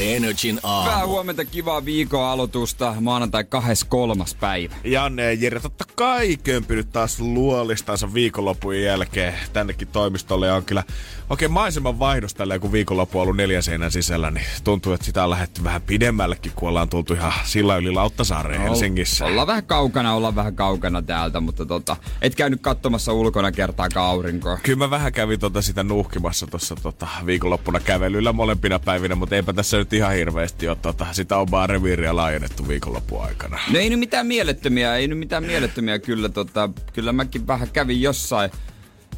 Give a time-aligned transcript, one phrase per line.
[0.00, 0.90] Energin aamu.
[0.90, 2.94] Hyvää huomenta, kivaa viikon aloitusta.
[3.00, 4.24] Maanantai 23.
[4.40, 4.74] päivä.
[4.84, 10.46] Janne ja Jere totta kai kömpynyt taas luolistansa viikonlopun jälkeen tännekin toimistolle.
[10.46, 10.84] Ja on kyllä
[11.30, 15.24] oikein maiseman vaihdos tällä kun viikonloppu on ollut neljän seinän sisällä, niin tuntuu, että sitä
[15.24, 19.24] on lähdetty vähän pidemmällekin, kun ollaan tultu ihan sillä yli Lauttasaareen no, Helsingissä.
[19.24, 24.58] Ollaan vähän kaukana, ollaan vähän kaukana täältä, mutta tota, et käynyt katsomassa ulkona kertaakaan aurinkoa.
[24.62, 29.52] Kyllä mä vähän kävin tota sitä nuhkimassa tuossa tota, viikonloppuna kävelyllä molempina päivinä, mutta eipä
[29.52, 33.58] tässä nyt ihan hirveästi ole tota, sitä omaa reviiriä laajennettu viikonlopun aikana.
[33.70, 36.28] No ei nyt mitään mielettömiä, ei nyt mitään mielettömiä kyllä.
[36.28, 38.50] Tota, kyllä mäkin vähän kävin jossain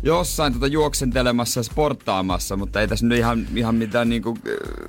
[0.07, 4.39] jossain tota juoksentelemassa ja sporttaamassa, mutta ei tässä nyt ihan, ihan mitään niinku,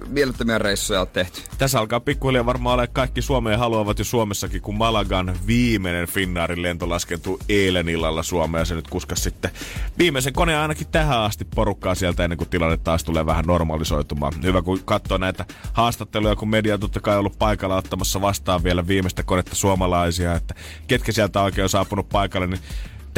[0.07, 1.41] mielettömiä reissuja ole tehty.
[1.57, 6.89] Tässä alkaa pikkuhiljaa varmaan olla kaikki Suomeen haluavat jo Suomessakin, kun Malagan viimeinen Finnaarin lento
[6.89, 9.51] laskentui eilen illalla Suomeen ja se nyt kuskas sitten
[9.97, 14.33] viimeisen koneen ainakin tähän asti porukkaa sieltä ennen kuin tilanne taas tulee vähän normalisoitumaan.
[14.43, 19.23] Hyvä kun katsoo näitä haastatteluja, kun media totta kai ollut paikalla ottamassa vastaan vielä viimeistä
[19.23, 20.55] konetta suomalaisia, että
[20.87, 22.61] ketkä sieltä oikein on saapunut paikalle, niin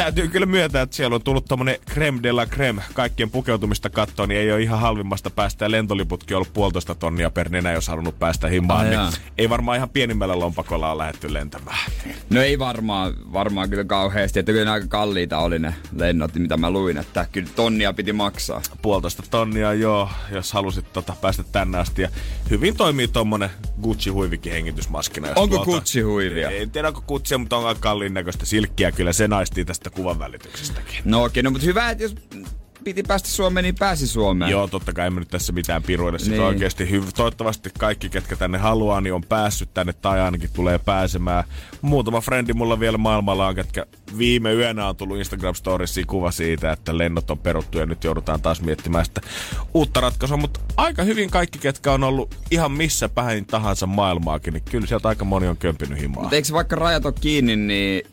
[0.04, 4.30] täytyy kyllä myöntää, että siellä on tullut tommonen creme de la creme kaikkien pukeutumista kattoon,
[4.30, 5.66] niin ei ole ihan halvimmasta päästä.
[5.66, 8.90] Ja lentoliputkin ollut puolitoista tonnia per nenä, jos halunnut päästä himaan.
[8.90, 9.00] Niin
[9.38, 11.92] ei varmaan ihan pienimmällä lompakolla ole lähetty lentämään.
[12.30, 14.40] No ei varmaan, varmaan kyllä kauheasti.
[14.40, 16.98] Että kyllä aika kalliita oli ne lennot, mitä mä luin.
[16.98, 18.62] Että kyllä tonnia piti maksaa.
[18.82, 22.02] Puolitoista tonnia, joo, jos halusit tota, päästä tänne asti.
[22.02, 22.10] Ja
[22.50, 23.50] hyvin toimii tommonen
[23.82, 25.28] Gucci-huivikin hengitysmaskina.
[25.36, 26.50] Onko tuota, Gucci-huivia?
[26.50, 28.92] En tiedä, onko Gucci, mutta on kalliin näköistä silkkiä.
[28.92, 31.02] Kyllä se naistii tästä tästä kuvan välityksestäkin.
[31.06, 32.16] No okei, no mutta hyvä, että jos
[32.84, 34.52] piti päästä Suomeen, niin pääsi Suomeen.
[34.52, 36.20] Joo, totta kai emme nyt tässä mitään piruille.
[36.28, 36.42] Niin.
[36.42, 41.44] oikeasti hyv- Toivottavasti kaikki, ketkä tänne haluaa, niin on päässyt tänne tai ainakin tulee pääsemään.
[41.82, 43.86] Muutama frendi mulla vielä maailmalla on, ketkä
[44.18, 48.42] viime yönä on tullut Instagram Storiesiin kuva siitä, että lennot on peruttu ja nyt joudutaan
[48.42, 49.22] taas miettimään sitä
[49.74, 50.38] uutta ratkaisua.
[50.38, 55.08] Mutta aika hyvin kaikki, ketkä on ollut ihan missä päin tahansa maailmaakin, niin kyllä sieltä
[55.08, 56.22] aika moni on kömpinyt himaa.
[56.22, 58.04] Mutta eikö vaikka rajat ole kiinni, niin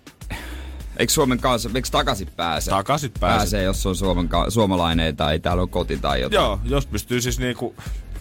[0.97, 2.71] Eikö Suomen kanssa, eikö takaisin pääse?
[2.71, 3.37] Takaisin pääse.
[3.39, 6.45] Pääsee, jos on Suomen, suomalainen tai täällä on koti tai jotain.
[6.45, 7.75] Joo, jos pystyy siis niinku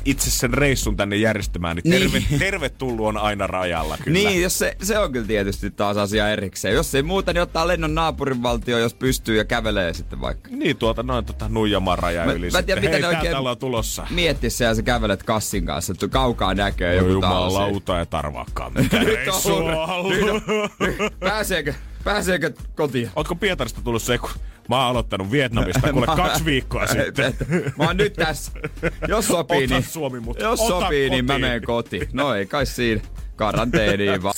[0.05, 2.39] itse sen reissun tänne järjestämään, niin, terve, niin.
[2.39, 4.19] tervetullut on aina rajalla kyllä.
[4.19, 6.73] Niin, jos se, se on kyllä tietysti taas asia erikseen.
[6.73, 10.49] Jos ei muuta, niin ottaa lennon naapurin valtio, jos pystyy ja kävelee sitten vaikka.
[10.49, 14.07] Niin, tuota noin tota Nuijamaan raja mä, yli mä tiedän, Hei, oikein on tulossa.
[14.09, 18.71] Mietti se ja sä kävelet kassin kanssa, että kaukaa näkee no, joku Jumalauta ja tarvakkaan.
[18.75, 19.87] Mitä reissua
[21.19, 21.73] Pääseekö?
[22.05, 23.09] Pääseekö kotiin?
[23.16, 24.29] Ootko Pietarista tullut se, kun
[24.69, 27.33] mä oon aloittanut Vietnamista kuule kaksi viikkoa sitten.
[27.77, 28.51] Mä oon nyt tässä.
[29.07, 31.11] Jos sopii, niin, Suomi, mut jos sopii kotiin.
[31.11, 32.07] niin mä menen kotiin.
[32.13, 33.01] No ei kai siinä.
[33.35, 34.33] Karanteeniin vaan.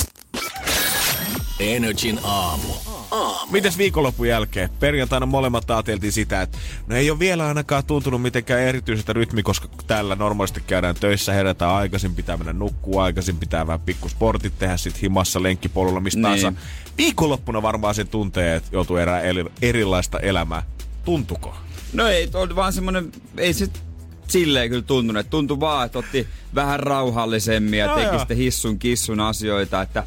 [1.60, 2.74] Energin aamu.
[3.12, 3.52] aamu.
[3.52, 4.70] Mites viikonlopun jälkeen?
[4.80, 6.58] Perjantaina molemmat ajateltiin sitä, että
[6.88, 11.72] no ei ole vielä ainakaan tuntunut mitenkään erityisestä rytmi, koska täällä normaalisti käydään töissä, herätään
[11.72, 16.58] aikaisin, pitää mennä nukkua aikaisin, pitää vähän pikkusportit tehdä sit himassa lenkkipolulla, mistä niin.
[16.98, 19.22] Viikonloppuna varmaan se tuntee, että joutuu erää
[19.62, 20.64] erilaista elämää.
[21.06, 21.56] Tuntuko?
[21.94, 23.68] No ei, on vaan semmonen, ei se
[24.28, 25.20] silleen kyllä tuntunut.
[25.20, 29.82] Että tuntui vaan, että otti vähän rauhallisemmin ja no teki sitten hissun kissun asioita.
[29.82, 30.04] Että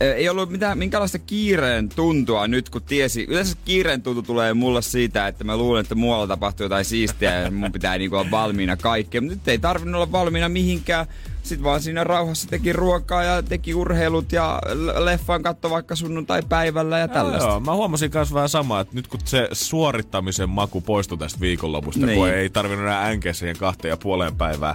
[0.00, 3.26] ei ollut mitään, minkälaista kiireen tuntua nyt, kun tiesi.
[3.28, 7.50] Yleensä kiireen tuntu tulee mulle siitä, että mä luulen, että muualla tapahtuu jotain siistiä ja
[7.50, 9.20] mun pitää niinku olla valmiina kaikkea.
[9.20, 11.06] Mutta nyt ei tarvinnut olla valmiina mihinkään
[11.48, 14.60] sitten vaan siinä rauhassa teki ruokaa ja teki urheilut ja
[14.98, 17.48] leffan katto vaikka sunnuntai-päivällä ja tällaista.
[17.48, 22.06] Joo, mä huomasin myös vähän samaa, että nyt kun se suorittamisen maku poistui tästä viikonlopusta,
[22.06, 22.18] niin.
[22.18, 24.74] kun ei tarvinnut enää änkeä siihen kahteen ja puoleen päivää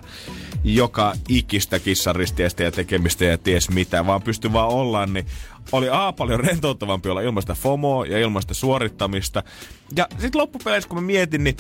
[0.64, 5.26] joka ikistä kissaristiästä ja tekemistä ja ties mitä, vaan pystyi vaan olla, niin
[5.72, 9.44] oli A paljon rentouttavampi olla ilmaista FOMOa ja ilmaista suorittamista.
[9.96, 11.58] Ja sitten loppupeleissä, kun mä mietin, niin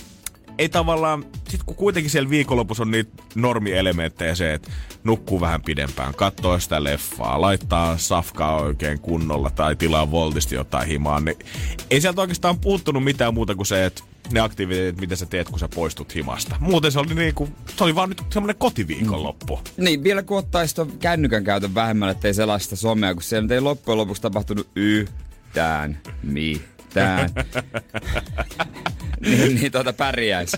[0.57, 4.71] ei tavallaan, sit kun kuitenkin siellä viikonlopussa on niitä normielementtejä se, että
[5.03, 11.19] nukkuu vähän pidempään, katsoo sitä leffaa, laittaa safkaa oikein kunnolla tai tilaa voltisti jotain himaa,
[11.19, 11.37] niin
[11.89, 15.59] ei sieltä oikeastaan puuttunut mitään muuta kuin se, että ne aktiviteetit, mitä sä teet, kun
[15.59, 16.55] sä poistut himasta.
[16.59, 19.55] Muuten se oli niinku, se oli vaan nyt semmonen kotiviikonloppu.
[19.55, 19.83] Mm.
[19.83, 23.97] Niin, vielä kun ottaisi ton kännykän käytön vähemmän, ettei sellaista somea, kun siellä ei loppujen
[23.97, 27.29] lopuksi tapahtunut yhtään mitään.
[29.25, 30.57] niin, niin tuota pärjäisi.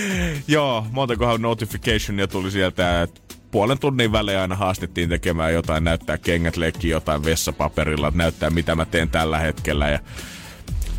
[0.48, 3.20] Joo, montakohan notificationia tuli sieltä, että
[3.50, 8.84] puolen tunnin välein aina haastettiin tekemään jotain, näyttää kengät leikki jotain vessapaperilla, näyttää mitä mä
[8.84, 9.88] teen tällä hetkellä.
[9.88, 9.98] Ja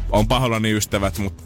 [0.10, 1.44] on pahoillani ystävät, mutta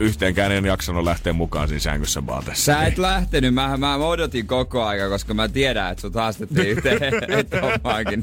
[0.00, 2.64] yhteenkään en jaksanut lähteä mukaan siinä sängyssä vaan tässä.
[2.64, 7.00] Sä et lähtenyt, mä, mä odotin koko aika, koska mä tiedän, että sut haastettiin yhteen
[7.62, 8.22] hommaankin.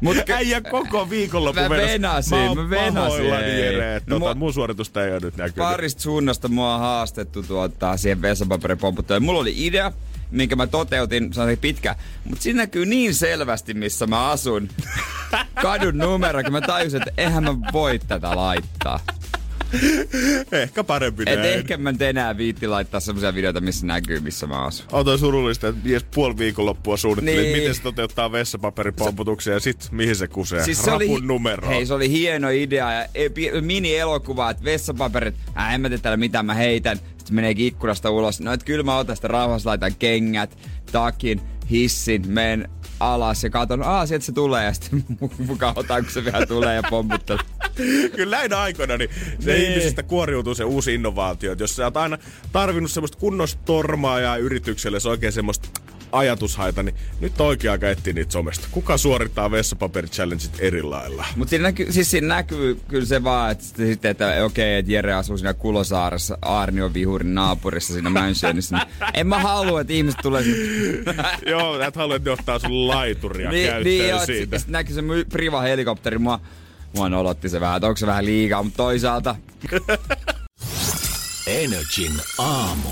[0.00, 3.24] Mut Äijä koko viikonloppu Mä venasin, mä, mä venasin.
[3.26, 5.56] Jere, no, tota, mun suoritusta ei ole nyt näkynyt.
[5.56, 9.22] Parista suunnasta mua on haastettu tuota, siihen vessapaperin pomputteluun.
[9.22, 9.92] Mulla oli idea,
[10.30, 11.96] minkä mä toteutin, se oli pitkä.
[12.24, 14.68] Mutta siinä näkyy niin selvästi, missä mä asun.
[15.62, 19.00] Kadun numero, kun mä tajusin, että eihän mä voi tätä laittaa.
[20.62, 21.54] ehkä parempi Et näin.
[21.54, 24.86] ehkä mä enää viitti laittaa semmoisia videoita, missä näkyy, missä mä asun.
[24.92, 27.56] On toi surullista, että mies puoli viikonloppua suunnitteli, niin.
[27.58, 30.64] miten se toteuttaa vessapaperipomputuksia ja sit mihin se kusee.
[30.64, 31.68] Siis se Rapun oli, numero.
[31.68, 36.16] Hei, se oli hieno idea ja e- mini-elokuva, että vessapaperit, äh, en mä tee täällä
[36.16, 36.98] mitään, mä heitän.
[36.98, 38.40] Sitten menee ikkunasta ulos.
[38.40, 40.58] No et kyllä mä otan sitä rauhassa, laitan kengät,
[40.92, 41.40] takin,
[41.70, 42.68] hissin, menen
[43.00, 45.04] alas ja katon, aa sieltä se tulee ja sitten
[45.46, 47.38] mukaan otan, kun se vielä tulee ja pomputtaa.
[48.16, 49.10] Kyllä näin aikoina, niin
[49.40, 49.70] se niin.
[49.70, 51.56] ihmisistä kuoriutuu se uusi innovaatio.
[51.58, 52.18] Jos sä oot aina
[52.52, 55.68] tarvinnut semmoista kunnostormaa ja yritykselle, se oikein semmoista
[56.12, 58.68] ajatushaita, niin nyt on oikea aika etsiä niitä somesta.
[58.70, 61.24] Kuka suorittaa vessapaperi-challengeit eri lailla?
[61.36, 65.14] Mutta siinä, näkyy, siis siinä näkyy kyllä se vaan, että, sitten, että okei, että Jere
[65.14, 68.76] asuu siinä Kulosaaressa, Arni on vihurin naapurissa siinä Mönchenissä.
[68.76, 70.44] Niin en mä halua, että ihmiset tulee
[71.46, 74.58] Joo, et halua, että ne ottaa sun laituria niin, käyttöön niin, joo, siitä.
[74.58, 75.02] Sitten näkyy se
[75.32, 76.18] priva-helikopteri.
[76.18, 76.40] Mua,
[76.96, 79.36] mua nolotti se vähän, että onko se vähän liikaa, mutta toisaalta...
[81.50, 82.88] Energin aamu.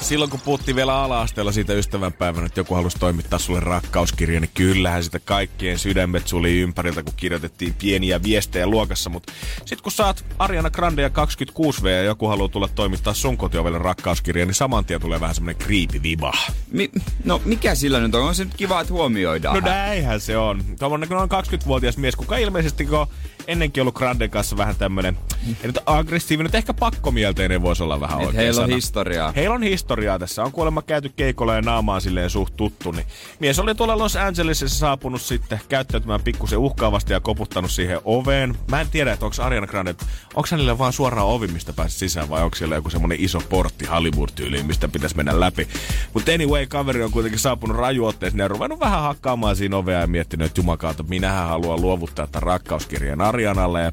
[0.00, 5.04] Silloin kun puhuttiin vielä ala-asteella siitä ystävänpäivänä, että joku halusi toimittaa sulle rakkauskirja, niin kyllähän
[5.04, 9.10] sitä kaikkien sydämet suli ympäriltä, kun kirjoitettiin pieniä viestejä luokassa.
[9.10, 13.78] Mutta sitten kun saat Ariana Grande ja 26V ja joku haluaa tulla toimittaa sun kotiovelle
[13.78, 16.32] rakkauskirja, niin saman tien tulee vähän semmonen creepy viba.
[16.70, 16.90] Mi-
[17.24, 18.22] no mikä sillä nyt on?
[18.22, 19.54] On se nyt kiva, että huomioidaan.
[19.54, 20.64] No näinhän se on.
[20.78, 23.06] Tuommoinen noin 20-vuotias mies, kuka ilmeisesti kun
[23.48, 28.36] ennenkin ollut Granden kanssa vähän tämmönen, ei nyt aggressiivinen, ehkä pakkomielteinen voisi olla vähän oikein
[28.36, 29.32] Heillä on historiaa.
[29.32, 30.42] Heillä on historiaa tässä.
[30.42, 32.92] On kuulemma käyty keikolla ja naamaan silleen suht tuttu.
[32.92, 33.06] Niin
[33.40, 38.54] mies oli tuolla Los Angelesissa saapunut sitten käyttäytymään pikkusen uhkaavasti ja koputtanut siihen oveen.
[38.70, 39.94] Mä en tiedä, että onko Ariana Grande,
[40.34, 43.86] onko hänelle vaan suoraan ovi, mistä pääsi sisään vai onko siellä joku semmonen iso portti
[43.86, 45.68] Hollywood-tyyliin, mistä pitäisi mennä läpi.
[46.14, 50.46] Mutta anyway, kaveri on kuitenkin saapunut rajuotteeseen ja ruvennut vähän hakkaamaan siinä ovea ja miettinyt,
[50.46, 53.82] että jumakaata, minähän haluan luovuttaa tämän rakkauskirjan Arianalle.
[53.82, 53.92] Ja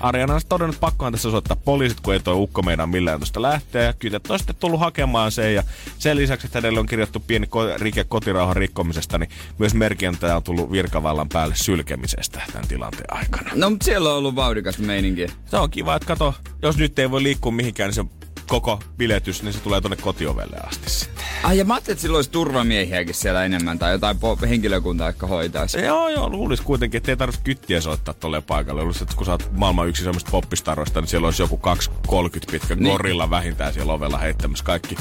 [0.00, 3.42] Ariana on todennut, että pakkohan tässä soittaa poliisit, kun ei toi ukko meidän millään tuosta
[3.42, 3.82] lähteä.
[3.82, 5.54] Ja kyllä on sitten tullut hakemaan sen.
[5.54, 5.62] Ja
[5.98, 10.42] sen lisäksi, että hänelle on kirjattu pieni ko- rike kotirauhan rikkomisesta, niin myös merkintä on
[10.42, 13.50] tullut virkavallan päälle sylkemisestä tämän tilanteen aikana.
[13.54, 15.26] No, mutta siellä on ollut vauhdikas meininki.
[15.46, 19.42] Se on kiva, että kato, jos nyt ei voi liikkua mihinkään, niin se koko biletys,
[19.42, 21.24] niin se tulee tuonne kotiovelle asti sitten.
[21.42, 24.18] Ai ja mä ajattelin, että sillä olisi turvamiehiäkin siellä enemmän tai jotain
[24.48, 25.78] henkilökuntaa, jotka hoitaisi.
[25.78, 28.82] Joo, joo, luulis kuitenkin, että ei tarvitse kyttiä soittaa tolle paikalle.
[28.82, 31.60] Luulis, että kun sä oot maailman yksi semmoista poppistaroista, niin siellä olisi joku
[32.06, 32.12] 2,30
[32.50, 32.92] pitkä niin.
[32.92, 34.96] gorilla vähintään siellä ovella heittämässä kaikki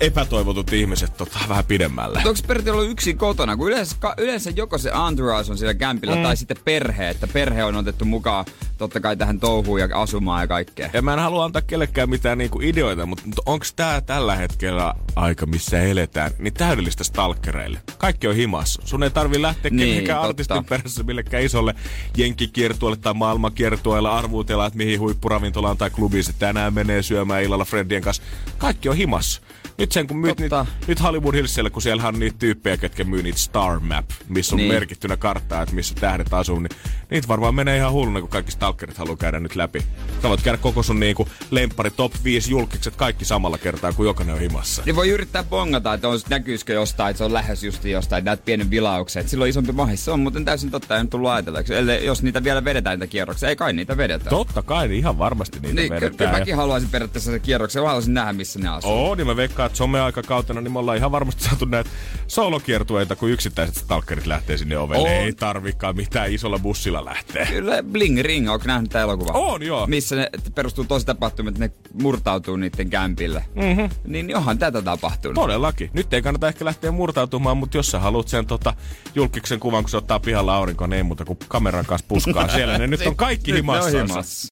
[0.00, 2.18] epätoivotut ihmiset tota, vähän pidemmälle.
[2.18, 3.56] Onko Pertti ollut yksin kotona?
[3.56, 6.22] Kun yleensä, yleensä joko se entourage on siellä kämpillä mm.
[6.22, 8.44] tai sitten perhe, että perhe on otettu mukaan
[8.78, 10.90] totta kai tähän touhuun ja asumaan ja kaikkea.
[10.92, 14.94] Ja mä en halua antaa kellekään mitään niinku ideoita, mutta, mutta onko tämä tällä hetkellä
[15.16, 17.80] aika, missä eletään, niin täydellistä stalkereille.
[17.98, 18.82] Kaikki on himassa.
[18.84, 21.74] Sun ei tarvi lähteä niin, mihinkään artistin perässä millekään isolle
[22.16, 28.02] jenkkikiertueelle tai maailmankiertueelle arvuutella, että mihin huippuravintolaan tai klubiin se tänään menee syömään illalla friendien
[28.02, 28.22] kanssa.
[28.58, 29.42] Kaikki on himassa.
[29.78, 33.22] Nyt sen kun myyt niitä, nyt Hollywood Hillsillä, kun siellä on niitä tyyppejä, ketkä myy
[33.22, 34.72] niitä Star Map, missä on niin.
[34.72, 36.70] merkittynä karttaa, että missä tähdet asuu, niin
[37.10, 39.82] niitä varmaan menee ihan hulluna, kun kaikki stalkerit haluaa käydä nyt läpi.
[40.22, 44.34] Sä voit käydä koko sun niinku lemppari top 5 julkikset kaikki samalla kertaa, kun jokainen
[44.34, 44.82] on himassa.
[44.86, 48.44] Niin voi yrittää bongata, että on, näkyisikö jostain, että se on lähes just jostain, näet
[48.44, 49.20] pienen vilauksen.
[49.20, 50.04] Että silloin isompi mahis.
[50.04, 51.74] Se on muuten täysin totta, en tullut ajatelleeksi.
[51.74, 54.30] Eli jos niitä vielä vedetään niitä kierroksia, ei kai niitä vedetä.
[54.30, 56.16] Totta kai, niin ihan varmasti niitä niin, vedetään.
[56.16, 58.90] Kyllä mäkin haluaisin periaatteessa se kierroksen, mä haluaisin nähdä, missä ne asuu.
[58.90, 61.90] Oo, niin mä veikkaan, että someaikakautena niin me ollaan ihan varmasti saatu näitä
[62.26, 65.08] solokiertueita, kun yksittäiset stalkerit lähtee sinne ovelle.
[65.08, 65.14] On.
[65.14, 67.46] Ei tarvikaan mitään isolla bussilla lähteä.
[67.46, 69.32] Kyllä Bling Ring, onko nähnyt tämä elokuva?
[69.32, 69.86] On, joo.
[69.86, 71.70] Missä ne perustuu tosi tapahtumia, että ne
[72.02, 73.44] murtautuu niiden kämpille.
[73.54, 73.88] Mm-hmm.
[74.06, 75.34] Niin johan tätä tapahtunut.
[75.34, 75.90] Todellakin.
[75.92, 78.74] Nyt ei kannata ehkä lähteä murtautumaan, mutta jos sä haluat sen tota,
[79.14, 82.78] julkiksen kuvan, kun se ottaa pihalla aurinko, niin ei muuta kuin kameran kanssa puskaa siellä.
[82.78, 84.48] Ne nyt on kaikki himassa.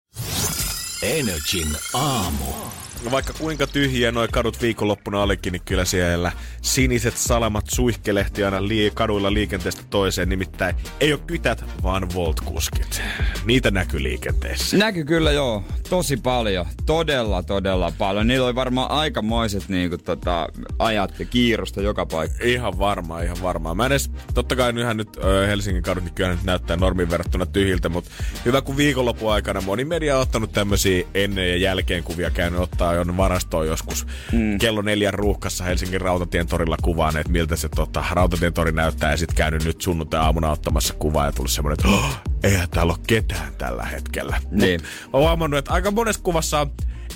[1.03, 2.84] Energin aamu.
[3.11, 6.33] Vaikka kuinka tyhjiä noin kadut viikonloppuna olikin, niin kyllä siellä
[6.63, 10.29] siniset salamat suihkelehti aina lii- kaduilla liikenteestä toiseen.
[10.29, 13.03] Nimittäin ei ole kytät, vaan voltkuskit.
[13.45, 14.77] Niitä näkyy liikenteessä.
[14.77, 16.67] Näkyy kyllä joo, tosi paljon.
[16.87, 18.27] Todella, todella paljon.
[18.27, 22.45] Niillä oli varmaan aikamoiset niin kuin, tota, ajat ja kiirusta joka paikka.
[22.45, 23.77] Ihan varmaan, ihan varmaan.
[23.77, 27.11] Mä en edes, totta kai nyhän nyt ö, Helsingin kadut, niin kyllä nyt näyttää normin
[27.11, 28.11] verrattuna tyhjiltä, mutta
[28.45, 32.94] hyvä kun viikonlopun aikana moni media on ottanut tämmöisiä ennen ja jälkeen kuvia käynyt ottaa
[32.95, 34.59] jo varastoon joskus mm.
[34.59, 39.17] kello neljän ruuhkassa Helsingin Rautatien torilla kuvaan, että miltä se tota, Rautatien tori näyttää ja
[39.17, 43.53] sitten käynyt nyt sunnuntai-aamuna ottamassa kuvaa ja tullut semmoinen, että oh, eihän täällä ole ketään
[43.59, 44.37] tällä hetkellä.
[44.51, 44.81] Niin.
[44.81, 46.71] Mut, mä huomannut, että aika monessa kuvassa on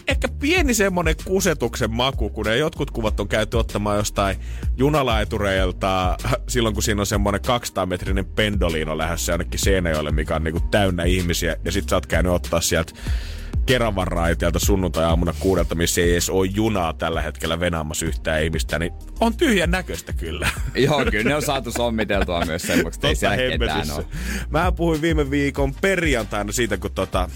[0.08, 4.36] ehkä pieni semmonen kusetuksen maku, kun ne jotkut kuvat on käyty ottamaan jostain
[4.76, 6.16] junalaitureilta
[6.48, 11.56] silloin, kun siinä on semmonen 200-metrinen pendoliino lähdössä jonnekin Seinäjoelle, mikä on niinku täynnä ihmisiä.
[11.64, 12.92] Ja sit sä oot käynyt ottaa sieltä
[13.68, 18.92] Keravan raiteelta sunnuntai-aamuna kuudelta, missä ei edes ole junaa tällä hetkellä venaamassa yhtään ihmistä, niin
[19.20, 20.50] on tyhjän näköistä kyllä.
[20.74, 24.04] Joo, kyllä ne on saatu sommiteltua myös semmoista, ei siellä ketään ole.
[24.50, 27.30] Mä puhuin viime viikon perjantaina siitä, kun tota,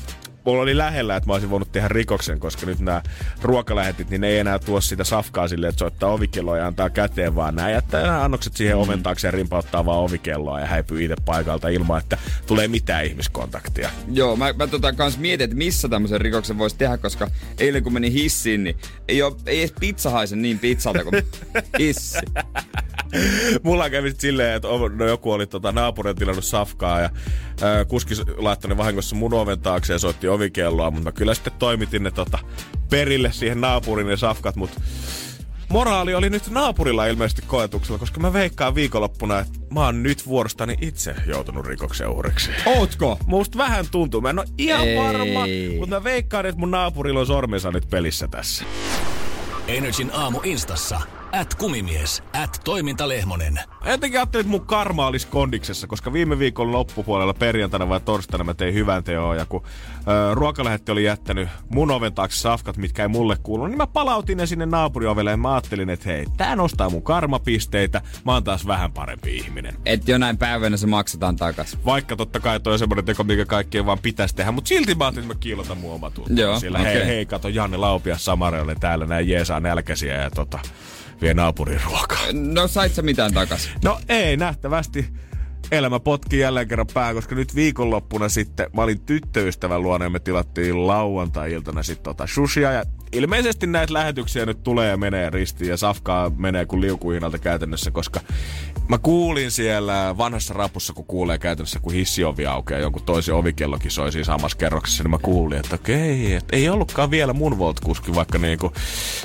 [0.44, 3.02] mulla oli lähellä, että mä olisin voinut tehdä rikoksen, koska nyt nämä
[3.42, 7.34] ruokalähetit, niin ne ei enää tuo sitä safkaa silleen, että soittaa ovikelloa ja antaa käteen,
[7.34, 8.82] vaan nämä jättää nämä annokset siihen mm.
[8.82, 13.90] oven taakse ja rimpauttaa vaan ovikelloa ja häipyy itse paikalta ilman, että tulee mitään ihmiskontaktia.
[14.12, 17.92] Joo, mä, mä tota kans mietin, että missä tämmöisen rikoksen voisi tehdä, koska eilen kun
[17.92, 18.76] meni hissiin, niin
[19.08, 21.14] ei, ole, ei edes pizza haise niin pizzalta kuin
[21.78, 22.18] hissi.
[23.62, 27.10] Mulla kävi sit silleen, että no joku oli tota, naapurin tilannut safkaa ja
[27.62, 31.52] ää, kuski laittoi ne vahingossa mun oven taakse ja soitti ovikelloa, mutta mä kyllä sitten
[31.58, 32.38] toimitin ne tota,
[32.90, 34.80] perille siihen naapurin ne safkat, mutta
[35.68, 40.76] moraali oli nyt naapurilla ilmeisesti koetuksella, koska mä veikkaan viikonloppuna, että mä oon nyt vuorostani
[40.80, 42.50] itse joutunut rikoksen uhriksi.
[42.66, 43.18] Ootko?
[43.26, 44.20] Musta vähän tuntuu.
[44.20, 44.96] Mä en ole ihan Ei.
[44.96, 45.46] varma,
[45.78, 48.64] mutta mä veikkaan, että mun naapurilla on sormensa nyt pelissä tässä.
[49.68, 51.00] Energin aamu instassa
[51.32, 53.60] at kumimies, at toimintalehmonen.
[53.86, 58.54] Jotenkin ajattelin, että mun karma olisi kondiksessa, koska viime viikon loppupuolella perjantaina vai torstaina mä
[58.54, 59.36] tein hyvän teon.
[59.36, 59.62] Ja kun
[59.96, 64.38] ö, ruokalähetti oli jättänyt mun oven taakse safkat, mitkä ei mulle kuulu, niin mä palautin
[64.38, 68.66] ne sinne naapuriovelle ja mä ajattelin, että hei, tää nostaa mun karmapisteitä, mä oon taas
[68.66, 69.76] vähän parempi ihminen.
[69.86, 71.78] Et jonain päivänä se maksetaan takas.
[71.84, 75.04] Vaikka totta kai toi on semmoinen teko, mikä kaikkien vaan pitäisi tehdä, mutta silti mä
[75.04, 76.36] ajattelin, että mä kiilotan mun omatuntoa.
[76.36, 76.94] Joo, Sillä okei.
[76.94, 80.58] hei, hei, kato Janne Laupia Samarelle täällä, näin jeesaa nälkäisiä ja tota,
[81.22, 82.22] vie naapurin ruokaa.
[82.32, 83.70] No sait sä mitään takas?
[83.84, 85.06] No ei, nähtävästi
[85.70, 90.20] elämä potki jälleen kerran pää, koska nyt viikonloppuna sitten mä olin tyttöystävän luona ja me
[90.20, 95.76] tilattiin lauantai-iltana sitten tota shushia ja ilmeisesti näitä lähetyksiä nyt tulee ja menee ristiin ja
[95.76, 98.20] safkaa menee kuin liukuhinnalta käytännössä, koska
[98.88, 104.12] mä kuulin siellä vanhassa rapussa, kun kuulee käytännössä, kun hissiovi aukeaa jonkun toisen ovikellokin soi
[104.12, 108.38] siinä samassa kerroksessa, niin mä kuulin, että okei, että ei ollutkaan vielä mun Volt-kuski, vaikka
[108.38, 108.72] niinku,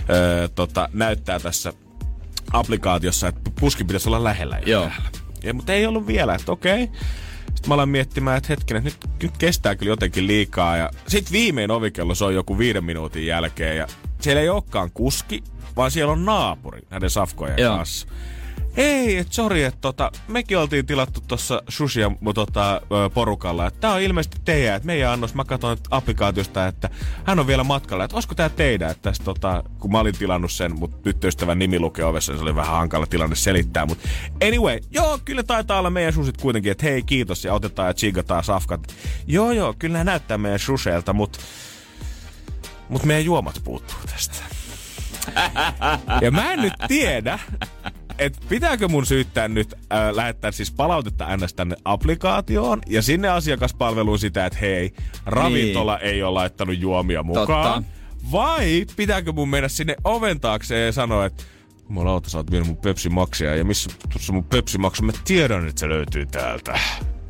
[0.10, 1.74] öö, tota, näyttää tässä
[2.54, 4.60] applikaatiossa, että puski pitäisi olla lähellä.
[4.60, 4.92] jo Joo.
[5.44, 6.90] Ja, mutta ei ollut vielä, että okei.
[7.46, 10.78] Sitten mä aloin miettimään, että hetkinen, nyt, nyt kestää kyllä jotenkin liikaa.
[10.78, 13.78] Ja sitten viimein ovikello soi joku viiden minuutin jälkeen.
[13.78, 13.88] Ja
[14.20, 15.44] siellä ei olekaan kuski,
[15.76, 17.78] vaan siellä on naapuri näiden safkojen Joo.
[17.78, 18.08] kanssa.
[18.78, 22.82] Ei, et sori, että tota, mekin oltiin tilattu tuossa sushia tota,
[23.14, 23.68] porukalla.
[23.68, 26.90] Että tää on ilmeisesti teidän, että meidän annos, mä katsoin applikaatiosta, että
[27.24, 28.04] hän on vielä matkalla.
[28.04, 31.80] Että olisiko tää teidän, että tästä, tota, kun mä olin tilannut sen, mutta tyttöystävän nimi
[31.80, 33.86] lukee ovessa, niin se oli vähän hankala tilanne selittää.
[33.86, 34.10] Mutta
[34.48, 38.44] anyway, joo, kyllä taitaa olla meidän susit kuitenkin, että hei kiitos ja otetaan ja chigataan
[38.44, 38.96] safkat.
[39.28, 41.40] Joo, joo, kyllä nämä näyttää meidän susheilta, mutta
[42.90, 44.44] mut meidän juomat puuttuu tästä.
[46.22, 47.40] Ja mä en nyt tiedä,
[48.18, 51.54] että pitääkö mun syyttää nyt äh, lähettää siis palautetta ns.
[51.54, 54.94] tänne applikaatioon ja sinne asiakaspalveluun sitä, että hei,
[55.26, 56.06] ravintola niin.
[56.06, 57.84] ei ole laittanut juomia mukaan.
[57.84, 57.98] Totta.
[58.32, 61.44] Vai pitääkö mun mennä sinne oven taakse ja sanoa, että
[61.90, 65.06] Jumalauta, sä oot vienyt mun Pepsi Maxia ja missä tuossa mun Pepsi Max on?
[65.06, 66.80] Mä tiedän, että se löytyy täältä.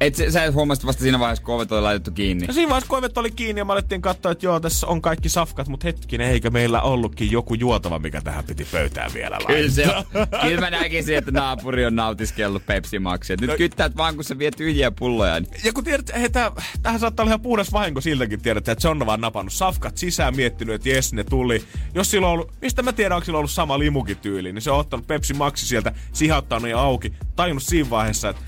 [0.02, 2.46] Et sä, sä et huomasit vasta siinä vaiheessa, kun ovet oli laitettu kiinni.
[2.48, 5.30] Ja siinä vaiheessa koivet oli kiinni ja mä alettiin katsoa, että joo, tässä on kaikki
[5.30, 9.86] safkat, mutta hetkinen, eikö meillä ollutkin joku juotava, mikä tähän piti pöytään vielä Kyllä laittaa?
[9.86, 10.28] se on.
[10.42, 13.36] Kyllä mä näkisin, että naapuri on nautiskellut Pepsi Maxia.
[13.42, 15.40] Nyt No- kyttäät vaan, kun sä vie tyhjiä pulloja.
[15.40, 15.52] Niin...
[15.64, 16.52] Ja kun tiedät, hei, tää,
[16.82, 20.36] tähän saattaa olla ihan puhdas vahinko siltäkin, tiedät, että se on vaan napannut safkat sisään,
[20.36, 21.64] miettinyt, että jes, ne tuli.
[21.94, 24.72] Jos sillä on ollut, mistä mä tiedän, onko sillä ollut sama limukin tyyli, niin se
[24.72, 28.42] on ottanut Pepsi Maxi sieltä, sihauttanut ne auki, tajunnut siinä vaiheessa, että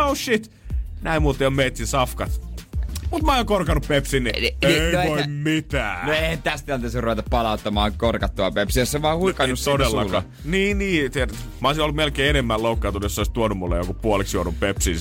[0.00, 0.55] oh shit,
[1.06, 2.40] näin muuten on meitsin safkat.
[3.10, 6.06] Mut mä oon korkannut Pepsin, niin Ei- ei, ei- no voi eihän- mitään.
[6.06, 10.08] No ei tästä tilanteessa ruveta palauttamaan korkattua Pepsiä, jos se vaan huikannut todellakaan.
[10.22, 10.34] sulla.
[10.44, 11.12] Niin, niin.
[11.12, 14.96] Tiedät, mä olisin ollut melkein enemmän loukkaantunut, jos olisi tuonut mulle joku puoliksi juodun Pepsin.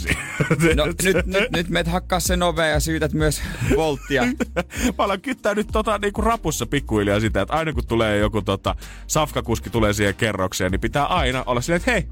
[0.75, 3.41] No nyt, nyt, nyt meet hakkaa sen ovea ja syytät myös
[3.75, 4.23] volttia.
[4.97, 8.75] Mä alan kyttää nyt tota, niinku rapussa pikkuhiljaa sitä, että aina kun tulee joku tota,
[9.07, 12.07] safkakuski tulee siihen kerrokseen, niin pitää aina olla silleen, että hei,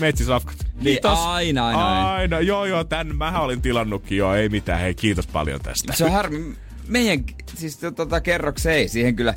[0.00, 0.56] meitsi safkat.
[0.80, 2.12] Niin, aina, aina.
[2.12, 5.92] Aina, joo joo, tän mähän olin tilannutkin joo, ei mitään, hei kiitos paljon tästä.
[5.92, 6.54] Se on harmi.
[6.88, 7.24] Meidän,
[7.54, 9.34] siis tota kerrokseen ei siihen kyllä.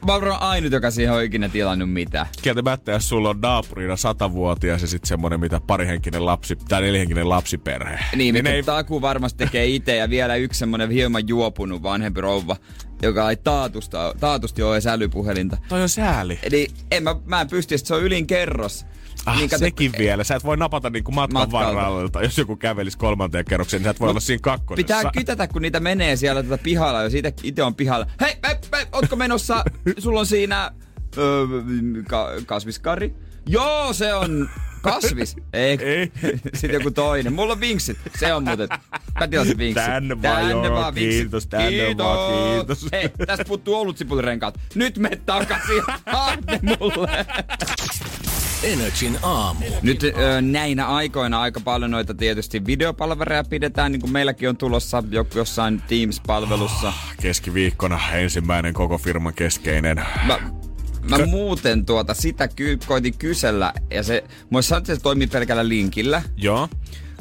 [0.00, 2.26] Mä varmaan ainut, joka siihen on ikinä tilannut mitään.
[2.42, 7.98] Kieltämättä, jos sulla on naapurina satavuotias ja sitten semmonen, mitä parihenkinen lapsi, tai neljähenkinen lapsiperhe.
[8.16, 8.62] Niin, niin ei...
[8.62, 12.56] Taku varmasti tekee itse ja vielä yksi semmonen hieman juopunut vanhempi rouva,
[13.02, 15.56] joka ei taatusta, taatusti ole edes älypuhelinta.
[15.68, 16.38] toi on sääli.
[16.42, 18.86] Eli en mä, mä en pysty, se on ylin kerros.
[19.26, 20.24] Ah, Niin kato- sekin vielä.
[20.24, 21.74] Sä et voi napata niinku matkan Matkalta.
[21.76, 22.22] varrelta.
[22.22, 24.76] Jos joku kävelisi kolmanteen kerrokseen, niin sä et voi olla siinä kakkosessa.
[24.96, 28.06] Pitää kytätä, kun niitä menee siellä tätä pihalla, jos itse, itse on pihalla.
[28.20, 29.64] Hei, hei, hei, ootko menossa?
[29.98, 30.70] Sulla on siinä
[31.18, 31.46] öö,
[32.08, 33.14] ka, kasviskari?
[33.48, 34.48] Joo, se on
[34.82, 35.36] kasvis.
[35.52, 35.78] Ei.
[35.82, 36.12] Ei.
[36.54, 37.32] Sitten joku toinen.
[37.32, 37.98] Mulla on vinksit.
[38.18, 38.68] Se on muuten.
[39.20, 39.86] Mä tilasin vinksit.
[39.86, 40.62] Tänne vaan, joo,
[40.94, 40.94] vinksit.
[41.20, 42.86] kiitos, tänne vaan, kiitos.
[42.92, 44.60] Hei, tästä puuttuu olutsipulirenkaat.
[44.74, 45.82] Nyt me takaisin.
[46.62, 47.26] Ne mulle.
[48.62, 49.64] Energin aamu.
[49.82, 55.02] Nyt ö, näinä aikoina aika paljon noita tietysti videopalveluja pidetään, niin kuin meilläkin on tulossa
[55.10, 56.92] joku jossain Teams-palvelussa.
[57.22, 59.96] Keskiviikkona ensimmäinen koko firman keskeinen.
[60.26, 60.38] Mä,
[61.08, 65.68] mä muuten tuota sitä ky- koitin kysellä, ja se, mä sanoin, että se toimii pelkällä
[65.68, 66.68] linkillä, Joo.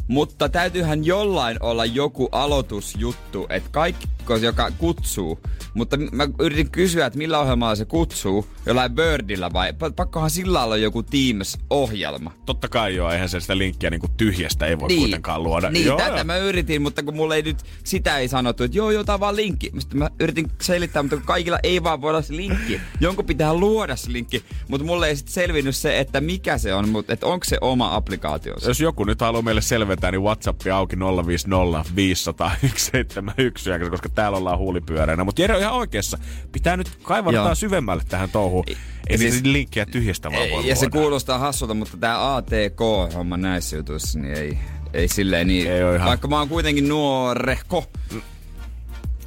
[0.08, 5.40] mutta täytyyhän jollain olla joku aloitusjuttu, että kaikki, joka kutsuu,
[5.74, 10.64] mutta mä yritin kysyä, että millä ohjelmalla se kutsuu, jollain Birdillä vai pa- pakkohan sillä
[10.64, 12.32] olla joku Teams-ohjelma.
[12.46, 15.70] Totta kai joo, eihän se sitä linkkiä niinku tyhjästä ei voi kuitenkaan luoda.
[15.70, 16.24] Niin, joo, tätä joo.
[16.24, 19.20] mä yritin, mutta kun mulle ei nyt sitä ei sanottu, että joo, joo, tää on
[19.20, 19.72] vaan linkki.
[19.80, 22.82] Sitten mä yritin selittää, mutta kun kaikilla ei vaan voi olla se linkki.
[23.00, 26.90] Jonkun pitää luoda se linkki, mutta mulle ei sitten selvinnyt se, että mikä se on,
[26.90, 28.56] mutta että onko se oma applikaatio.
[28.68, 30.96] Jos joku nyt haluaa meille selventää, niin WhatsApp auki
[31.28, 35.24] 050 500 171, koska täällä ollaan huulipyöreänä.
[35.24, 36.18] Mutta Jere on ihan oikeassa.
[36.52, 37.56] Pitää nyt kaivartaa Joo.
[37.56, 38.64] syvemmälle tähän touhuun.
[39.10, 41.00] Ei, siis- linkkiä tyhjästä vaan voi Ja se luoda.
[41.00, 44.58] kuulostaa hassulta, mutta tämä ATK-homma näissä jutuissa, niin ei,
[44.94, 45.72] ei silleen niin.
[45.72, 47.86] Ei ihan- Vaikka mä oon kuitenkin nuorehko,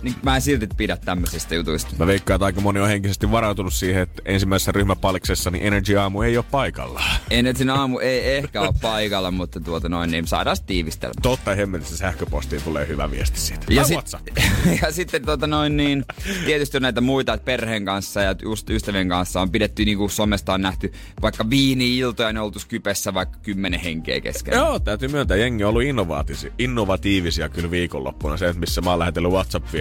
[0.02, 1.90] niin mä en silti pidä tämmöisistä jutuista.
[1.98, 6.22] Mä veikkaan, että aika moni on henkisesti varautunut siihen, että ensimmäisessä ryhmäpaliksessa niin Energy Aamu
[6.22, 7.02] ei ole paikalla.
[7.30, 11.14] Enetin aamu ei ehkä ole paikalla, mutta tuota noin, niin saadaan tiivistelmä.
[11.22, 13.66] Totta hemmetissä sähköpostiin tulee hyvä viesti siitä.
[13.70, 14.28] Ja, sit, WhatsApp.
[14.82, 16.04] ja sitten tota noin niin,
[16.46, 20.10] tietysti on näitä muita, että perheen kanssa ja just ystävien kanssa on pidetty niin kuin
[20.10, 24.54] somesta on nähty vaikka viini-iltoja, ne oltu kypessä vaikka kymmenen henkeä kesken.
[24.54, 28.36] Joo, täytyy myöntää, jengi on ollut innovaatisi, innovatiivisia kyllä viikonloppuna.
[28.36, 29.32] Se, että missä mä oon lähetellyt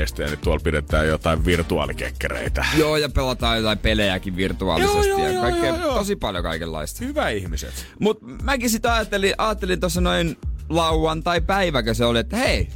[0.08, 2.66] WhatsApp-viestejä, niin tuolla pidetään jotain virtuaalikekkereitä.
[2.78, 5.94] Joo, ja pelataan jotain pelejäkin virtuaalisesti Joo, joo, ja kaikkea, joo, joo.
[5.94, 7.06] tosi paljon kaikenlaista.
[7.06, 7.88] Hyvä ihmiset.
[8.00, 10.38] Mut mäkin sitä ajattelin, ajattelin tuossa noin
[10.70, 12.70] lauantai päiväkö se oli, että hei,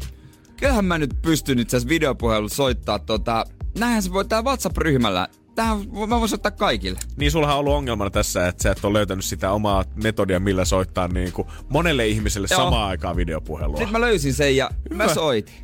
[0.58, 3.46] kyllähän mä nyt pystyn itse asiassa videopuhelulla soittaa tota,
[3.80, 5.28] näinhän se voi tää WhatsApp-ryhmällä.
[5.56, 7.00] Tähän mä voin soittaa kaikille.
[7.18, 10.66] Niin sulla on ollut ongelmana tässä, että sä et ole löytänyt sitä omaa metodia, millä
[10.66, 12.60] soittaa niin kuin monelle ihmiselle Joo.
[12.60, 13.78] samaan aikaan videopuhelua.
[13.78, 15.06] Sitten mä löysin sen ja Hyvä.
[15.06, 15.56] mä soitin.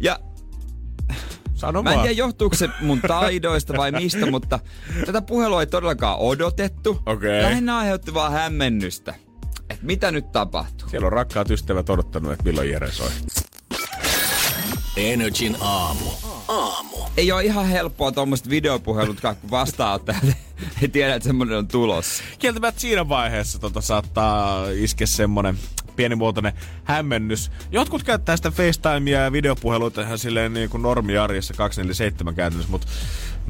[0.00, 0.18] Ja
[1.60, 4.60] Sano mä en tiedä johtuuko se mun taidoista vai mistä, mutta
[5.06, 7.02] tätä puhelua ei todellakaan odotettu.
[7.06, 7.42] Okei.
[7.42, 9.14] Lähinnä aiheutti vaan hämmennystä.
[9.70, 10.88] Että mitä nyt tapahtuu?
[10.88, 13.10] Siellä on rakkaat ystävät odottanut, että milloin Jere soi.
[14.96, 16.10] Energin aamu.
[16.48, 16.96] Aamu.
[17.16, 20.24] Ei ole ihan helppoa tuommoiset videopuhelut, kun vastaanottajat
[20.82, 22.22] ei tiedä, että semmoinen on tulossa.
[22.38, 25.58] Kieltämättä siinä vaiheessa tota, saattaa iskeä semmonen
[25.96, 26.52] pienimuotoinen
[26.84, 27.50] hämmennys.
[27.70, 32.86] Jotkut käyttää sitä FaceTimea ja videopuheluita ihan silleen niin kuin normiarjessa 247 käytännössä, mutta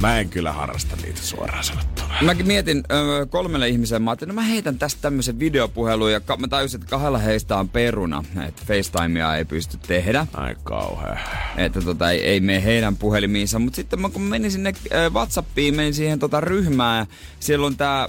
[0.03, 2.15] mä en kyllä harrasta niitä suoraan sanottuna.
[2.23, 6.37] Mäkin mietin ö, kolmelle ihmiselle, mä ajattelin, no mä heitän tästä tämmöisen videopuhelun ja ka-
[6.37, 10.27] mä tajusin, että kahdella heistä on peruna, että FaceTimea ei pysty tehdä.
[10.35, 11.19] Ai kauhea.
[11.57, 13.59] että tota, ei, ei mene heidän puhelimiinsa.
[13.59, 14.75] Mutta sitten mä, kun menin sinne
[15.13, 17.07] Whatsappiin, menin siihen tota ryhmään ja
[17.41, 18.09] siellä on tää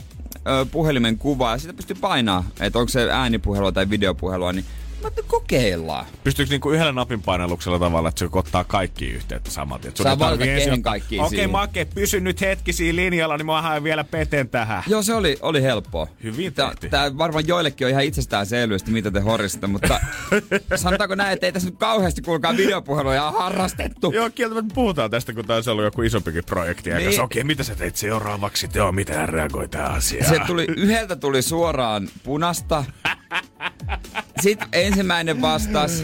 [0.72, 4.66] puhelimen kuva ja sitä pystyy painaa, että onko se äänipuhelua tai videopuhelua, niin
[5.02, 6.06] mä kokeillaan.
[6.24, 9.94] Pystyykö niinku yhdellä napin painalluksella tavalla, että se ottaa kaikki yhteyttä saman tien?
[9.96, 11.52] Saa valita kehen kaikkiin Okei, siihen.
[11.52, 14.84] Make, pysy nyt hetki siinä linjalla, niin mä haen vielä peten tähän.
[14.88, 16.08] Joo, se oli, oli helppoa.
[16.24, 16.90] Hyvin Tää, tehty.
[16.90, 20.00] tää varmaan joillekin on ihan itsestäänselvyys, mitä te horisitte, mutta
[20.76, 24.12] sanotaanko näin, että ei tässä nyt kauheasti kuulkaa videopuheluja harrastettu.
[24.12, 26.90] Joo, kieltämättä puhutaan tästä, kun taisi olla joku isompikin projekti.
[26.90, 27.22] Niin.
[27.22, 28.70] okei, mitä sä teit seuraavaksi?
[28.74, 30.30] Joo, miten hän reagoi tähän asiaan?
[30.30, 32.84] Se tuli, yhdeltä tuli suoraan punasta.
[34.44, 36.04] Sitten ensimmäinen vastas.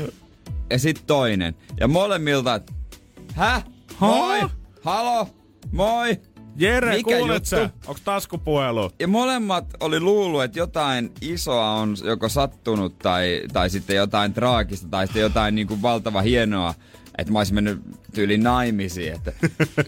[0.69, 1.55] ja sitten toinen.
[1.79, 2.61] Ja molemmilta,
[3.33, 3.65] häh?
[3.99, 4.49] Moi!
[4.81, 5.27] Halo?
[5.71, 6.17] Moi!
[6.59, 7.69] Jere, Mikä kuulet sä?
[7.87, 8.91] Onks taskupuhelu?
[8.99, 14.87] Ja molemmat oli luullut, että jotain isoa on joko sattunut tai, tai sitten jotain traagista
[14.87, 16.73] tai sitten jotain niin kuin valtava hienoa.
[17.17, 17.81] Että mä olisin mennyt
[18.13, 19.31] tyyliin naimisiin, että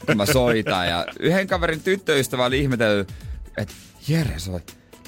[0.05, 0.87] kun mä soitan.
[0.87, 3.13] Ja yhden kaverin tyttöystävä oli ihmetellyt,
[3.57, 3.73] että
[4.07, 4.61] Jere soi,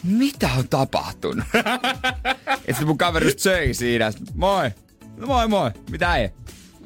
[0.04, 1.46] mitä on tapahtunut?
[2.68, 4.12] ja sitten mun kaveri söi siinä.
[4.36, 4.72] Moi,
[5.18, 6.30] no moi moi, mitä ei?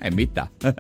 [0.02, 0.48] Ei mitään.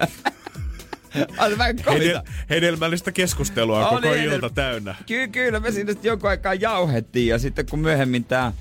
[1.40, 1.76] Oli vähän.
[1.80, 4.96] Hedel- hedelmällistä keskustelua Oli koko edel- ilta täynnä.
[5.06, 8.54] Ky- kyllä me siinä sitten jonkun aikaa jauhettiin ja sitten kun myöhemmin tää,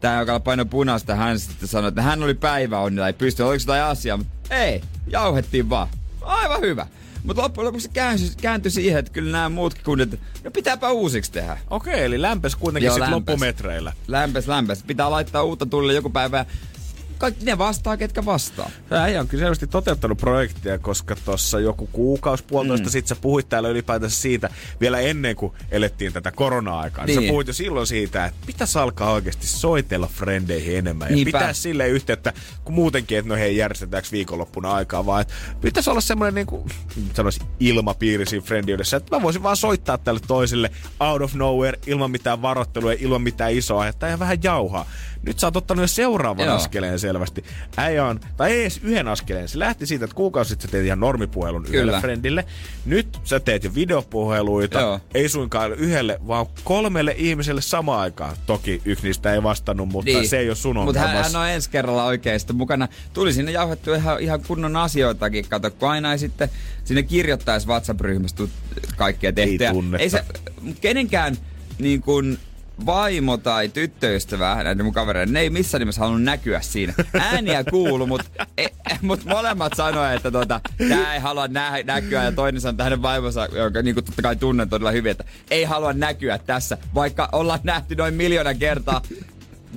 [0.00, 3.82] tää joka painoi punaista, hän sitten sanoi, että hän oli päiväonnilla, ei pysty, oliko jotain
[3.82, 5.88] asiaa, mutta ei, jauhettiin vaan.
[6.20, 6.86] Aivan hyvä.
[7.24, 11.32] Mutta loppujen lopuksi se kääntyi, kääntyi siihen, että kyllä nämä muutkin kunnit, no pitääpä uusiksi
[11.32, 11.58] tehdä.
[11.70, 13.14] Okei, eli lämpes kuitenkin Joo, sit lämpes.
[13.14, 13.92] loppumetreillä.
[14.06, 14.82] Lämpes, lämpes.
[14.82, 16.44] Pitää laittaa uutta tulle joku päivä.
[17.26, 18.70] Ja Kaikki ne vastaa, ketkä vastaa.
[18.90, 22.90] Äijä on kyllä selvästi toteuttanut projektia, koska tuossa joku kuukausi, puolitoista mm.
[22.90, 27.06] sitten sä puhuit täällä ylipäätänsä siitä, vielä ennen kuin elettiin tätä korona-aikaa.
[27.06, 27.14] Niin.
[27.14, 27.30] Sä Niin.
[27.30, 31.08] puhuit jo silloin siitä, että pitäisi alkaa oikeasti soitella frendeihin enemmän.
[31.08, 31.38] Ja Niinpä.
[31.38, 32.32] pitää sille yhteyttä,
[32.64, 36.68] kun muutenkin, että no hei, järjestetäänkö viikonloppuna aikaa, vaan että pitäisi olla semmoinen niin kuin,
[37.14, 42.10] sanoisin, ilmapiiri siinä friendiydessä, että mä voisin vaan soittaa tälle toiselle out of nowhere, ilman
[42.10, 44.86] mitään varoittelua, ilman mitään isoa aihetta ja vähän jauhaa.
[45.26, 46.56] Nyt sä oot ottanut jo seuraavan Joo.
[46.56, 47.44] askeleen selvästi.
[47.76, 49.48] Äijä on, tai ei edes yhden askeleen.
[49.48, 51.82] Se lähti siitä, että kuukausi sitten sä teet ihan normipuhelun Kyllä.
[51.82, 52.44] yhdelle friendille.
[52.84, 54.80] Nyt sä teet jo videopuheluita.
[54.80, 55.00] Joo.
[55.14, 58.36] Ei suinkaan yhdelle, vaan kolmelle ihmiselle samaan aikaan.
[58.46, 60.28] Toki yksi niistä ei vastannut, mutta niin.
[60.28, 62.88] se ei ole sun Mutta hän, hän on ensi kerralla oikein sitten mukana.
[63.12, 65.48] Tuli sinne jauhettua ihan, ihan kunnon asioitakin.
[65.48, 66.48] Kato, kun aina ei sitten
[66.84, 68.42] sinne kirjoittaisi WhatsApp-ryhmästä
[68.96, 69.70] kaikkea tehtyä.
[69.70, 70.02] tunnetta.
[70.02, 70.24] Ei se,
[70.80, 71.36] kenenkään
[71.78, 72.38] niin kuin,
[72.86, 76.94] vaimo tai tyttöystävä, näiden mun kavereiden, ne ei missään nimessä halunnut näkyä siinä.
[77.20, 78.46] Ääniä kuulu, mutta
[79.02, 82.24] mut molemmat sanoivat, että tota, tää ei halua nä- näkyä.
[82.24, 85.64] Ja toinen sanoi, hänen vaimonsa, jonka niin kuin totta kai tunnen todella hyvin, että ei
[85.64, 89.02] halua näkyä tässä, vaikka ollaan nähty noin miljoona kertaa.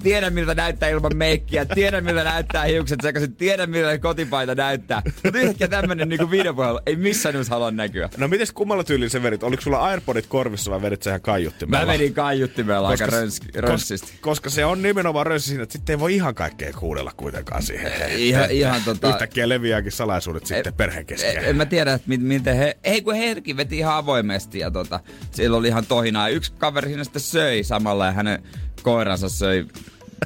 [0.04, 5.02] Tiedän miltä näyttää ilman meikkiä, tiedän miltä näyttää hiukset sekaisin, tiedän miltä kotipaita näyttää.
[5.24, 8.10] Mutta yhtäkkiä tämmönen niinku videopuhelu ei missään nimessä halua näkyä.
[8.18, 9.44] No mites kummalla tyylillä sä vedit?
[9.44, 11.86] Oliko sulla Airpodit korvissa vai vedit sä ihan kaiuttimella?
[11.86, 14.08] Mä vedin kaiuttimella aika Koska- röns, rönssisti.
[14.08, 17.64] Koska, koska se on nimenomaan rönssi siinä, että sitten ei voi ihan kaikkea kuudella kuitenkaan
[17.64, 17.92] siihen.
[18.18, 21.38] Ihan- ihan tota- Yhtäkkiä leviääkin salaisuudet sitten perheen kesken.
[21.38, 22.78] En, en mä tiedä, että mit, miten he...
[22.84, 25.00] Ei kun hekin veti ihan avoimesti ja tota,
[25.32, 26.30] siellä oli ihan tohinaa.
[26.30, 28.44] Yksi kaveri siinä sitten söi samalla ja hänen
[28.82, 29.66] koiransa söi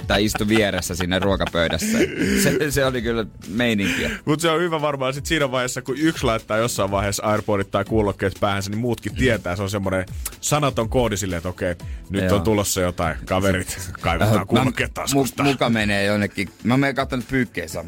[0.08, 1.98] tai istui vieressä sinne ruokapöydässä.
[2.44, 4.12] Se, se oli kyllä meininkiä.
[4.26, 7.86] Mutta se on hyvä varmaan sit siinä vaiheessa, kun yksi laittaa jossain vaiheessa Airpodit tai
[7.86, 9.56] kuulokkeet päähänsä, niin muutkin tietää.
[9.56, 10.06] Se on semmoinen
[10.42, 11.76] sanaton koodi silleen, että okei,
[12.10, 12.36] nyt Joo.
[12.36, 13.18] on tulossa jotain.
[13.26, 15.44] Kaverit, kaivetaan kuulokkeet taskusta.
[15.44, 16.50] Mu, muka menee jonnekin.
[16.64, 17.86] Mä menen katson pyykkeissä.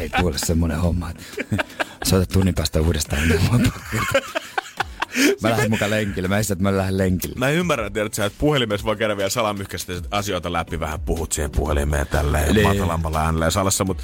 [0.00, 1.10] Ei kuule semmonen homma.
[1.10, 1.64] että
[2.04, 3.22] Soita tunnin päästä uudestaan.
[5.42, 6.28] Mä lähden mukaan lenkille.
[6.28, 7.34] Mä esitän, että mä lähden lenkille.
[7.38, 11.50] Mä ymmärrän, tiedät sä, että puhelimessa voi käydä vielä salamyhkäisesti asioita läpi, vähän puhut siihen
[11.50, 12.68] puhelimeen tälleen Niin.
[12.68, 14.02] matalammalla äänellä ja salassa, mutta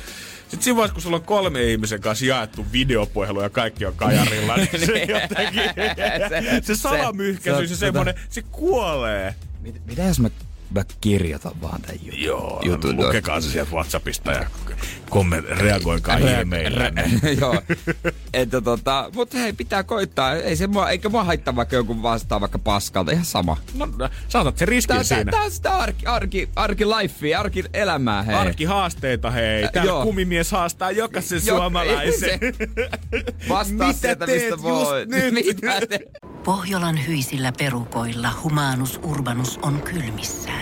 [0.49, 4.57] sitten siinä vaiheessa, kun sulla on kolme ihmisen kanssa jaettu videopuhelu ja kaikki on kajarilla,
[4.57, 5.63] niin se jotenkin,
[6.29, 9.35] se, se salamyhkäisyys se- ja semmonen, se kuolee.
[9.61, 10.31] Mit, mitä jos mä,
[10.75, 12.21] mä kirjoitan vaan tän jutun?
[12.23, 14.47] Joo, jutun lukekaa se sieltä Whatsappista ja
[15.11, 16.85] komment, reagoikaa e-maililla.
[17.41, 17.63] Joo.
[18.35, 20.35] Että tota, mutta hei, pitää koittaa.
[20.35, 23.13] Ei se mua, eikä mua haittaa vaikka joku vastaa vaikka paskalta.
[23.13, 23.57] Ihan sama.
[23.75, 23.89] No,
[24.29, 25.31] saatat se riskin Tää, tää, siinä.
[25.33, 28.35] tää on sitä arki, arki, arki lifea, arki elämää, hei.
[28.35, 29.65] Arkihaasteita hei.
[29.65, 30.03] Ä, Täällä joo.
[30.05, 32.41] kumimies haastaa jokaisen Jo- suomalaisen.
[33.49, 35.07] Vastaa Mitä sieltä, teet mistä voi.
[35.07, 35.35] nyt?
[35.35, 35.99] Mitä te...
[36.45, 40.62] Pohjolan hyisillä perukoilla humanus urbanus on kylmissään.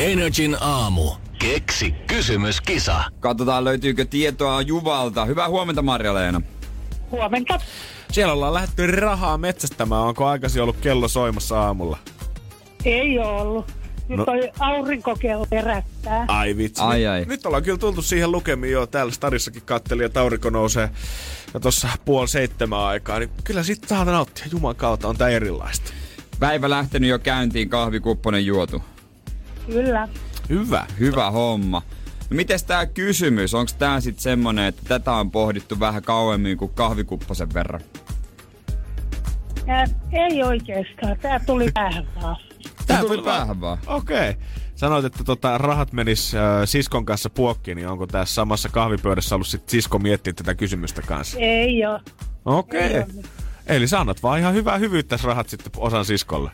[0.00, 1.10] Energin aamu.
[1.38, 3.04] Keksi kysymyskisa.
[3.20, 5.24] Katsotaan löytyykö tietoa Juvalta.
[5.24, 6.42] Hyvää huomenta Marja-Leena.
[7.10, 7.60] Huomenta.
[8.12, 10.02] Siellä ollaan lähdetty rahaa metsästämään.
[10.02, 11.98] Onko aikaisin ollut kello soimassa aamulla?
[12.84, 13.66] Ei ole ollut.
[14.08, 14.24] Nyt No.
[14.24, 16.24] toi aurinkokello herättää.
[16.28, 16.82] Ai vitsi.
[16.82, 17.24] Ai, nyt, ai.
[17.24, 18.86] nyt ollaan kyllä tultu siihen lukemiin jo.
[18.86, 20.90] Täällä Starissakin kattelin, että aurinko nousee
[21.54, 23.18] ja tuossa puoli seitsemän aikaa.
[23.18, 24.46] Niin kyllä sit saa nauttia.
[24.52, 25.92] Juman kautta on tää erilaista.
[26.38, 28.82] Päivä lähtenyt jo käyntiin, kahvikupponen juotu.
[29.72, 30.08] Kyllä.
[30.48, 30.86] Hyvä.
[30.98, 31.82] Hyvä homma.
[32.30, 33.54] No mites tää kysymys?
[33.54, 37.80] Onko tää sit semmonen, että tätä on pohdittu vähän kauemmin kuin kahvikupposen verran?
[39.66, 41.16] Ää, ei oikeastaan.
[41.22, 42.36] Tää tuli päähän vaan.
[42.86, 43.78] Tää tuli päähän vaan.
[43.86, 44.30] Okei.
[44.30, 44.42] Okay.
[44.74, 49.46] Sanoit, että tota, rahat menis äh, siskon kanssa puokkiin, niin onko tässä samassa kahvipöydässä ollut
[49.46, 51.38] sit sisko miettiä tätä kysymystä kanssa?
[51.40, 52.00] Ei oo.
[52.44, 52.80] Okei.
[52.80, 53.22] Ei Okay.
[53.66, 56.50] Eli sä annat vaan ihan hyvää hyvyyttä rahat sitten osan siskolle.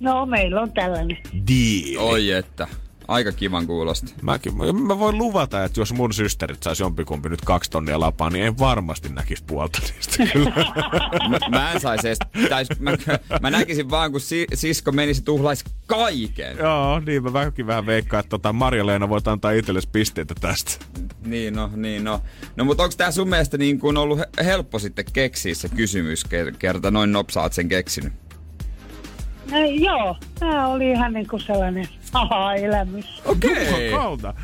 [0.00, 1.18] No, meillä on tällainen.
[1.32, 2.04] Deal.
[2.06, 2.68] Oi että.
[3.08, 4.12] Aika kivan kuulosta.
[4.22, 8.30] Mäkin, mä, mä voin luvata, että jos mun systerit sais jompikumpi nyt kaksi tonnia lapaa,
[8.30, 10.52] niin en varmasti näkisi puolta niistä kyllä.
[11.30, 12.92] Mä, mä en saisi edes, tai mä,
[13.40, 16.56] mä näkisin vaan, kun si, sisko menisi tuhlaisi kaiken.
[16.58, 20.72] Joo, niin mä vähänkin vähän veikkaan, että tota Marja-Leena voit antaa itsellesi pisteitä tästä.
[21.24, 22.22] Niin no, niin no.
[22.56, 26.24] No mutta onko tää sun mielestä niin kuin ollut he- helppo sitten keksiä se kysymys,
[26.26, 28.12] ker- kerta noin nopsaat sen keksinyt?
[29.50, 33.22] No, joo, tää oli ihan niinku sellainen aha-elämys.
[33.24, 33.90] Okei.
[33.90, 34.34] Jumalauta.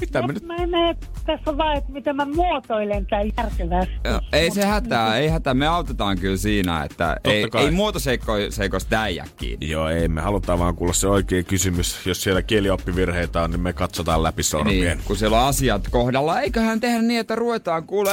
[0.00, 0.46] Mitä me Mut nyt...
[0.46, 0.94] mä en näe
[1.36, 3.92] tässä vaan, että miten mä muotoilen tän järkevästi.
[4.04, 5.54] Joo, Ei se hätää, ei hätää.
[5.54, 7.64] Me autetaan kyllä siinä, että ei, kai.
[7.64, 9.70] ei muotoseikoista däijä kiinni.
[9.70, 12.06] Joo, ei, me halutaan vaan kuulla se oikea kysymys.
[12.06, 14.96] Jos siellä kielioppivirheitä on, niin me katsotaan läpi sormien.
[14.96, 16.40] Niin, kun siellä on asiat kohdalla.
[16.40, 18.10] Eiköhän tehdä niin, että ruvetaan kuule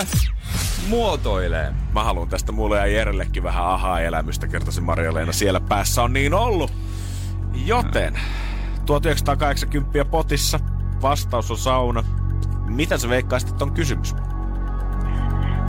[0.87, 1.73] muotoileen.
[1.93, 5.31] Mä haluan tästä mulle ja Jerellekin vähän ahaa-elämystä, kertoisi Marja-Leena.
[5.31, 6.71] Siellä päässä on niin ollut.
[7.65, 8.19] Joten,
[8.85, 10.59] 1980 potissa,
[11.01, 12.03] vastaus on sauna.
[12.65, 14.15] Mitä sä veikkaisit, että on kysymys?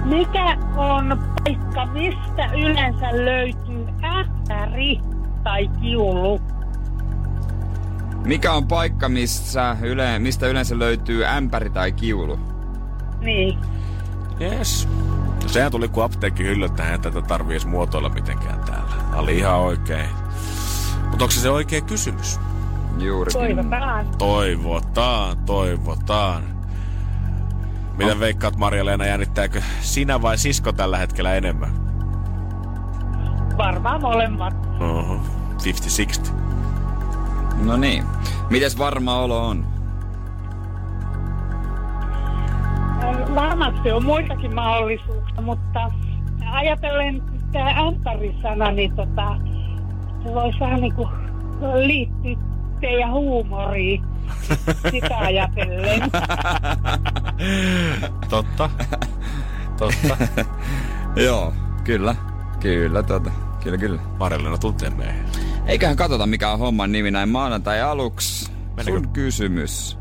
[0.04, 5.00] Mikä on paikka, mistä yleensä löytyy ähtäri
[5.44, 6.40] tai kiulu?
[8.24, 12.38] Mikä on paikka, missä yle, mistä yleensä löytyy ämpäri tai kiulu?
[13.20, 13.58] Niin.
[14.40, 14.88] Yes.
[15.42, 18.94] No sehän tuli kun apteekki hyllöt tähän, tätä tarvii edes muotoilla mitenkään täällä.
[19.10, 20.08] Tää oli ihan oikein.
[21.10, 22.40] Mutta onko se se oikea kysymys?
[22.98, 23.40] Juurikin.
[23.40, 24.06] Toivotaan.
[24.18, 26.55] Toivotaan, toivotaan.
[27.96, 31.70] Mitä veikkaat Marja-Leena, jännittääkö sinä vai sisko tällä hetkellä enemmän?
[33.58, 34.54] Varmaan molemmat.
[34.80, 35.20] Oho,
[36.26, 36.30] 50-60.
[37.62, 38.04] No niin.
[38.50, 39.66] Mites varma olo on?
[43.34, 45.90] Varmasti on muitakin mahdollisuuksia, mutta
[46.52, 49.36] ajatellen tämä ämpärisana, niin tota,
[50.24, 51.08] se voisi vähän niin kuin
[51.74, 52.36] liittyä
[52.80, 54.04] teidän huumoriin.
[54.90, 56.00] Sitä ajatellen.
[58.30, 58.70] Totta.
[59.78, 60.16] Totta.
[61.26, 62.14] Joo, kyllä.
[62.60, 63.30] Kyllä, tota.
[63.62, 64.00] Kyllä, kyllä.
[64.18, 65.26] Marja-Leena tuntee meidän.
[65.66, 68.50] Eiköhän katsota, mikä on homman nimi näin maanantai aluksi.
[68.76, 68.92] Mennäänkö?
[68.92, 69.98] Sun kysymys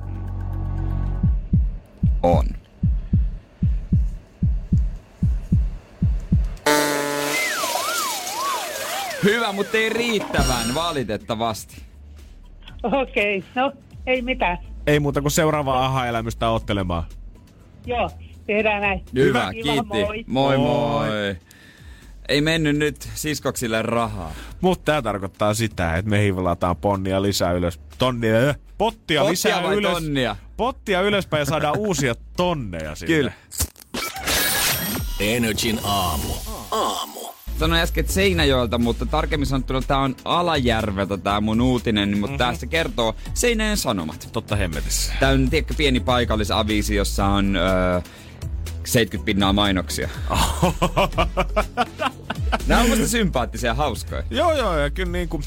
[2.23, 2.45] on.
[9.23, 11.81] Hyvä, mutta ei riittävän, valitettavasti.
[12.83, 13.71] Okei, okay, no
[14.07, 14.57] ei mitään.
[14.87, 17.03] Ei muuta kuin seuraavaa aha-elämystä ottelemaan.
[17.85, 18.09] Joo,
[18.47, 19.03] tehdään näin.
[19.15, 19.83] Hyvä, Kiva, kiitti.
[19.87, 20.23] moi.
[20.27, 21.07] Moi moi.
[21.07, 21.35] Moi.
[22.29, 24.31] Ei mennyt nyt siskoksille rahaa.
[24.61, 27.79] Mutta tämä tarkoittaa sitä, että me hivlataan ponnia lisää ylös.
[27.97, 29.91] Tonnia, äh, pottia, Pottia lisää vai ylös.
[29.93, 30.35] tonnia?
[30.57, 33.15] Pottia ylöspäin ja saadaan uusia tonneja sinne.
[33.15, 33.31] Kyllä.
[35.19, 36.33] Energin aamu.
[36.71, 37.14] Aamu.
[37.59, 42.37] Sanoin äsken että Seinäjoelta, mutta tarkemmin sanottuna tämä on Alajärveltä tämä mun uutinen, mutta mm-hmm.
[42.37, 44.29] tästä kertoo Seinäjoen Sanomat.
[44.31, 45.13] Totta hemmetissä.
[45.19, 48.01] Tämä on tiedätkö, pieni paikallisaviisi, jossa on öö,
[48.85, 50.09] 70 pinnaa mainoksia.
[52.67, 54.23] Nämä on musta sympaattisia ja hauskoja.
[54.29, 55.41] Joo, joo, ja kyllä niinku...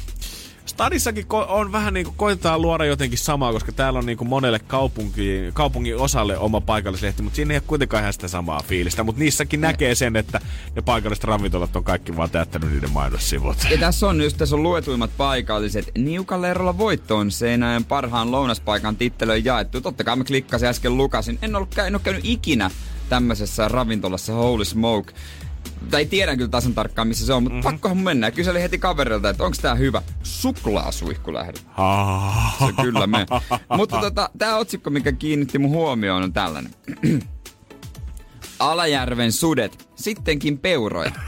[0.68, 5.50] Stadissakin ko- on vähän niinku koitetaan luoda jotenkin samaa, koska täällä on niinku monelle kaupunki,
[5.52, 9.02] kaupungin osalle oma paikallislehti, mutta siinä ei ole kuitenkaan ihan sitä samaa fiilistä.
[9.02, 10.40] Mutta niissäkin näkee sen, että
[10.76, 13.56] ne paikalliset ravintolat on kaikki vaan täyttänyt niiden mainossivut.
[13.70, 15.90] Ja tässä on just, tässä on luetuimmat paikalliset.
[15.98, 19.80] Niukalla erolla voittoon Seinäjoen parhaan lounaspaikan tittelöön jaettu.
[19.80, 21.38] Totta kai mä klikkasin äsken lukasin.
[21.42, 22.70] En, ollut, en ole käynyt ikinä
[23.08, 25.12] tämmöisessä ravintolassa Holy Smoke.
[25.90, 27.72] Tai tiedän kyllä tasan tarkkaan, missä se on, mutta mm-hmm.
[27.72, 28.30] pakkohan mun mennä.
[28.30, 31.58] Kyselin heti kaverilta, että onko tää hyvä suklaasuihkulähde.
[32.58, 33.26] Se kyllä me.
[33.76, 36.74] Mutta tota, tää otsikko, mikä kiinnitti mun huomioon, on tällainen.
[38.58, 41.12] Alajärven sudet, sittenkin peuroja.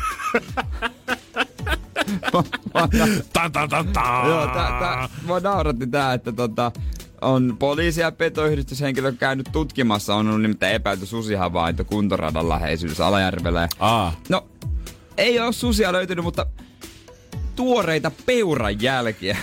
[3.33, 4.23] Ta, ta, ta, ta.
[4.27, 6.73] Joo, tää, tää, mua nauratti tää, että tota,
[7.21, 13.69] on poliisi ja petoyhdistyshenkilö käynyt tutkimassa, on ollut nimittäin epäilty susihavainto kuntoradan läheisyydessä Alajärvellä.
[13.79, 14.15] Aa.
[14.29, 14.49] No,
[15.17, 16.47] ei ole susia löytynyt, mutta
[17.57, 19.37] tuoreita peuran jälkiä.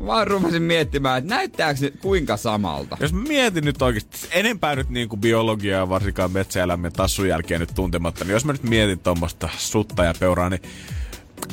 [0.00, 2.96] Mä vaan rupesin miettimään, että näyttääkö se kuinka samalta.
[3.00, 7.74] Jos mietin nyt oikeasti, enempää nyt niin kuin biologiaa ja varsinkaan metsäelämien tassun jälkeen nyt
[7.74, 10.62] tuntematta, niin jos mä nyt mietin tuommoista sutta ja peuraa, niin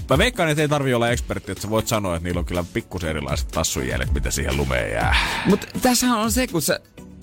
[0.10, 2.64] Mä veikkaan, että ei tarvi olla ekspertti, että sä voit sanoa, että niillä on kyllä
[2.74, 5.16] pikkusen erilaiset tassunjäljet, mitä siihen lumeen jää.
[5.46, 6.80] Mutta tässähän on se, kun sä,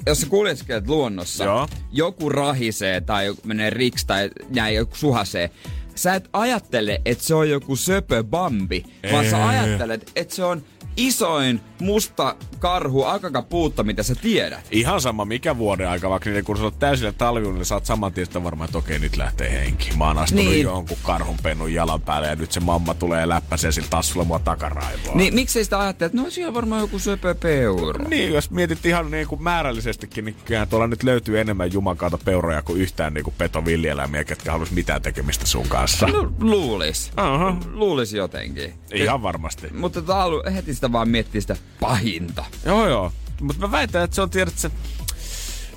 [0.06, 1.68] jos sä kuljeskelet luonnossa, Joo.
[1.92, 5.50] joku rahisee tai joku menee riksi tai näin, joku suhasee,
[5.94, 9.44] sä et ajattele, että se on joku söpö bambi, vaan sä Ei.
[9.44, 10.62] ajattelet, että se on
[10.96, 14.66] isoin musta karhu akakapuutta, mitä sä tiedät.
[14.70, 17.86] Ihan sama mikä vuoden aika, vaikka niin kun sä oot täysillä talviunilla, niin sä oot
[17.86, 19.90] saman tien varmaan, että okei, nyt lähtee henki.
[19.96, 20.62] Mä oon astunut Niin.
[20.62, 24.38] jonkun karhun pennun jalan päälle ja nyt se mamma tulee ja läppäsee sillä tassulla mua
[24.38, 25.14] takaraivoa.
[25.14, 28.04] Niin miksei sitä ajattele, että no siellä on varmaan joku söpö peura.
[28.08, 32.62] Niin, jos mietit ihan niin kuin määrällisestikin, niin kyllähän tuolla nyt löytyy enemmän jumakaata peuroja
[32.62, 36.06] kuin yhtään niin kuin petovillieläimiä, ketkä haluaisi mitään tekemistä sun kanssa.
[36.06, 37.10] No luulis.
[37.16, 37.56] Aha.
[37.72, 38.74] Luulis jotenkin.
[38.94, 39.66] Ihan varmasti.
[39.74, 42.44] Mutta tota, heti sitä vaan miettii sitä pahinta.
[42.64, 43.12] Joo, joo.
[43.40, 44.70] Mutta mä väitän, että se on, tiedät, se,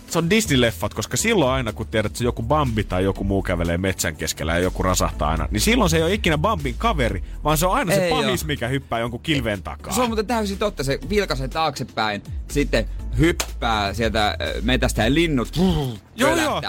[0.10, 3.78] se on Disney-leffat, koska silloin aina, kun tiedät, että joku Bambi tai joku muu kävelee
[3.78, 7.58] metsän keskellä ja joku rasahtaa aina, niin silloin se ei ole ikinä Bambin kaveri, vaan
[7.58, 8.48] se on aina se Ei pahis, oo.
[8.48, 9.94] mikä hyppää jonkun kilven takaa.
[9.94, 10.84] Se on muuten täysin totta.
[10.84, 12.86] Se vilkaisee taaksepäin, sitten
[13.20, 15.58] hyppää sieltä äh, metästä ja linnut
[16.16, 16.62] Joo, joo.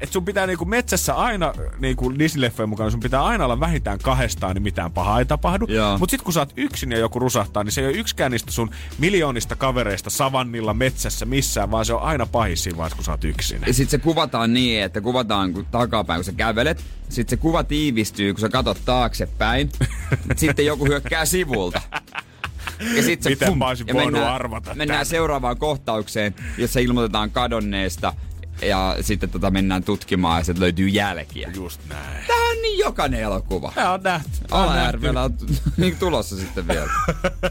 [0.00, 4.54] Et sun pitää niinku metsässä aina, niinku Disney-leffojen mukaan, sun pitää aina olla vähintään kahdestaan,
[4.54, 5.66] niin mitään pahaa ei tapahdu.
[5.68, 5.98] Joo.
[5.98, 8.52] Mut sit kun sä oot yksin ja joku rusahtaa, niin se ei ole yksikään niistä
[8.52, 13.10] sun miljoonista kavereista savannilla, metsässä, missään, vaan se on aina pahis siinä vaiheessa, kun sä
[13.10, 13.60] oot yksin.
[13.66, 16.84] Ja sit se kuvataan niin, että kuvataan kun takapäin, kun sä kävelet.
[17.08, 19.70] Sitten se kuva tiivistyy, kun sä katot taaksepäin.
[20.36, 21.82] sitten joku hyökkää sivulta.
[22.96, 25.06] Ja sit se Miten pum, mä olisin ja voinut mennään, arvata Mennään tän?
[25.06, 28.12] seuraavaan kohtaukseen, jossa ilmoitetaan kadonneesta.
[28.62, 31.50] Ja sitten tota mennään tutkimaan ja sieltä löytyy jälkiä.
[31.54, 32.26] Just näin.
[32.26, 33.72] Tää on niin jokainen elokuva.
[33.74, 34.30] Tää on nähty.
[34.50, 35.34] Alajärvellä on
[35.76, 36.90] niin tulossa sitten vielä.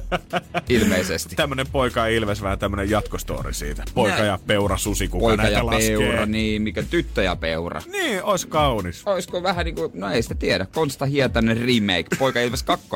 [0.69, 1.35] Ilmeisesti.
[1.35, 3.83] Tämmönen poika ja Ilves vähän tämmönen jatkostori siitä.
[3.93, 4.27] Poika Näin.
[4.27, 5.97] ja peura susi, kuka Poika näitä ja laskee.
[5.97, 7.81] peura, niin mikä tyttö ja peura.
[7.91, 9.01] Niin, ois kaunis.
[9.05, 12.87] Olisiko vähän niinku, no ei sitä tiedä, Konsta Hietanen remake, Poika Ilves 2.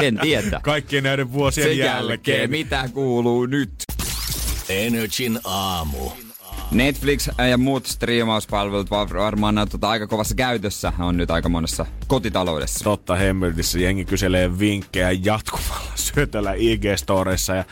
[0.00, 0.60] Ken tietää.
[0.62, 2.08] Kaikkien näiden vuosien Sen jälkeen.
[2.08, 3.72] jälkeen, mitä kuuluu nyt?
[4.68, 6.10] Energin aamu.
[6.70, 11.86] Netflix ja muut striimauspalvelut var- varmaan on tota aika kovassa käytössä on nyt aika monessa
[12.06, 12.84] kotitaloudessa.
[12.84, 17.64] Totta hemmeltissä jengi kyselee vinkkejä jatkuvalla syötöllä IG-storeissa ja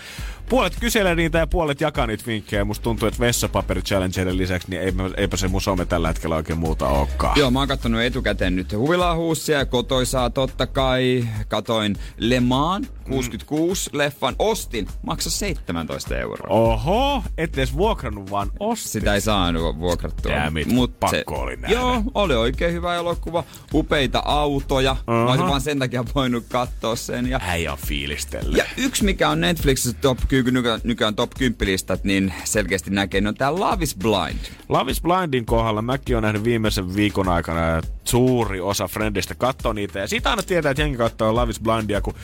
[0.48, 2.64] puolet kyselee niitä ja puolet jakaa niitä vinkkejä.
[2.64, 6.58] Musta tuntuu, että vessapaperi challengerin lisäksi niin eipä, eipä se mun some tällä hetkellä oikein
[6.58, 7.38] muuta olekaan.
[7.38, 11.28] Joo, mä oon kattonut etukäteen nyt huvilaa huussia ja kotoisaa totta kai.
[11.48, 16.46] Katoin Le Mans 66 leffan, ostin, maksa 17 euroa.
[16.50, 18.90] Oho, et edes vuokrannut vaan ostit.
[18.92, 20.32] Sitä ei saanut vuokrattua.
[20.32, 20.68] Damn it,
[21.00, 21.74] pakko oli nähdä.
[21.74, 23.44] Joo, oli oikein hyvä elokuva.
[23.74, 24.92] Upeita autoja.
[24.92, 25.14] Uh-huh.
[25.14, 27.30] Mä olisin vaan sen takia voinut katsoa sen.
[27.30, 28.58] Ja, Äijä on fiilistelle.
[28.58, 33.22] ja yksi, mikä on Netflixissä top, kyky, nykyään, nykyään top 10 listat, niin selkeästi näkee,
[33.28, 34.38] on tää Love is Blind.
[34.68, 39.72] Love is Blindin kohdalla mäkin on nähnyt viimeisen viikon aikana ja suuri osa Friendistä katsoo
[39.72, 39.98] niitä.
[39.98, 42.14] Ja siitä aina tietää, että jengi katsoo Love is Blindia, kun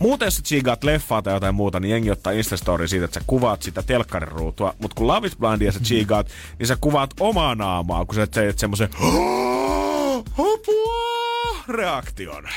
[0.00, 3.62] Muuten jos chigaat leffaa tai jotain muuta, niin jengi ottaa Instastory siitä, että sä kuvaat
[3.62, 4.74] sitä telkkarin ruutua.
[4.82, 8.58] Mutta kun Love is Blindia sä chigaat, niin sä kuvaat omaa naamaa, kun sä teet
[8.58, 8.90] semmoisen
[10.32, 12.48] apua reaktion.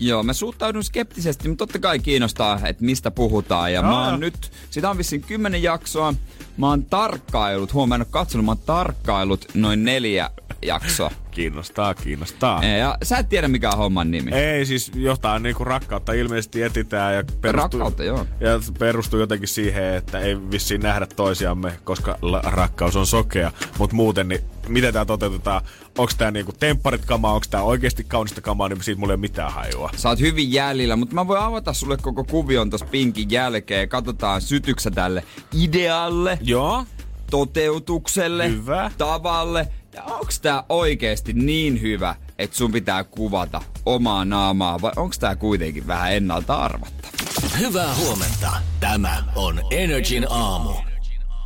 [0.00, 3.72] Joo, mä suhtaudun skeptisesti, mutta totta kai kiinnostaa, että mistä puhutaan.
[3.72, 4.00] Ja mä Joo.
[4.00, 6.14] oon nyt, sitä on vissiin kymmenen jaksoa.
[6.56, 10.30] Mä oon tarkkailut, huomaa, en oo katsonut, mä oon tarkkailut noin neljä
[10.62, 11.10] jaksoa.
[11.30, 12.64] Kiinnostaa, kiinnostaa.
[12.64, 14.30] Ja sä et tiedä mikä on homman nimi.
[14.34, 18.26] Ei siis jotain niinku rakkautta ilmeisesti etitään ja perustuu, Rakkautta, joo.
[18.40, 23.52] ja perustuu jotenkin siihen, että ei vissiin nähdä toisiamme, koska la- rakkaus on sokea.
[23.78, 25.62] Mutta muuten, niin miten tämä toteutetaan?
[25.98, 29.20] Onko tämä niinku tempparit kamaa, onko tämä oikeasti kaunista kamaa, niin siitä mulla ei ole
[29.20, 29.90] mitään hajua.
[29.96, 33.88] Sä oot hyvin jäljellä, mutta mä voin avata sulle koko kuvion tossa pinkin jälkeen.
[33.88, 36.84] Katsotaan sytyksä tälle idealle, Joo,
[37.30, 38.90] toteutukselle, Hyvä.
[38.98, 39.68] tavalle.
[40.04, 45.86] Onks tää oikeesti niin hyvä, että sun pitää kuvata omaa naamaa, vai onks tää kuitenkin
[45.86, 47.12] vähän ennalta arvattava?
[47.58, 48.52] Hyvää huomenta.
[48.80, 50.89] Tämä on Energin aamu.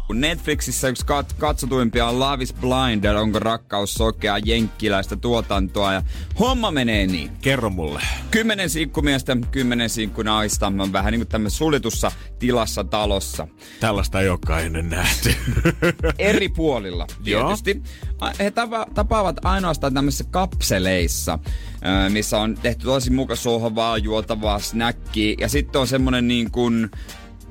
[0.06, 5.92] Kun Netflixissä yksi kat- katsotuimpia on Love is Blind, onko rakkaus sokea jenkkiläistä tuotantoa.
[5.92, 6.02] Ja
[6.38, 7.30] homma menee niin.
[7.40, 8.02] kerro mulle.
[8.30, 10.66] Kymmenen sinkkumiestä, kymmenen sinkkunaista.
[10.66, 13.48] On vähän niin kuin tämmöisessä suljetussa tilassa talossa.
[13.80, 15.34] Tällaista ei olekaan ennen nähty.
[16.18, 17.82] Eri puolilla tietysti.
[18.20, 21.38] A- He tapa- tapaavat ainoastaan tämmöisissä kapseleissa,
[22.08, 25.34] missä on tehty tosi muka sohvaa, juotavaa, snäkkiä.
[25.40, 26.90] Ja sitten on semmonen niin kuin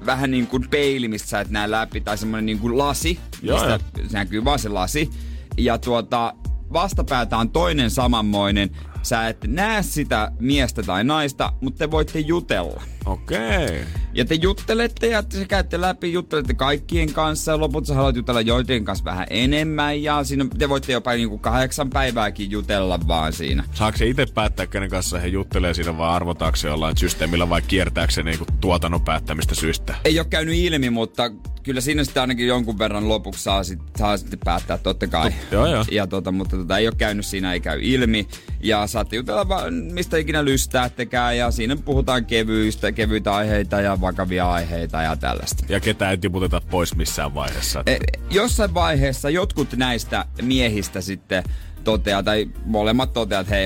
[0.06, 3.58] vähän niin kuin peili, mistä sä et näe läpi, tai semmonen niin kuin lasi, Joo,
[3.58, 5.10] mistä se näkyy vaan se lasi.
[5.58, 6.34] Ja tuota,
[6.74, 8.70] vastapäätä on toinen samanmoinen.
[9.02, 12.84] Sä et näe sitä miestä tai naista, mutta te voitte jutella.
[13.06, 13.66] Okei.
[13.66, 13.84] Okay.
[14.14, 18.42] Ja te juttelette ja te käytte läpi, juttelette kaikkien kanssa ja loput sä haluat jutella
[18.42, 23.64] joiden kanssa vähän enemmän ja siinä te voitte jopa niinku kahdeksan päivääkin jutella vaan siinä.
[23.74, 27.62] Saako se itse päättää, kenen kanssa he juttelee siinä vai arvotaako se jollain systeemillä vai
[27.62, 29.96] kiertääkö se niinku tuotannon päättämistä syystä?
[30.06, 31.32] Ei ole käynyt ilmi, mutta
[31.64, 35.32] kyllä siinä sitten ainakin jonkun verran lopuksi saa, sit, saa sitten päättää totta kai.
[35.32, 35.86] Tot, joo, joo.
[35.92, 38.28] Ja tota, mutta tota, ei ole käynyt siinä, ei käy ilmi.
[38.64, 44.52] Ja saatte jutella vaan mistä ikinä lystäättekään ja siinä puhutaan kevyistä, kevyitä aiheita ja vakavia
[44.52, 45.66] aiheita ja tällaista.
[45.70, 47.84] Ja ketään ei tiputeta pois missään vaiheessa.
[47.86, 47.98] E,
[48.30, 51.44] jossain vaiheessa jotkut näistä miehistä sitten
[51.84, 53.66] toteaa, tai molemmat toteaa, että hei,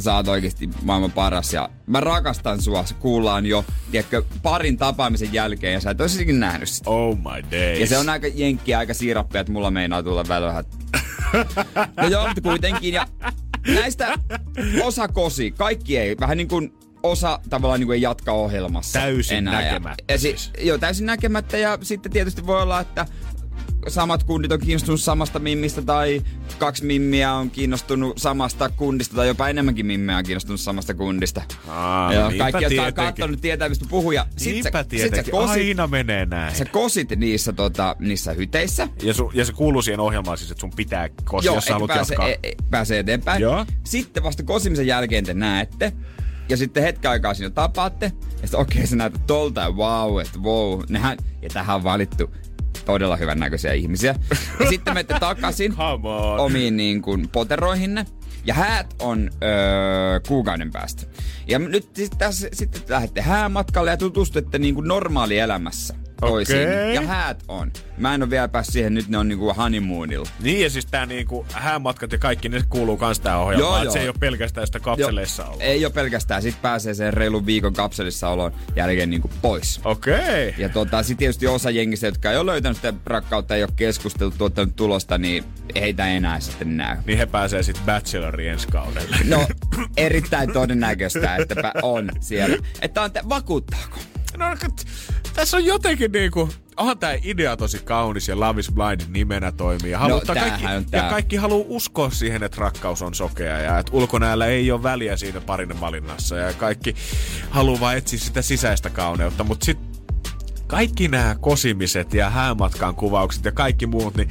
[0.00, 5.72] sä oot oikeasti maailman paras ja mä rakastan sua, kuullaan jo, tiedätkö, parin tapaamisen jälkeen
[5.72, 6.90] ja sä et olisikin nähnyt sitä.
[6.90, 7.80] Oh my days.
[7.80, 10.64] Ja se on aika jenkkiä, aika siirappia, että mulla meinaa tulla välillä
[12.02, 12.94] No joo, kuitenkin.
[12.94, 13.06] Ja
[13.74, 14.18] näistä
[14.82, 16.16] osa kosi, kaikki ei.
[16.20, 16.72] Vähän niin kuin
[17.02, 19.62] osa tavallaan niin kuin ei jatka ohjelmassa Täysin enää.
[19.62, 20.50] näkemättä Ja, ja si- siis.
[20.60, 23.06] Joo, täysin näkemättä ja sitten tietysti voi olla, että
[23.88, 26.22] samat kundit on kiinnostunut samasta mimmistä tai
[26.58, 31.42] kaksi mimmiä on kiinnostunut samasta kundista tai jopa enemmänkin mimmiä on kiinnostunut samasta kundista.
[31.68, 34.12] Aa, niinpä kaikki, jotka on katsonut, tietää mistä puhuu.
[34.12, 36.54] Ja sit Niinpä sä, sit sä kosit, Aina menee näin.
[36.56, 38.88] sä kosit niissä, tota, niissä hyteissä.
[39.02, 41.88] Ja, su, ja se kuuluu siihen ohjelmaan siis, että sun pitää kosia, jos sä haluat
[41.88, 42.28] pääsee, jatkaa.
[42.28, 43.42] e, e, pääsee eteenpäin.
[43.42, 43.66] Joo.
[43.84, 45.92] Sitten vasta kosimisen jälkeen te näette.
[46.50, 48.12] Ja sitten hetken aikaa siinä tapaatte.
[48.22, 50.80] Ja sitten okei, okay, sä näytät tolta ja wow, että wow.
[50.88, 52.30] Nehän, ja tähän on valittu
[52.84, 54.14] todella hyvän näköisiä ihmisiä.
[54.60, 55.74] Ja sitten menette takaisin
[56.38, 58.06] omiin niin kuin, poteroihinne.
[58.44, 61.02] Ja häät on öö, kuukauden päästä.
[61.46, 66.68] Ja nyt sit tässä, sitten lähdette häämatkalle ja tutustutte niin kuin normaalielämässä toisiin.
[66.68, 66.94] Okei.
[66.94, 67.72] Ja häät on.
[67.98, 70.28] Mä en ole vielä päässyt siihen, nyt ne on niinku honeymoonilla.
[70.40, 73.72] Niin ja siis tää niinku häämatkat ja kaikki, ne kuuluu kans tähän ohjelmaan.
[73.72, 73.92] Joo, joo.
[73.92, 75.62] Se ei ole pelkästään sitä kapseleissa olla.
[75.62, 76.42] Ei ole pelkästään.
[76.42, 79.80] Sitten pääsee sen reilun viikon kapselissa olon jälkeen niinku pois.
[79.84, 80.14] Okei.
[80.48, 80.52] Okay.
[80.58, 84.38] Ja tota, sit tietysti osa jengistä, jotka ei ole löytänyt sitä rakkautta, ei ole keskusteltu,
[84.38, 85.44] tuottanut tulosta, niin
[85.74, 86.96] heitä ei enää sitten näy.
[87.06, 89.16] Niin he pääsee sitten Bacheloriin ensi kaudelle.
[89.24, 89.46] No,
[89.96, 92.56] erittäin todennäköistä, että on siellä.
[92.82, 93.98] Että on, te- vakuuttaako?
[94.36, 94.44] No,
[95.34, 99.90] tässä on jotenkin niinku, onhan tää idea tosi kaunis ja Love is Blind nimenä toimii.
[99.90, 103.78] Ja, halutaan tämähän kaikki, on ja kaikki haluaa uskoa siihen, että rakkaus on sokea ja
[103.78, 106.36] että ulkonäöllä ei ole väliä siinä parin valinnassa.
[106.36, 106.94] Ja kaikki
[107.50, 109.90] haluaa vaan etsiä sitä sisäistä kauneutta, mutta sitten
[110.66, 114.28] kaikki nämä kosimiset ja häämatkan kuvaukset ja kaikki muut, niin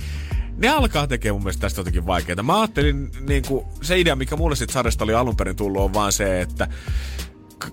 [0.58, 2.44] ne alkaa tekemään mun mielestä tästä jotenkin vaikeaa.
[2.44, 5.94] Mä ajattelin, niin kuin, se idea, mikä mulle siitä sarjasta oli alun perin tullut, on
[5.94, 6.68] vaan se, että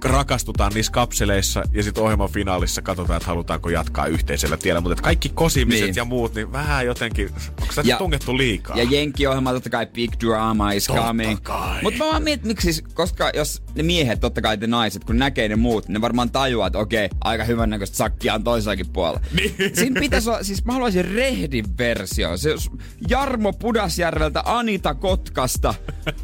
[0.05, 4.80] rakastutaan niissä kapseleissa ja sitten ohjelman finaalissa katsotaan, että halutaanko jatkaa yhteisellä tiellä.
[4.80, 5.97] Mutta kaikki kosimiset Niin.
[5.97, 7.28] ja muut, niin vähän jotenkin,
[7.61, 8.76] onko sitä Ja- tungettu liikaa?
[8.76, 11.39] Ja Jenkki-ohjelma totta kai Big Drama is Totta coming.
[11.82, 15.18] Mutta mä vaan mietin, miksi siis, koska jos ne miehet, totta kai te naiset, kun
[15.18, 19.20] näkee ne muut, ne varmaan tajuaa, että okei, aika hyvän näköistä sakkia on toisellakin puolella.
[19.37, 19.55] Niin.
[19.76, 22.37] Siinä pitäisi olla, siis mä haluaisin rehdin versio.
[22.37, 22.70] Se jos
[23.09, 25.74] Jarmo Pudasjärveltä, Anita Kotkasta,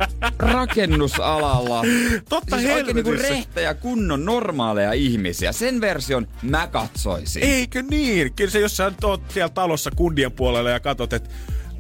[0.39, 1.83] rakennusalalla.
[2.29, 3.52] Totta siis oikein niinku helvetissä.
[3.53, 5.53] Rehtejä, kunnon normaaleja ihmisiä.
[5.53, 7.43] Sen version mä katsoisin.
[7.43, 8.33] Eikö niin?
[8.33, 11.31] Kyllä se, jos sä nyt oot siellä talossa kundien puolella ja katsot, että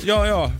[0.04, 0.52] joo joo,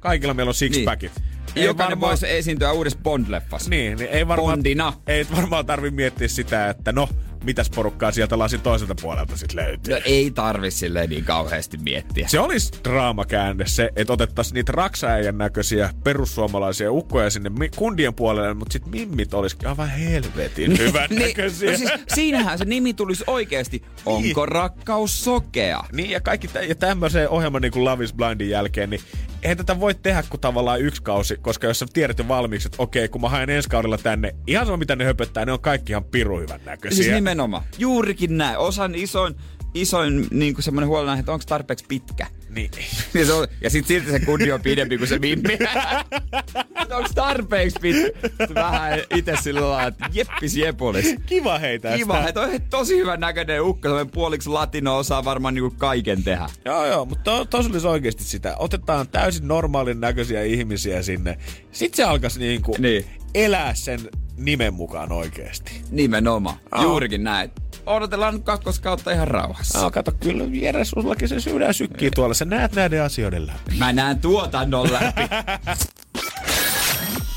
[0.00, 1.12] kaikilla meillä on sixpackit.
[1.54, 1.66] Niin.
[1.66, 3.70] Jokainen voisi esiintyä uudessa Bond-leffassa.
[3.70, 4.92] Niin, niin ei varmaan, Bondina.
[5.06, 7.08] ei varmaan tarvi miettiä sitä, että no,
[7.44, 9.94] mitäs porukkaa sieltä lasin toiselta puolelta sitten löytyy.
[9.94, 12.28] No ei tarvi silleen niin kauheasti miettiä.
[12.28, 18.72] Se olisi draamakäänne se, että otettaisiin niitä raksaäijän näköisiä perussuomalaisia ukkoja sinne kundien puolelle, mutta
[18.72, 21.70] sitten mimmit olisikin aivan helvetin hyvän näköisiä.
[21.70, 23.82] no siis, siinähän se nimi tulisi oikeasti.
[24.06, 25.84] Onko rakkaus sokea?
[25.92, 29.00] Niin, ja kaikki tä- ja tämmöisen ohjelman niin kuin Love is Blindin jälkeen, niin
[29.42, 32.82] eihän tätä voi tehdä kuin tavallaan yksi kausi, koska jos sä tiedät jo valmiiksi, että
[32.82, 35.92] okei, kun mä haen ensi kaudella tänne, ihan sama mitä ne höpöttää, ne on kaikki
[35.92, 37.04] ihan piru hyvän näköisiä.
[37.04, 37.62] Siis nimenomaan.
[37.78, 38.58] Juurikin näin.
[38.58, 39.34] Osan isoin,
[39.74, 42.26] isoin niin semmoinen huolenaihe, että onko tarpeeksi pitkä.
[42.54, 42.70] Niin.
[43.14, 45.58] Ja, se on, ja sit silti se kundi on pidempi kuin se mimmi.
[46.96, 48.28] onko tarpeeksi pitkä?
[48.54, 51.14] Vähän itse sillä lailla, että jeppis jepulis.
[51.26, 51.96] Kiva heitä.
[51.96, 56.48] Kiva, että on tosi hyvän näköinen ukko, semmoinen puoliksi latino osaa varmaan niinku kaiken tehdä.
[56.64, 58.56] Joo, joo, mutta to, tos olisi oikeasti sitä.
[58.58, 61.38] Otetaan täysin normaalin näköisiä ihmisiä sinne.
[61.72, 63.04] Sitten se alkaisi niinku Niin.
[63.34, 64.00] elää sen
[64.40, 65.82] nimen mukaan oikeasti.
[65.90, 66.56] Nimenomaan.
[66.70, 66.82] Aa.
[66.82, 67.50] Juurikin näin.
[67.86, 69.82] Odotellaan nyt kakkoskautta ihan rauhassa.
[69.82, 72.34] No, kato, kyllä Jere, sullakin se sydän sykkii tuolla.
[72.34, 73.78] Sä näet näiden asioiden läpi.
[73.78, 75.22] Mä näen tuotannon läpi.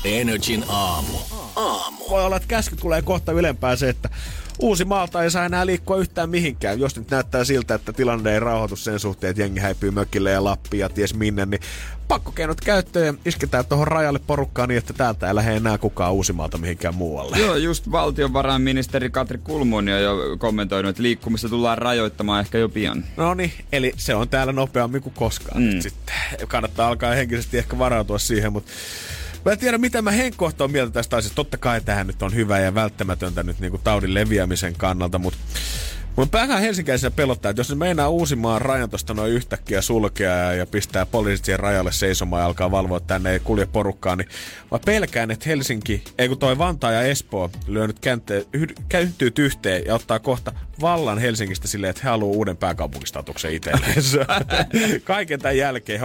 [0.04, 1.18] Energin aamu.
[2.10, 4.10] Voi olla, että käsky tulee kohta ylempää se, että
[4.58, 6.80] Uusimaalta ei saa enää liikkua yhtään mihinkään.
[6.80, 10.44] Jos nyt näyttää siltä, että tilanne ei rauhoitu sen suhteen, että jengi häipyy mökille ja
[10.44, 11.60] Lappiin ja ties minne, niin
[12.08, 16.58] pakkokeinot käyttöön ja isketään tuohon rajalle porukkaan niin, että täältä ei lähde enää kukaan Uusimaalta
[16.58, 17.38] mihinkään muualle.
[17.38, 23.04] Joo, just valtiovarainministeri Katri Kulmuni on jo kommentoinut, että liikkumista tullaan rajoittamaan ehkä jo pian.
[23.16, 25.62] No niin, eli se on täällä nopeammin kuin koskaan.
[25.62, 25.80] Mm.
[25.80, 26.14] Sitten
[26.48, 28.72] kannattaa alkaa henkisesti ehkä varautua siihen, mutta
[29.44, 31.36] Mä en tiedä, mitä mä henkkohta on mieltä tästä asiasta.
[31.36, 35.38] Totta kai tähän nyt on hyvä ja välttämätöntä nyt niin kuin taudin leviämisen kannalta, mutta
[36.16, 40.66] Mun päähän helsinkäisenä pelottaa, että jos ne meinaa Uusimaan rajan tuosta noin yhtäkkiä sulkea ja
[40.66, 44.28] pistää poliisit siihen rajalle seisomaan ja alkaa valvoa että tänne ei kulje porukkaa, niin
[44.70, 48.00] mä pelkään, että Helsinki, ei kun toi Vantaa ja Espoo lyö nyt
[48.88, 53.94] käyntyy yhteen ja ottaa kohta vallan Helsingistä silleen, että he haluaa uuden pääkaupunkistatuksen itselleen.
[55.04, 56.00] Kaiken tämän jälkeen.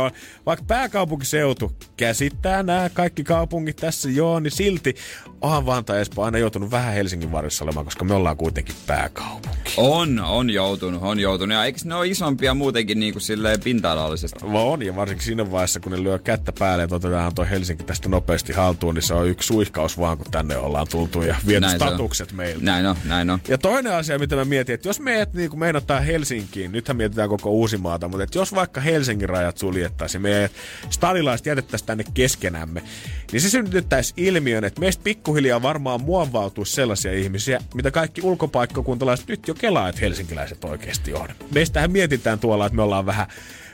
[0.46, 4.96] Vaikka pääkaupunkiseutu käsittää nämä kaikki kaupungit tässä joo, niin silti
[5.42, 9.74] onhan Vantaa ja Espoo aina joutunut vähän Helsingin varressa olemaan, koska me ollaan kuitenkin pääkaupunki.
[9.78, 11.54] On, on joutunut, on joutunut.
[11.54, 14.40] Ja eikö ne ole isompia muutenkin niin kuin silleen pinta-alallisesti?
[14.44, 18.10] On, ja varsinkin siinä vaiheessa, kun ne lyö kättä päälle, että otetaan toi Helsinki tästä
[18.10, 21.76] nopeasti haltuun, niin se on yksi suihkaus vaan, kun tänne ollaan tultu ja viety näin
[21.76, 22.66] statukset meiltä.
[22.66, 23.40] Näin on, näin on.
[23.48, 27.30] Ja toinen asia, mitä mä mietin, että jos meidät niin kuin meinottaa Helsinkiin, nythän mietitään
[27.30, 30.50] koko Uusimaata, mutta että jos vaikka Helsingin rajat suljettaisiin, me
[30.90, 32.84] stadilaiset jätettäisiin tänne keskenämme,
[33.32, 39.48] niin se synnyttäisi ilmiön, että meistä pikkuhiljaa varmaan muovautuisi sellaisia ihmisiä, mitä kaikki ulkopaikkakuntalaiset nyt
[39.48, 41.28] jo kelaa, että helsinkiläiset oikeasti on.
[41.54, 43.28] Meistähän mietitään tuolla, että me ollaan vähän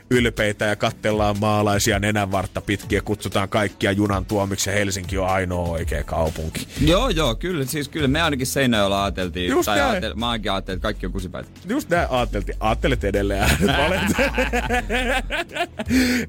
[0.10, 6.04] ylpeitä ja kattellaan maalaisia nenänvartta pitkiä, kutsutaan kaikkia junan tuomiksi ja Helsinki on ainoa oikea
[6.04, 6.68] kaupunki.
[6.82, 10.78] Joo, joo, kyllä, siis kyllä me ainakin Seinäjoella ajateltiin, Just tai ajattel, mä ainakin ajattelin,
[10.78, 11.50] että kaikki on kusipäitä.
[11.70, 13.50] Just näin ajateltiin, ajattelet edelleen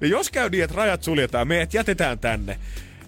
[0.00, 2.58] no jos käy niin, että rajat suljetaan, meidät jätetään tänne,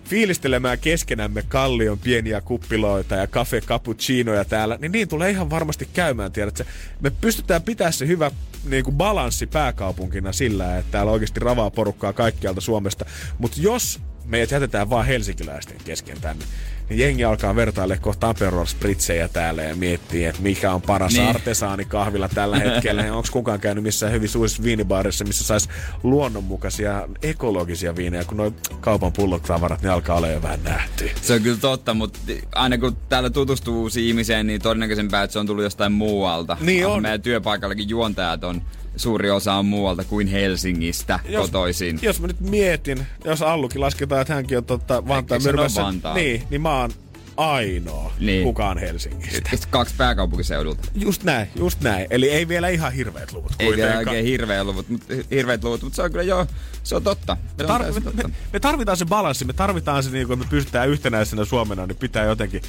[0.09, 6.33] fiilistelemään keskenämme kallion pieniä kuppiloita ja kafe cappuccinoja täällä, niin niin tulee ihan varmasti käymään,
[6.33, 6.65] tiedätkö?
[7.01, 8.31] Me pystytään pitämään se hyvä
[8.65, 13.05] niin kuin balanssi pääkaupunkina sillä, että täällä oikeasti ravaa porukkaa kaikkialta Suomesta.
[13.39, 16.45] Mutta jos meidät jätetään vaan helsinkiläisten kesken tänne,
[16.89, 21.29] niin jengi alkaa vertailla kohta Aperol Spritzejä täällä ja miettii, että mikä on paras niin.
[21.29, 23.03] artesaanikahvilla tällä hetkellä.
[23.03, 25.69] Onko kukaan käynyt missään hyvin suurissa viinibaarissa, missä saisi
[26.03, 31.11] luonnonmukaisia, ekologisia viinejä, kun noin kaupan pullotavarat, niin alkaa olla jo vähän nähty.
[31.23, 32.19] Se on kyllä totta, mutta
[32.55, 36.57] aina kun täällä tutustuu uusiin ihmiseen, niin todennäköisempää, että se on tullut jostain muualta.
[36.61, 37.03] Niin on.
[37.03, 38.63] Meidän työpaikallakin juontajat on
[38.99, 41.99] suuri osa on muualta kuin Helsingistä jos, kotoisin.
[42.03, 45.83] Jos mä nyt mietin, jos Allukin lasketaan, että hänkin on totta Vantaan myrmässä,
[46.15, 46.91] niin, niin mä oon
[47.39, 48.45] ainoa niin.
[48.45, 49.51] kukaan Helsingistä.
[49.71, 50.89] Kaksi pääkaupunkiseudulta.
[50.95, 52.07] Just näin, just näin.
[52.11, 53.53] Eli ei vielä ihan hirveät luvut.
[53.59, 56.47] Ei vielä oikein hirveät luvut, mutta hirveät luvut, mutta se on kyllä jo,
[56.83, 57.37] se on totta.
[57.59, 58.29] Me, tar- me, totta.
[58.29, 61.97] Me, me, tarvitaan se balanssi, me tarvitaan se, niin kun me pystytään yhtenäisenä Suomena, niin
[61.97, 62.63] pitää jotenkin,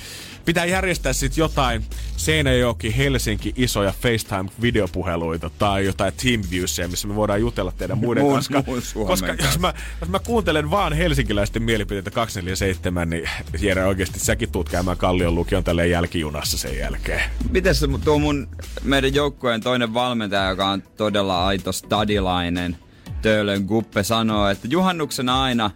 [0.45, 1.85] pitää järjestää sitten jotain
[2.17, 8.63] Seinäjoki, Helsinki, isoja FaceTime-videopuheluita tai jotain TeamViewsia, missä me voidaan jutella teidän muiden muun, kanssa.
[8.65, 14.51] Muun koska jos mä, jos mä kuuntelen vaan helsinkiläisten mielipiteitä 247, niin Jere oikeasti säkin
[14.59, 17.21] tuut käymään Kallion lukion tälle jälkijunassa sen jälkeen.
[17.49, 18.47] Miten se tuo mun
[18.83, 22.77] meidän joukkueen toinen valmentaja, joka on todella aito stadilainen,
[23.21, 25.71] Töölön Guppe sanoo, että juhannuksena aina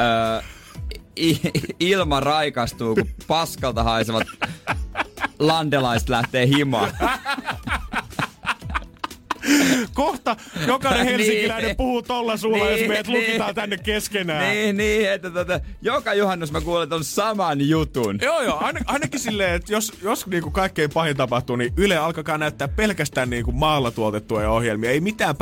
[0.00, 0.42] öö,
[1.80, 4.26] ilma raikastuu, kun paskalta haisevat
[5.38, 6.90] landelaiset lähtee himaan.
[9.94, 10.36] Kohta
[10.66, 11.16] jokainen niin.
[11.16, 14.50] helsinkiläinen niin, puhuu tolla suulla, niin, jos meidät niin, lukitaan tänne keskenään.
[14.50, 18.18] Niin, niin että tota, joka juhannus mä kuulen ton saman jutun.
[18.22, 18.58] Joo, joo.
[18.58, 23.30] Ain, ainakin silleen, että jos, jos niinku kaikkein pahin tapahtuu, niin Yle alkakaa näyttää pelkästään
[23.30, 24.90] niinku maalla tuotettuja ohjelmia.
[24.90, 25.36] Ei mitään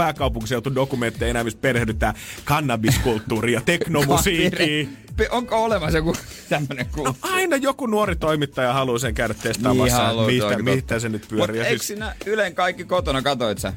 [0.74, 5.01] dokumentteja enää, missä perehdytään kannabiskulttuuria, teknomusiikkia.
[5.30, 6.16] Onko olemassa joku
[6.48, 7.18] tämmönen kulttuuri?
[7.22, 11.46] No, aina joku nuori toimittaja haluaa sen käydä testaamassa, niin, mistä, mistä se nyt pyörii.
[11.46, 11.86] Mutta eikö siis...
[11.86, 13.72] sinä Ylen kaikki kotona katoit sä?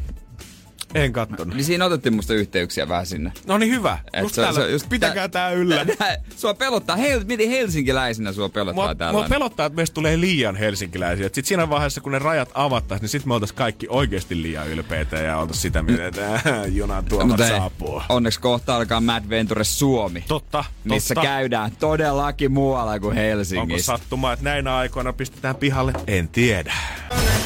[0.95, 1.55] En kattonut.
[1.55, 3.31] Niin siinä otettiin musta yhteyksiä vähän sinne.
[3.47, 3.97] No niin hyvä.
[4.13, 5.85] Et just täällä, se, just pitäkää tää yllä.
[5.97, 9.19] Tää, sua pelottaa, hei, miten helsinkiläisinä sua pelottaa mua, täällä?
[9.19, 11.25] Mua pelottaa, että meistä tulee liian helsinkiläisiä.
[11.25, 15.15] Sitten siinä vaiheessa, kun ne rajat avattaisiin, niin sitten me oltais kaikki oikeasti liian ylpeitä
[15.17, 18.01] ja oltais sitä mieltä, että junan tuomat saapuu.
[18.09, 20.23] Onneksi kohta alkaa Mad Venture Suomi.
[20.27, 21.27] Totta, Missä totta.
[21.29, 23.91] käydään todellakin muualla kuin Helsingissä.
[23.93, 25.93] Onko sattumaa, että näinä aikoina pistetään pihalle?
[26.07, 26.73] En tiedä.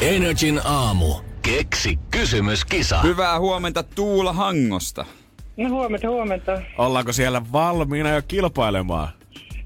[0.02, 1.29] Energin aamu.
[1.42, 3.02] Keksi kysymyskisa.
[3.02, 5.06] Hyvää huomenta Tuula Hangosta.
[5.58, 6.62] No huomenta, huomenta.
[6.78, 9.08] Ollaanko siellä valmiina jo kilpailemaan?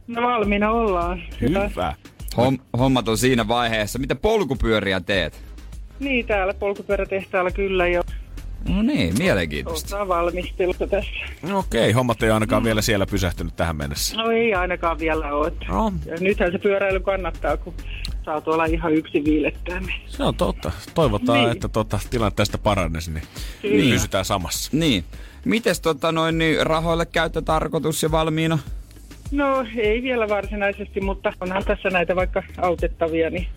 [0.08, 1.22] No valmiina ollaan.
[1.42, 1.68] Hyvä.
[1.70, 1.96] Hyvä.
[2.36, 4.00] Hom- hommat on siinä vaiheessa.
[4.00, 5.44] Mitä polkupyöriä teet?
[6.00, 8.02] Niin, täällä polkupyörätehtaalla kyllä jo.
[8.70, 9.96] No niin, mielenkiintoista.
[9.96, 11.12] Ollaan valmistelussa tässä.
[11.42, 12.66] No okei, hommat ei ainakaan mm.
[12.66, 14.18] vielä siellä pysähtynyt tähän mennessä.
[14.18, 15.52] No ei ainakaan vielä ole.
[15.68, 15.94] No.
[16.06, 17.74] Ja nythän se pyöräily kannattaa, kun
[18.26, 19.80] saa tuolla ihan yksi viilettää.
[19.80, 20.02] Niin.
[20.08, 20.72] Se on totta.
[20.94, 21.52] Toivotaan, Niin.
[21.52, 23.24] että tota, tilanne tästä paranesi, niin
[23.62, 23.94] Kyllä.
[23.94, 24.70] pysytään samassa.
[24.74, 25.04] Niin.
[25.46, 28.60] Mites tota noin, niin rahoille käyttötarkoitus ja valmiina?
[29.32, 33.48] No ei vielä varsinaisesti, mutta onhan tässä näitä vaikka autettavia, niin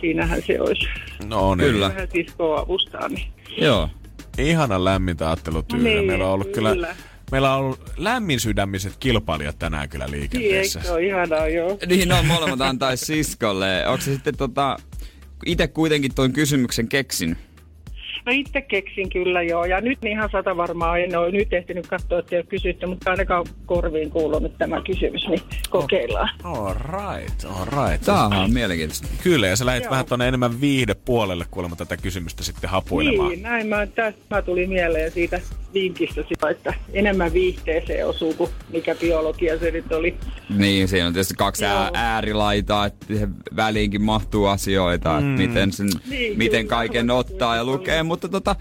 [0.00, 0.86] siinähän se olisi.
[1.28, 1.70] No niin.
[1.72, 1.88] Kyllä.
[1.88, 3.28] Vähän siskoa avustaa, niin
[3.58, 3.88] Joo.
[4.38, 5.94] Ihana lämmintä ajattelutyyliä.
[5.94, 6.96] Niin, meillä on ollut kyllä, kyllä.
[7.30, 10.80] meillä on ollut lämmin sydämiset kilpailijat tänään kyllä liikenteessä.
[10.80, 11.78] eikö ihanaa, joo.
[11.86, 13.86] Niin no, molemmat antaisi siskolle.
[13.86, 14.76] Onko se sitten tota,
[15.46, 17.36] itse kuitenkin tuon kysymyksen keksin?
[18.26, 22.18] No itse keksin kyllä joo, ja nyt ihan sata varmaan en ole nyt ehtinyt katsoa,
[22.18, 25.40] että ei ole kysytty, mutta ainakaan korviin kuulunut tämä kysymys, niin
[25.70, 26.28] kokeillaan.
[26.44, 28.04] All right, all right.
[28.04, 29.08] Tämähän on mielenkiintoista.
[29.22, 29.90] Kyllä, ja sä lähdit Joo.
[29.90, 33.28] vähän tuonne enemmän viihdepuolelle kuulemma tätä kysymystä sitten hapuilemaan.
[33.30, 35.40] Niin, näin mä, tästä mä tuli mieleen siitä
[35.74, 40.14] vinkistä, sitä, että enemmän viihteeseen osuu kuin mikä biologia se nyt oli.
[40.48, 41.74] Niin, siinä on tietysti kaksi Joo.
[41.74, 43.06] ää- äärilaitaa, että
[43.56, 48.02] väliinkin mahtuu asioita, että miten, sen, Niin, miten kyllä, kaiken ottaa ja lukee.
[48.10, 48.56] Mutta tota,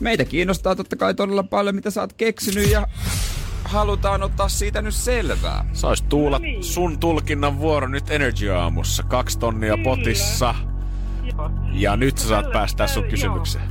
[0.00, 2.86] meitä kiinnostaa totta kai todella paljon, mitä sä oot keksinyt ja
[3.64, 5.64] halutaan ottaa siitä nyt selvää.
[5.72, 6.64] Se olisi Tuula No niin.
[6.64, 9.02] sun tulkinnan vuoro nyt Energy-aamussa.
[9.02, 9.84] Kaksi tonnia Kyllä.
[9.84, 10.54] potissa.
[11.36, 11.50] Joo.
[11.72, 13.64] Ja nyt sä saat Tällä- päästää sun kysymykseen.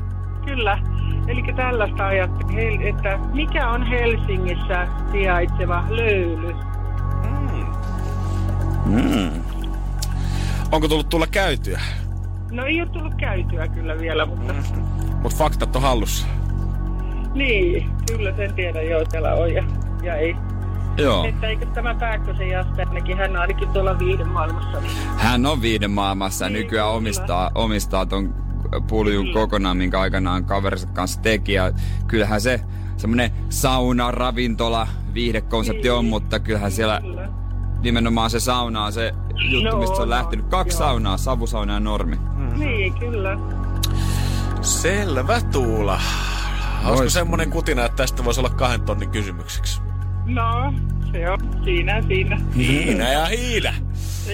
[0.45, 0.79] Kyllä.
[1.27, 6.55] Eli tällaista ajattelin, että mikä on Helsingissä sijaitseva löyly?
[10.71, 11.81] Onko tullut tulla käytyä?
[12.51, 14.53] No ei ole tullut käytyä kyllä vielä, mutta
[15.21, 16.27] Mut faktat on hallussa.
[17.33, 19.63] niin, kyllä sen tiedän joo, täällä on ja,
[20.03, 20.35] ja ei.
[20.97, 21.25] Joo.
[21.25, 25.91] Että eikö tämä Pääkkösen Jasternekin, hän on ainakin tuolla viiden maailmassa, niin Hän on viiden
[25.91, 26.97] maailmassa ja Niin, nykyään kyllä.
[26.97, 28.33] omistaa, omistaa ton
[28.87, 29.33] puljun Kyllä.
[29.39, 31.53] kokonaan, minkä aikanaan kaverinsa kanssa teki.
[31.53, 31.71] Ja
[32.07, 32.59] kyllähän se
[32.97, 37.11] semmonen sauna, ravintola, viihdekonsepti on, mutta kyllähän siellä Niin.
[37.15, 37.29] kyllä.
[37.81, 39.13] nimenomaan se sauna on se
[39.51, 40.45] juttu, No, mistä se on lähtenyt.
[40.47, 40.79] Kaksi joo.
[40.79, 42.15] saunaa, savusauna ja normi.
[42.57, 43.37] Niin, kyllä.
[44.61, 45.99] Selvä Tuula.
[46.83, 47.13] Olisiko Ois.
[47.13, 49.81] semmonen kutina, että tästä voisi olla kahden tonnin kysymykseksi?
[50.25, 50.73] No,
[51.11, 52.41] se on siinä, siinä.
[52.55, 53.73] Hiina ja hiina.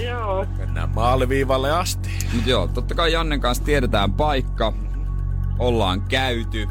[0.06, 2.10] Joo, Mennään maaliviivalle asti.
[2.34, 4.74] Mut joo, totta kai Jannen kanssa tiedetään paikka.
[5.60, 6.68] Ollaan käyty.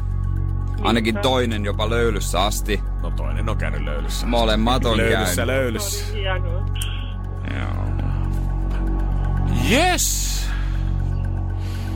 [0.81, 2.81] Ainakin toinen jopa löylyssä asti.
[3.01, 4.25] No toinen on käynyt löylyssä.
[4.27, 5.45] Molemmat on Löylyssä, käynyt.
[5.55, 6.13] löylyssä.
[6.13, 6.65] hienoa.
[7.59, 7.87] Joo.
[9.71, 10.27] Yes!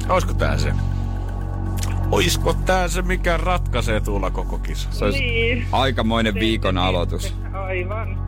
[0.09, 0.73] Olisiko tää se?
[2.11, 4.91] Oisko tää se, mikä ratkaisee Tuula koko kisa?
[4.91, 5.65] Se olisi Niin.
[5.71, 7.35] aikamoinen viikon aloitus.
[7.53, 8.25] Aivan.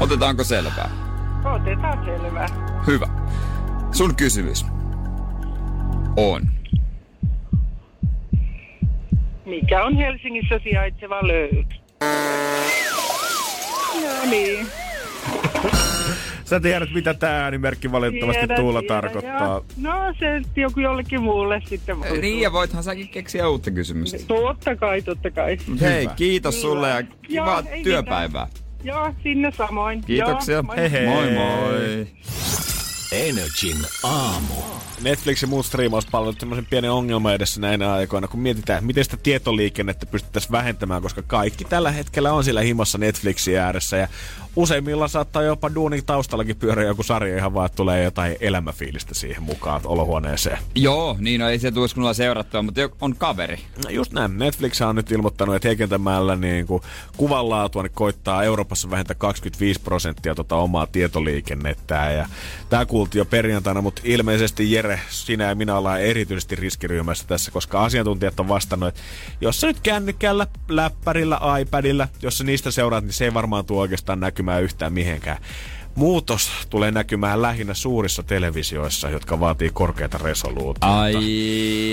[0.00, 0.90] Otetaanko selvää?
[1.44, 2.46] Otetaan selvää.
[2.86, 3.06] Hyvä.
[3.92, 4.66] Sun kysymys
[6.16, 6.42] on.
[9.46, 11.64] Mikä on Helsingissä sijaitseva löyly?
[14.02, 14.66] No niin.
[16.44, 19.44] Sä tiedät, mitä tää äänimerkki valitettavasti Tiedän, Tuula tiedän, tarkoittaa.
[19.48, 19.64] joo.
[19.76, 24.18] No se joku jollekin muulle sitten voi Niin, ja voithan säkin keksiä uutta kysymystä.
[24.28, 25.56] Totta kai, totta kai.
[25.80, 26.68] Hei, kiitos Kyllä.
[26.68, 28.46] sulle ja Joo, kivaa ei työpäivää.
[28.82, 30.00] Joo, sinne samoin.
[30.06, 30.54] Kiitoksia.
[30.54, 30.76] Joo, moi.
[30.76, 31.06] Hei hei.
[31.06, 32.06] Moi moi.
[33.12, 34.54] Energin aamu.
[35.02, 40.06] Netflix ja muut striimauspalvelut semmoisen pienen ongelman edessä näinä aikoina, kun mietitään, miten sitä tietoliikennettä
[40.06, 44.08] pystyttäisiin vähentämään, koska kaikki tällä hetkellä on siellä himassa Netflixin ääressä ja
[44.56, 49.42] useimmilla saattaa jopa duunin taustallakin pyöriä joku sarja ihan vaan, että tulee jotain elämäfiilistä siihen
[49.42, 50.58] mukaan olohuoneeseen.
[50.74, 53.58] Joo, niin no ei se tulisi kunnolla seurattua, mutta on kaveri.
[53.84, 54.38] No just näin.
[54.38, 56.82] Netflix on nyt ilmoittanut, että heikentämällä niin kuin
[57.16, 62.14] kuvanlaatua niin koittaa Euroopassa vähentää 25 prosenttia tota omaa tietoliikennettään.
[62.14, 62.28] Ja
[62.68, 67.84] tämä kuultiin jo perjantaina, mutta ilmeisesti Jere, sinä ja minä ollaan erityisesti riskiryhmässä tässä, koska
[67.84, 69.00] asiantuntijat on vastannut, että
[69.40, 73.80] jos sä nyt kännykällä, läppärillä, iPadilla, jos sä niistä seuraat, niin se ei varmaan tuo
[73.80, 75.38] oikeastaan näkymään yhtään mihinkään.
[75.94, 81.00] Muutos tulee näkymään lähinnä suurissa televisioissa, jotka vaatii korkeata resoluutiota.
[81.00, 81.14] Ai,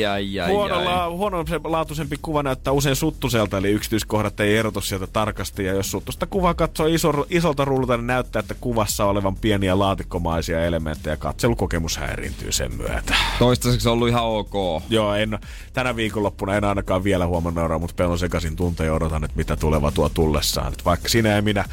[0.06, 1.10] ai, ai, Huonolla, ai.
[1.10, 5.66] huonolaatuisempi kuva näyttää usein suttuselta, eli yksityiskohdat ei erotu sieltä tarkasti.
[5.66, 10.66] Ja jos suttusta kuvaa katsoo iso, isolta ruudulta, niin näyttää, että kuvassa olevan pieniä laatikkomaisia
[10.66, 11.18] elementtejä.
[11.18, 13.16] Katselukokemus häiriintyy sen myötä.
[13.40, 14.84] Toistaiseksi on ollut ihan ok.
[14.90, 15.40] Joo, en,
[15.74, 19.56] tänä viikonloppuna en ainakaan vielä huomannut euroa, mutta pelon sekaisin tunteja ja odotan, että mitä
[19.56, 20.68] tuleva tuo tullessaan.
[20.68, 21.66] Että vaikka sinä ja minä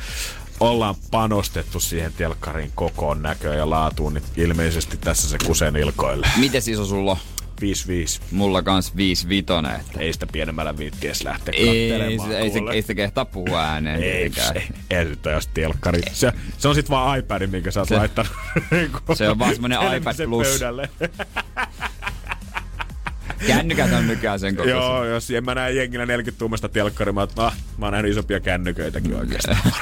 [0.60, 6.26] ollaan panostettu siihen telkkarin kokoon, näköön ja laatuun, niin ilmeisesti tässä se kusen ilkoille.
[6.36, 7.16] Mites iso sulla on?
[7.60, 8.22] 5-5.
[8.30, 12.30] Mulla kans 5 vitonen, että Ei sitä pienemmällä viitti edes lähteä ei, kattelemaan.
[12.30, 16.00] se, ei, se, ei sitä kehtaa puhua ääneen Ei, se, ei se toi jos telkkari.
[16.12, 18.32] Se, se on sit vaan iPad, minkä sä oot Se- laittanut.
[18.70, 20.60] niinku se on vaan semmonen iPad Plus.
[23.46, 24.76] Kännykät on nykyään sen kokoisia.
[24.76, 28.40] Joo, jos en mä näe jengillä 40 tuumasta telkkari, mä, ah, mä oon nähnyt isompia
[28.40, 29.58] kännyköitäkin oikeastaan.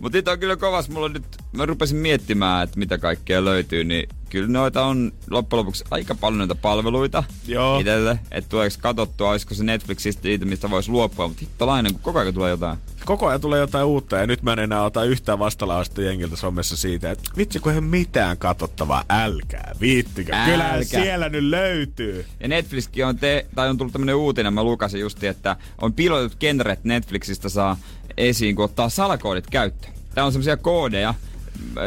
[0.00, 0.88] Mutta nyt on kyllä kovas.
[0.88, 5.84] Mulla nyt, mä rupesin miettimään, että mitä kaikkea löytyy, niin kyllä noita on loppujen lopuksi
[5.90, 7.78] aika paljon noita palveluita Joo.
[7.78, 8.18] itselle.
[8.30, 11.28] Että tuleeko katsottua, olisiko se Netflixistä siitä, mistä voisi luopua.
[11.28, 12.78] Mutta hittolainen, kun koko ajan tulee jotain.
[13.04, 16.76] Koko ajan tulee jotain uutta ja nyt mä en enää ota yhtään vastalausta jengiltä somessa
[16.76, 20.32] siitä, että vitsi kun ei mitään katsottavaa, älkää, viittikö.
[20.44, 22.26] Kyllä siellä nyt löytyy.
[22.40, 26.38] Ja Netflixkin on, te, tai on tullut tämmönen uutinen, mä lukasin justi, että on piloitut
[26.40, 27.76] genret Netflixistä saa
[28.16, 29.92] esiin, kun ottaa salakoodit käyttöön.
[30.14, 31.14] Tää on semmoisia koodeja,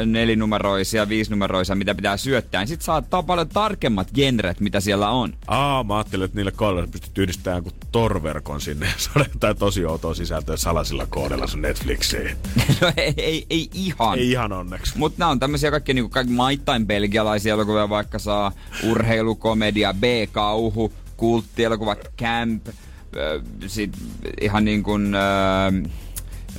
[0.05, 2.61] nelinumeroisia, viisinumeroisia, mitä pitää syöttää.
[2.61, 5.33] Niin sit saattaa paljon tarkemmat genret, mitä siellä on.
[5.47, 8.87] Aa, mä ajattelin, että niille koodeille pystyt yhdistämään jonkun torverkon sinne.
[8.97, 12.37] Se on jotain tosi outoa sisältöä salasilla koodilla sun Netflixiin.
[12.81, 14.19] no ei, ei, ei ihan.
[14.19, 14.97] Ei ihan onneksi.
[14.97, 18.51] Mutta nämä on tämmöisiä kaikki, niinku, kaikki maittain belgialaisia elokuvia, vaikka saa
[18.83, 22.73] urheilukomedia, B-kauhu, kulttielokuvat, camp, äh,
[23.67, 23.97] sit
[24.41, 25.15] ihan niin kuin...
[25.15, 25.91] Äh,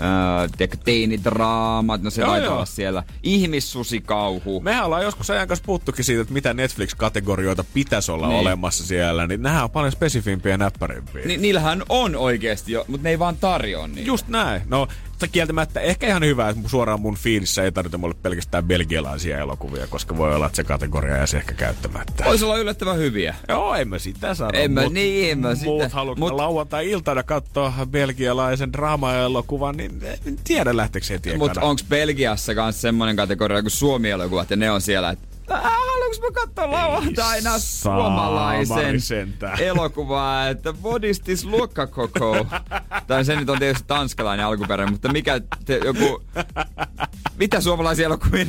[0.01, 2.55] äh, teinidraamat, no se Joo, joo.
[2.55, 3.03] olla siellä.
[3.23, 4.61] Ihmissusikauhu.
[4.61, 8.41] Mehän ollaan joskus ajan kanssa puhuttukin siitä, että mitä Netflix-kategorioita pitäisi olla Niin.
[8.41, 11.23] olemassa siellä, niin nämä on paljon spesifimpiä ja näppärimpiä.
[11.27, 14.09] Ni- niillähän on oikeesti jo, mutta ne ei vaan tarjoa niitä.
[14.09, 14.63] Just näin.
[14.69, 14.89] No,
[15.21, 19.87] mutta kieltämättä ehkä ihan hyvä, että suoraan mun fiilissä ei tarvita mulle pelkästään belgialaisia elokuvia,
[19.87, 22.25] koska voi olla, että se kategoria jäisi ehkä käyttämättä.
[22.25, 23.35] Voisi olla yllättävän hyviä.
[23.49, 24.51] Joo, en mä sitä sano.
[24.55, 25.67] En mä- mut, niin, en mä sitä.
[25.67, 32.55] Muut haluaa Mut- lauantai-iltana katsoa belgialaisen draama-elokuvan, niin en tiedä lähteekö heti Mutta onko Belgiassa
[32.55, 37.59] kans semmonen kategoria kuin Suomi-elokuvat ja ne on siellä, että "Ää, haluanko mä katsoa lauantaina
[37.59, 39.61] suomalaisen sentään.
[39.61, 42.47] elokuvaa, että what is this luokkakoko?
[43.07, 46.23] tai se nyt on tietysti tanskalainen alkuperä, mutta mikä te, joku...
[47.39, 48.45] Mitä suomalaisia elokuvia?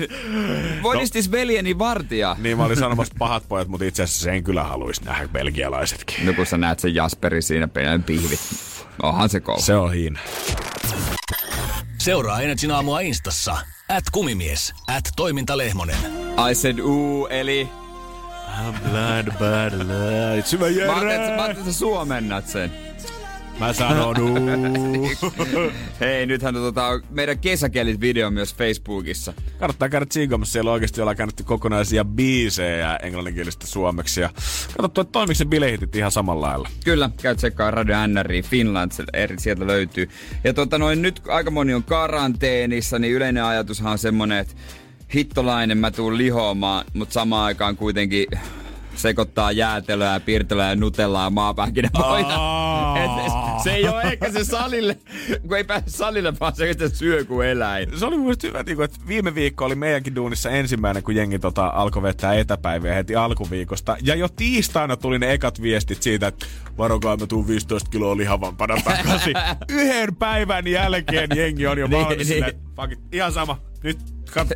[0.84, 1.02] What No.
[1.02, 2.36] is this veljeni vartija?
[2.40, 6.26] Niin mä olin sanomassa pahat pojat, mutta itse asiassa sen kyllä haluaisi nähdä belgialaisetkin.
[6.26, 8.40] No kun sä näet sen Jasperi siinä pelän pihvit.
[9.04, 9.62] Onhan se kova.
[9.62, 10.20] Se on hiin.
[11.98, 13.58] Seuraa Energin aamua Instassa.
[13.90, 14.74] At kumimies.
[14.88, 15.98] At toimintalehmonen.
[16.52, 17.70] I said uu, eli...
[18.48, 20.54] I'm blind bad lights.
[20.54, 22.91] Mä ajattelin, että sä suomennat sen.
[23.62, 24.16] Mä sanon.
[26.00, 29.34] Hei, nythän on tota, meidän kesäkelit video myös Facebookissa.
[29.60, 30.52] Kannattaa käydä tsiigaamassa.
[30.54, 34.22] Siellä oikeasti ollaan käännetty kokonaisia biisejä englanninkielistä suomeksi.
[34.22, 34.30] Ja
[34.78, 36.70] katsottu, että toimiko se bilehitit ihan samalla lailla.
[36.84, 40.10] Kyllä, käy tsekkaa Radio NRI Finland, eri- sieltä löytyy.
[40.44, 44.54] Ja tota noin, nyt aika moni on karanteenissa, niin yleinen ajatushan on semmonen, että
[45.14, 48.28] hittolainen mä tuun lihoamaan, mutta samaan aikaan kuitenkin
[49.02, 52.36] sekoittaa jäätelöä, piirtelöä ja nutellaa maapähkinävoita.
[52.40, 52.98] Aa.
[53.04, 54.98] Et se ei ole ehkä se salille,
[55.48, 58.00] kun ei pääse salille, vaan se että syö kuin eläin.
[58.00, 61.68] Se oli mun hyvä, niinku, että viime viikko oli meidänkin duunissa ensimmäinen, kun jengi tota,
[61.68, 63.98] alkoi vettää etäpäiviä heti alkuviikosta.
[64.02, 66.46] Ja jo tiistaina tuli ne ekat viestit siitä, että
[66.78, 69.36] varokaa mä tuun 15 kiloa lihavampana takaisin.
[69.70, 72.46] Yhden päivän jälkeen jengi on jo Niin, valmis niin.
[72.48, 73.71] it, ihan sama.
[73.84, 74.00] Nyt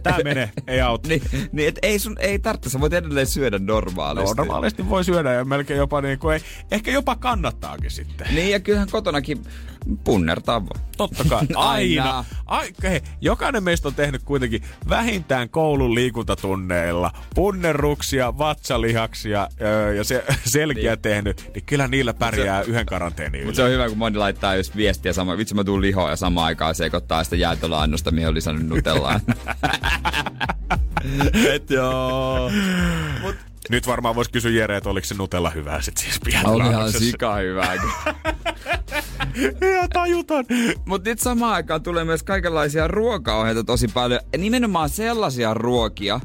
[0.03, 1.09] tää menee, ei auta.
[1.09, 1.21] Niin,
[1.51, 4.35] niin et ei sun, ei tarvitse, sä voit edelleen syödä normaalisti.
[4.35, 6.39] No, normaalisti voi syödä ja melkein jopa niin kuin ei,
[6.71, 8.27] ehkä jopa kannattaakin sitten.
[8.35, 9.41] Niin ja kyllähän kotonakin
[10.03, 10.61] punnertaa.
[10.97, 11.41] Totta kai.
[11.55, 12.03] Aina.
[12.03, 12.25] Aina.
[12.45, 20.25] Ai, hei, jokainen meistä on tehnyt kuitenkin vähintään koulun liikuntatunneilla punnerruksia, vatsalihaksia öö, ja se,
[20.45, 21.01] selkiä niin.
[21.01, 23.45] tehnyt, niin kyllä niillä pärjää yhden karanteeni.
[23.45, 26.15] Mutta se on hyvä, kun moni laittaa just viestiä sama, vitsi mä tuun lihoa ja
[26.15, 29.21] samaan aikaan sekoittaa sitä jäätelöannosta, mihin on lisännyt nutellaan.
[31.53, 32.51] Et joo.
[33.69, 36.75] Nyt varmaan voisi kysyä Jere, että oliko se Nutella hyvää sit siis pienellä On ihan
[36.75, 37.05] annoksessa.
[37.05, 37.73] sika hyvää.
[39.71, 40.45] Ihan tajuton.
[40.85, 44.19] Mutta nyt samaan aikaan tulee myös kaikenlaisia ruokaohjeita tosi paljon.
[44.33, 46.19] Ja nimenomaan sellaisia ruokia,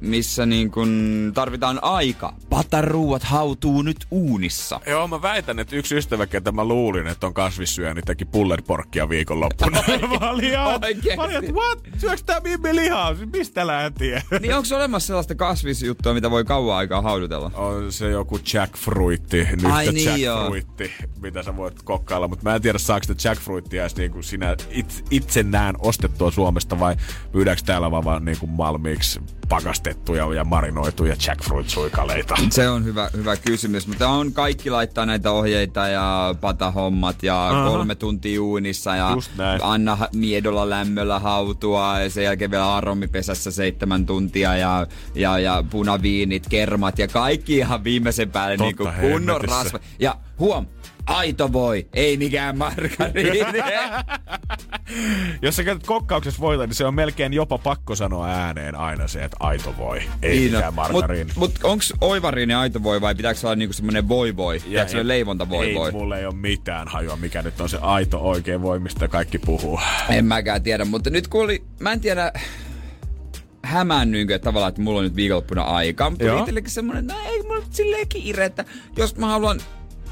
[0.00, 2.34] missä niin kun tarvitaan aika.
[2.50, 4.80] Pataruuat hautuu nyt uunissa.
[4.86, 9.08] Joo, mä väitän, että yksi ystävä, ketä mä luulin, että on kasvissyöjä, niin teki pullerporkkia
[9.08, 9.82] viikonloppuna.
[10.20, 10.80] mä olin ihan,
[11.16, 11.78] mä olin, että what?
[11.98, 13.14] Syöks tää Bibi lihaa?
[13.32, 14.22] Mistä lähtien?
[14.40, 17.50] Niin onko olemassa sellaista kasvisjuttua, mitä voi kauan aikaa haudutella?
[17.54, 22.62] On se joku jackfruitti, nyt Ai niin, jackfruitti, mitä sä voit kokkailla, mutta mä en
[22.62, 26.96] tiedä saako sitä jackfruittia edes niinku sinä it, itse näen ostettua Suomesta vai
[27.32, 29.20] myydäänkö täällä vaan, vaan niinku malmiiksi
[29.86, 32.34] pakastettuja ja marinoituja jackfruit-suikaleita.
[32.50, 37.70] Se on hyvä, hyvä kysymys, mutta on kaikki laittaa näitä ohjeita ja patahommat ja Aha.
[37.70, 39.16] kolme tuntia uunissa ja
[39.62, 46.46] anna miedolla lämmöllä hautua ja sen jälkeen vielä aromipesässä seitsemän tuntia ja, ja, ja punaviinit,
[46.48, 49.78] kermat ja kaikki ihan viimeisen päälle Totta niin kuin kunnon rasva.
[49.98, 50.66] Ja huom,
[51.06, 53.58] Aito voi, ei mikään margariini.
[55.42, 59.24] Jos sä käytät kokkauksessa voita, niin se on melkein jopa pakko sanoa ääneen aina se,
[59.24, 61.32] että aito voi, ei Niin mikään margariini.
[61.36, 64.62] Mut, mut onks oivariini aito voi vai pitääkö olla niinku semmonen voi voi?
[64.66, 65.92] Ja se leivonta voi ei, voi?
[65.92, 69.80] mulla ei ole mitään hajua, mikä nyt on se aito oikein voi, mistä kaikki puhuu.
[70.08, 72.32] En mäkään tiedä, mutta nyt kun oli, mä en tiedä,
[73.62, 77.42] hämännynkö tavallaan, että mulla on nyt viikonloppuna aikaa, mutta tuli itsellekin semmonen, että no ei
[77.42, 78.64] mulla nyt silleen kiire, että
[78.96, 79.60] jos mä haluan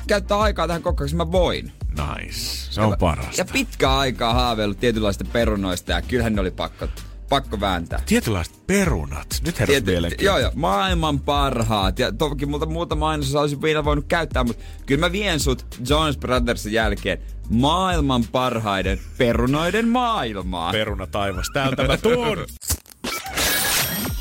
[0.07, 1.73] käyttää aikaa tähän kokkaukseen, mä voin.
[1.91, 2.35] Nice.
[2.71, 3.33] Se on parasta.
[3.37, 6.89] Ja pitkä aikaa haaveillut tietynlaista perunoista ja kyllähän ne oli pakko,
[7.29, 8.03] pakko vääntää.
[8.07, 9.27] Tietynlaiset perunat.
[9.47, 10.25] Nyt herras Tiety- mielenkiintoista.
[10.25, 11.99] joo, joo, maailman parhaat.
[11.99, 16.17] Ja toki multa muuta mainosta olisin vielä voinut käyttää, mutta kyllä mä vien sut Jones
[16.17, 17.19] Brothersin jälkeen
[17.51, 20.73] maailman parhaiden perunoiden maailmaan.
[20.73, 21.47] Peruna taivas.
[21.55, 22.39] Täältä mä tuun.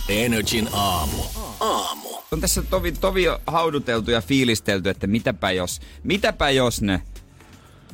[0.09, 1.23] Energin aamu.
[1.63, 2.09] Aamu.
[2.31, 7.01] on tässä tovi, tovi hauduteltu ja fiilistelty, että mitäpä jos, mitäpä jos ne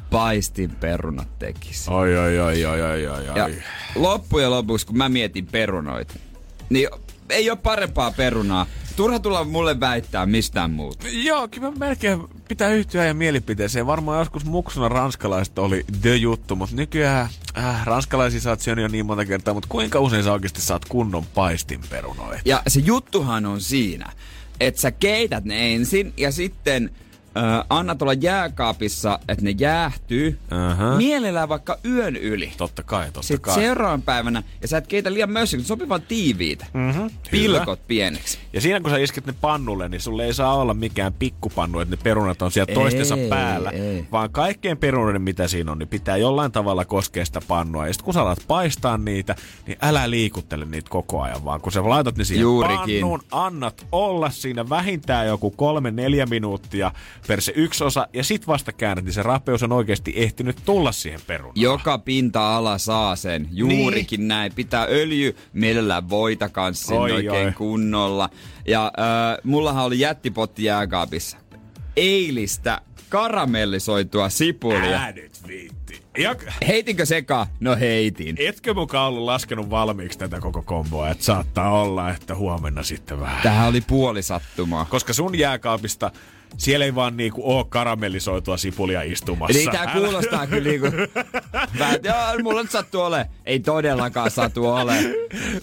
[0.09, 1.87] paistinperunat tekis.
[1.89, 3.61] Oi, oi, oi, oi, oi, oi, Ja oi.
[3.95, 6.13] loppujen lopuksi, kun mä mietin perunoita,
[6.69, 6.89] niin
[7.29, 8.65] ei ole parempaa perunaa.
[8.99, 11.07] Turha tulla mulle väittää mistään muuta.
[11.11, 13.87] Joo, kyllä mä melkein pitää yhtyä ja mielipiteeseen.
[13.87, 19.05] Varmaan joskus muksuna ranskalaiset oli the juttu, mutta nykyään äh, ranskalaisia oot syönyt jo niin
[19.05, 22.41] monta kertaa, mutta kuinka usein sä oikeasti saat kunnon paistinperunoita?
[22.45, 24.11] Ja se juttuhan on siinä,
[24.59, 26.91] että sä keität ne ensin ja sitten
[27.37, 30.39] äh, annat olla jääkaapissa, että ne jäähtyy.
[30.51, 30.95] Aha.
[30.97, 32.51] Mielellään vaikka yön yli.
[32.57, 33.55] Totta kai, totta Sitten kai.
[33.55, 36.65] seuraavan päivänä, ja sä et keitä liian mössö, kun sopivan tiiviitä.
[36.73, 38.37] Mm-hmm, Pilkot pieneksi.
[38.53, 41.95] Ja siinä kun sä isket ne pannulle, niin sulle ei saa olla mikään pikkupannu, että
[41.95, 43.69] ne perunat on siellä toistensa Ei, päällä.
[43.69, 44.05] ei.
[44.11, 47.87] Vaan kaikkien perunoiden, mitä siinä on, niin pitää jollain tavalla koskea sitä pannua.
[47.87, 49.35] Ja sitten kun sä alat paistaa niitä,
[49.67, 52.77] niin älä liikuttele niitä koko ajan, vaan kun sä laitat ne siihen Juurikin.
[53.01, 56.91] pannuun, annat olla siinä vähintään joku kolme, neljä minuuttia
[57.27, 60.91] per se yksi osa, ja sit vasta käännät, niin se rapeus on oikeasti ehtinyt tulla
[60.91, 61.61] siihen perunaan.
[61.61, 63.47] Joka pinta-ala saa sen.
[63.51, 64.27] Juurikin niin.
[64.27, 64.53] näin.
[64.55, 67.53] Pitää öljy, mielellään voita kanssa Oi, oikein oi.
[67.53, 68.29] kunnolla.
[68.67, 71.37] Ja äh, mullahan oli jättipotti jääkaapissa.
[71.95, 74.99] Eilistä karamellisoitua sipulia.
[74.99, 76.01] Ää nyt viitti.
[76.17, 76.35] Ja,
[76.67, 77.47] Heitinkö sekaan?
[77.59, 78.35] No heitin.
[78.39, 83.43] etkö mukaan ollut laskenut valmiiksi tätä koko komboa, että saattaa olla, että huomenna sitten vähän.
[83.43, 84.85] Tähän oli puoli sattumaa.
[84.85, 86.11] Koska sun jääkaapista
[86.57, 89.57] siellä ei vaan niinku oo karamellisoitua sipulia istumassa.
[89.57, 90.87] Niin tää kuulostaa kyllä niinku...
[91.79, 93.25] Mä, et, joo, mulla nyt sattuu ole.
[93.45, 94.93] Ei todellakaan satu ole.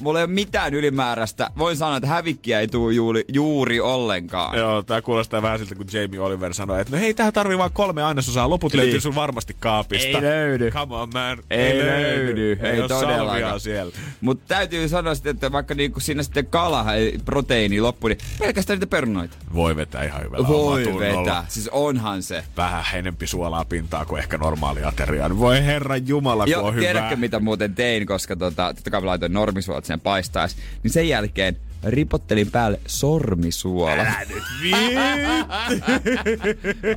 [0.01, 1.51] Mulla ei ole mitään ylimääräistä.
[1.59, 4.59] Voin sanoa, että hävikkiä ei tuu juuri, juuri ollenkaan.
[4.59, 7.70] Joo, tää kuulostaa vähän siltä, kun Jamie Oliver sanoi, että no hei, tähän tarvii vaan
[7.72, 8.80] kolme ainesosaa, loput Niin.
[8.82, 10.07] löytyy sun varmasti kaapista.
[10.09, 10.70] Ei löydy.
[10.70, 11.39] Come on, man.
[11.51, 13.61] Ei löydy, ei oo todellakaan.
[13.61, 13.93] siellä.
[14.20, 18.76] Mutta täytyy sanoa sitten, että vaikka niinku siinä sitten kala, ei proteiini loppu, niin pelkästään
[18.78, 19.37] niitä perunoita.
[19.55, 21.18] Voi vetää ihan hyvällä Voi omatunnolla.
[21.18, 21.45] vetää.
[21.49, 22.45] Siis onhan se.
[22.57, 25.39] Vähän enempi suolaa pintaa kuin ehkä normaali ateria.
[25.39, 29.33] Voi herran jumala, kun Joo, on tiedätkö mitä muuten tein, koska tota, totta kai laitoin
[29.33, 31.57] normisuolat sen paistais, niin sen jälkeen
[31.87, 33.93] ripottelin päälle sormisuola.
[33.93, 34.43] Älä nyt.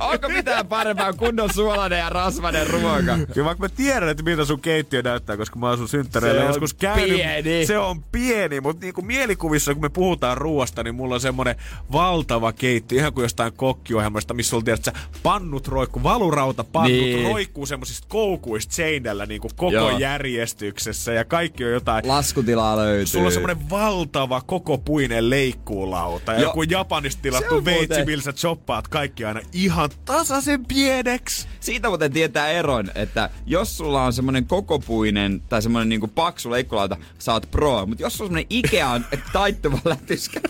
[0.00, 3.18] Onko mitään parempaa kunnon suolainen ja rasvainen ruoka?
[3.34, 6.44] Kyllä vaikka mä tiedän, että miltä sun keittiö näyttää, koska mä oon sun synttäreillä Se
[6.44, 7.06] on joskus käynyt.
[7.16, 7.66] pieni.
[7.66, 11.56] Se on pieni, mutta niinku mielikuvissa, kun me puhutaan ruoasta, niin mulla on semmonen
[11.92, 14.88] valtava keittiö, ihan kuin jostain kokkiohjelmasta, missä sulla tiedät,
[15.22, 17.28] pannut roikku, valurauta pannut Niin.
[17.28, 19.98] roikkuu semmosista koukuista seinällä niinku koko Joo.
[19.98, 22.08] järjestyksessä ja kaikki on jotain.
[22.08, 23.06] Laskutilaa löytyy.
[23.06, 26.50] Sulla on semmonen valtava koko puinen leikkuulauta ja Joo.
[26.50, 31.48] joku Japanista tilattu on veitsi, millä sä choppaat kaikki aina ihan tasaisen pieneksi.
[31.60, 36.96] Siitä muuten tietää eron, että jos sulla on semmonen kokopuinen tai semmonen niinku paksu leikkulauta,
[37.18, 37.86] sä oot pro.
[37.86, 40.40] Mutta jos sulla on semmonen Ikean taittuva lätyskä,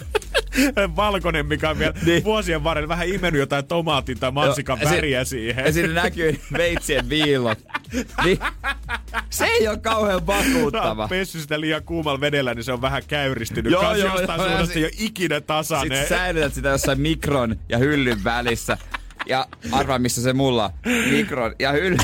[0.96, 2.24] valkoinen, mikä on vielä Niin.
[2.24, 5.64] vuosien varrella vähän imennyt jotain tomaatin tai mansikan Joo, ja si- väriä siihen.
[5.64, 7.58] ja siinä näkyy veitsien viillot,
[8.24, 8.38] niin
[9.30, 11.02] se ei ole kauhean vakuuttava.
[11.02, 13.72] No, pessy sitä liian kuumalla vedellä, niin se on vähän käyristynyt.
[13.72, 15.98] Joo, joo, jostain joo, suunnasta si- ei ole ikinä tasainen.
[15.98, 18.78] Sitten säilytät sitä jossain mikron ja hyllyn välissä.
[19.26, 20.70] Ja arvaa, missä se mulla on.
[21.10, 21.98] Mikron ja hyllyn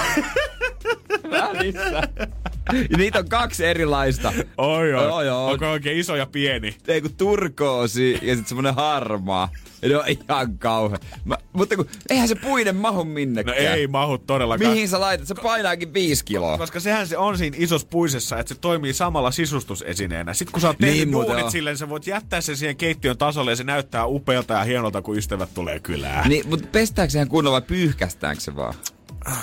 [1.42, 2.02] välissä.
[2.96, 4.32] Niitä on kaksi erilaista.
[4.58, 5.04] Oi, oi.
[5.04, 5.46] Joo, joo.
[5.46, 6.76] Onko oikein iso ja pieni?
[6.88, 9.48] Ei kun turkoosi ja sitten semmonen harmaa.
[9.96, 11.00] On ihan kauhean.
[11.24, 13.58] Mä, mutta kun, eihän se puinen mahu No minnekään.
[13.58, 14.70] ei mahu todellakaan.
[14.72, 15.26] Mihin sä laitat?
[15.28, 16.58] Se painaakin viisi kiloa.
[16.58, 20.34] Koska sehän se on siinä isossa puisessa, että se toimii samalla sisustusesineenä.
[20.34, 21.50] Sitten kun sä oot tehnyt Niin duunit on.
[21.50, 25.16] silleen, sä voit jättää sen siihen keittiön tasolle ja se näyttää upealta ja hienolta, kun
[25.18, 26.28] ystävät tulee kylään.
[26.28, 28.74] Niin, mutta pestääkö sehän kunnolla vai pyyhkästäänkö se vaan?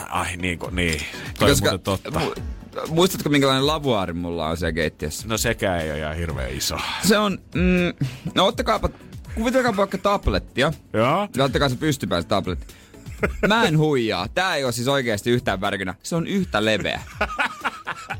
[0.09, 1.01] Ai niin, kuin, niin.
[1.39, 2.09] Toi Koska, on totta.
[2.09, 2.41] mu-
[2.89, 5.27] muistatko minkälainen lavuaari mulla on siellä keittiössä?
[5.27, 6.77] No sekään ei ole ihan hirveän iso.
[7.03, 7.93] Se on, mm,
[8.35, 8.89] no ottakaapa,
[9.35, 10.73] kuvitelkaapa vaikka tablettia.
[10.93, 11.27] Joo.
[11.37, 12.73] Ja ottakaa se pystypään se tabletti.
[13.47, 14.27] Mä en huijaa.
[14.27, 15.93] Tää ei ole siis oikeasti yhtään värkynä.
[16.03, 17.01] Se on yhtä leveä.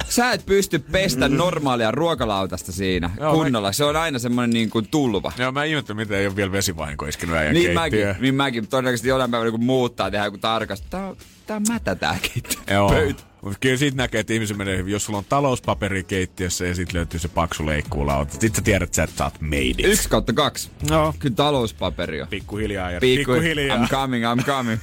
[0.09, 3.71] Sä et pysty pestä normaalia ruokalautasta siinä Joo, kunnolla.
[3.71, 5.31] Se on aina semmonen niin kuin tulva.
[5.37, 8.07] Joo, mä ihmettelen, miten ei ole vielä vesivahinko iskenyt äijän Niin keittiöön.
[8.07, 8.67] mäkin, niin mäkin.
[8.67, 10.89] Todennäköisesti jonain päivänä kun muuttaa, tehdään joku tarkastus.
[10.89, 11.17] Tää on,
[11.47, 12.75] tää mätä tää keittiö.
[12.75, 12.89] Joo.
[12.89, 13.23] Pöytä.
[13.41, 14.91] Mutta kyllä siitä näkee, että ihmisen menee hyvin.
[14.93, 18.31] Jos sulla on talouspaperi keittiössä ja sitten löytyy se paksu leikkuulauta.
[18.31, 19.79] Sitten sä tiedät, että sä, että sä oot made it.
[19.83, 20.69] Yksi kautta kaksi.
[20.89, 21.13] No.
[21.19, 22.27] Kyllä talouspaperi on.
[22.27, 23.77] Pikkuhiljaa ja Pikku, pikkuhiljaa.
[23.85, 24.79] I'm coming, I'm coming.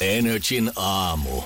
[0.00, 1.42] Energin aamu.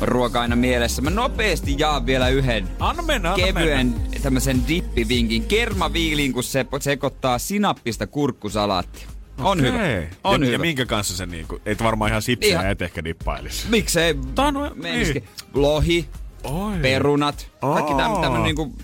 [0.00, 1.02] Ruoka aina mielessä.
[1.02, 4.18] Mä nopeasti jaan vielä yhden Anna mennä, anna kevyen mennä.
[4.22, 5.44] tämmöisen dippivinkin.
[5.44, 9.08] Kermaviiliin, kun se sekoittaa sinappista kurkkusalaattia.
[9.42, 9.72] On Okei.
[9.72, 10.06] hyvä.
[10.24, 10.54] On ja, hyvä.
[10.54, 13.66] ja minkä kanssa se niinku, et varmaan ihan sipsiä Ihan- et ehkä dippailisi.
[13.68, 14.14] Miksei?
[14.34, 15.22] Tää on- no- menisikin.
[15.22, 15.62] niin.
[15.62, 16.08] Lohi,
[16.44, 16.72] Oi.
[16.82, 18.20] perunat, kaikki Aa.
[18.20, 18.74] tämmönen niinku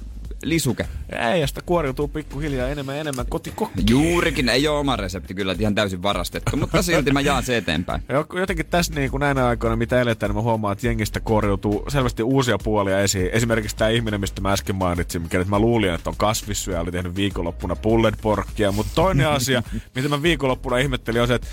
[0.42, 0.86] lisuke.
[1.12, 3.82] Äijästä kuoriutuu pikkuhiljaa enemmän ja enemmän kotikokki.
[3.90, 8.02] Juurikin, ei ole oma resepti kyllä, ihan täysin varastettu, mutta silti mä jaan se eteenpäin.
[8.08, 11.84] Jo- Jotenkin tässä niin kuin näinä aikoina, mitä eletään, niin mä huomaan, että jengistä korjautuu
[11.88, 13.30] selvästi uusia puolia esiin.
[13.32, 16.92] Esimerkiksi tämä ihminen, mistä mä äsken mainitsin, mikä nyt mä luulin, että on kasvissyöjä, oli
[16.92, 18.72] tehnyt viikonloppuna pulletporkkia.
[18.72, 19.62] Mutta toinen asia,
[19.94, 21.46] mitä mä viikonloppuna ihmettelin, on se, että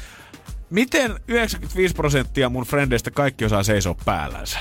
[0.69, 4.59] miten 95 prosenttia mun frendeistä kaikki osaa seisoa päällänsä?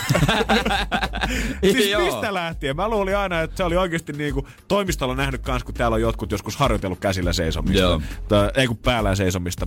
[1.72, 2.04] siis Joo.
[2.04, 2.76] mistä lähtien?
[2.76, 6.32] Mä luulin aina, että se oli oikeasti niinku toimistolla nähnyt kans, kun täällä on jotkut
[6.32, 7.82] joskus harjoitellut käsillä seisomista.
[7.82, 8.02] Joo.
[8.28, 9.66] Tai, ei kun päällään seisomista.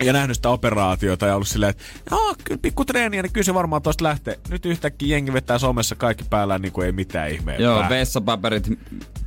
[0.00, 3.54] Ja nähnyt sitä operaatiota ja ollut silleen, että joo, kyllä pikku treeniä, niin kyllä se
[3.54, 4.38] varmaan tosta lähtee.
[4.48, 7.64] Nyt yhtäkkiä jengi vetää somessa kaikki päällään, niin kuin ei mitään ihmeempää.
[7.64, 8.70] Joo, vessapaperit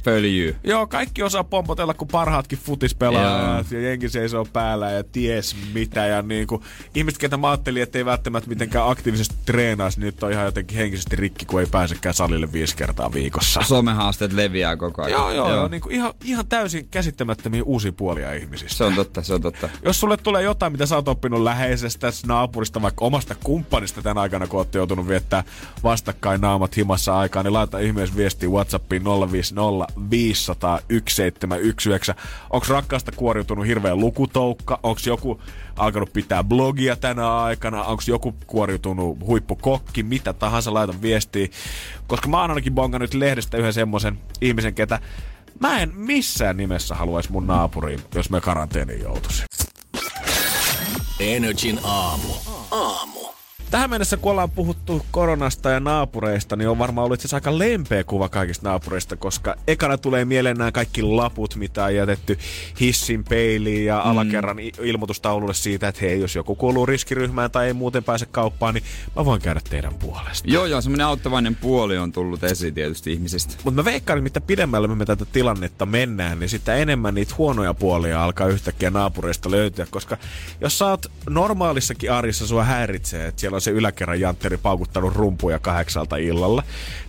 [0.03, 0.55] följyy.
[0.63, 6.05] Joo, kaikki osaa pompotella, kun parhaatkin futispelaajat ja jengi seisoo päällä ja ties mitä.
[6.05, 6.61] Ja niin kuin,
[6.95, 10.77] ihmiset, ketä mä ajattelin, että ei välttämättä mitenkään aktiivisesti treenaisi, niin nyt on ihan jotenkin
[10.77, 13.61] henkisesti rikki, kun ei pääsekään salille viisi kertaa viikossa.
[13.63, 15.11] Somehaasteet leviää koko ajan.
[15.11, 15.67] Joo, joo, joo.
[15.67, 18.77] Niin kuin ihan, ihan täysin käsittämättömiä uusia puolia ihmisistä.
[18.77, 19.69] Se on totta, se on totta.
[19.85, 24.47] Jos sulle tulee jotain, mitä sä oot oppinut läheisestä naapurista, vaikka omasta kumppanista tämän aikana,
[24.47, 25.43] kun ootte joutunut viettää
[25.83, 32.15] vastakkain naamat himassa aikaa, niin laita ihmeessä viestiä Whatsappiin 050 500 1719.
[32.49, 34.79] Onko rakkaasta kuoriutunut hirveä lukutoukka?
[34.83, 35.41] Onko joku
[35.75, 37.83] alkanut pitää blogia tänä aikana?
[37.83, 40.03] Onko joku kuoriutunut huippukokki?
[40.03, 41.47] Mitä tahansa, laita viestiä.
[42.07, 44.99] Koska mä oon ainakin bongannut lehdestä yhden semmoisen ihmisen, ketä
[45.59, 49.43] Mä en missään nimessä haluaisi mun naapuriin, jos me karanteeniin joutuisi.
[51.23, 52.33] Energin aamu.
[52.71, 53.19] Aamu.
[53.73, 57.59] Tähän mennessä, kun ollaan puhuttu koronasta ja naapureista, niin on varmaan ollut itse asiassa aika
[57.59, 62.37] lempeä kuva kaikista naapureista, koska ekana tulee mieleen nämä kaikki laput, mitä on jätetty
[62.79, 67.73] hissin peiliin ja alakerran i- ilmoitustaululle siitä, että hei, jos joku kuuluu riskiryhmään tai ei
[67.73, 68.83] muuten pääse kauppaan, niin
[69.15, 70.49] mä voin käydä teidän puolesta.
[70.49, 73.53] Joo, joo, semmoinen auttavainen puoli on tullut esiin tietysti ihmisistä.
[73.63, 77.73] Mutta mä veikkaan, että mitä pidemmälle me tätä tilannetta mennään, niin sitä enemmän niitä huonoja
[77.73, 79.87] puolia alkaa yhtäkkiä naapureista löytyä.
[79.89, 80.17] Koska
[80.61, 85.59] jos sä oot normaalissakin arjessa sua häiritsee, että siellä on se yläkerran jantteri paukuttanut rumpuja
[85.59, 86.63] kahdeksalta illalla,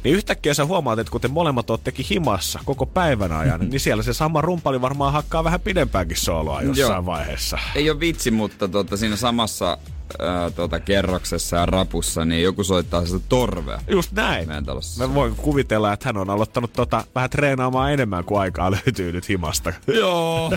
[0.05, 4.03] niin yhtäkkiä sä huomaat, että kun te molemmat oottekin himassa koko päivän ajan, niin siellä
[4.03, 7.07] se sama rumpali varmaan hakkaa vähän pidempäänkin sooloa jossain Joo.
[7.07, 7.59] vaiheessa.
[7.75, 9.79] Ei ole vitsi, mutta tuota, siinä samassa
[10.19, 13.81] ää, tuota, kerroksessa ja rapussa, niin joku soittaa sitä torvea.
[13.89, 14.49] Just näin.
[14.49, 15.09] Meidän talossa.
[15.09, 19.29] Mä voin kuvitella, että hän on aloittanut tota, vähän treenaamaan enemmän kuin aikaa löytyy nyt
[19.29, 19.73] himasta.
[19.87, 20.53] Joo.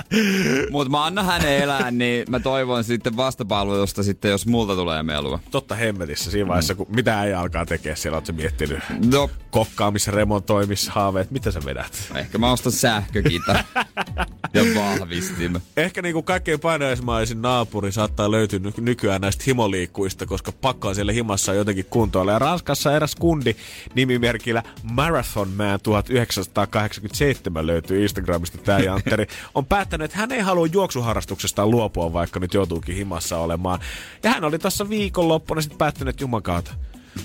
[0.70, 5.38] Mutta mä annan hänen elää, niin mä toivon sitten vastapalvelusta sitten, jos multa tulee melua.
[5.50, 8.78] Totta hemmetissä siinä vaiheessa, kun mitä ei alkaa tekemään, siellä oot miettinyt
[9.12, 12.10] No, kokkaamissa, remontoimissa, haaveet, mitä sä vedät?
[12.16, 13.64] ehkä mä ostan sähkökita
[14.54, 15.62] ja vahvistin.
[15.76, 21.12] Ehkä niinku kaikkein painajaismaisin naapuri saattaa löytyä ny- nykyään näistä himoliikkuista, koska pakko on siellä
[21.12, 22.32] himassa jotenkin kuntoilla.
[22.32, 23.56] Ja Ranskassa eräs kundi
[23.94, 29.26] nimimerkillä Marathon Man 1987 löytyy Instagramista tää Jantteri.
[29.54, 33.80] On päättänyt, että hän ei halua juoksuharrastuksestaan luopua, vaikka nyt joutuukin himassa olemaan.
[34.22, 36.74] Ja hän oli tuossa viikonloppuna sitten päättänyt, että jumakaata,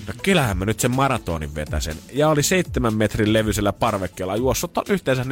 [0.06, 1.96] No kyllähän mä nyt sen maratonin vetäsen.
[2.12, 5.28] Ja oli seitsemän metrin levyisellä parvekkeella juossut yhteensä 42,2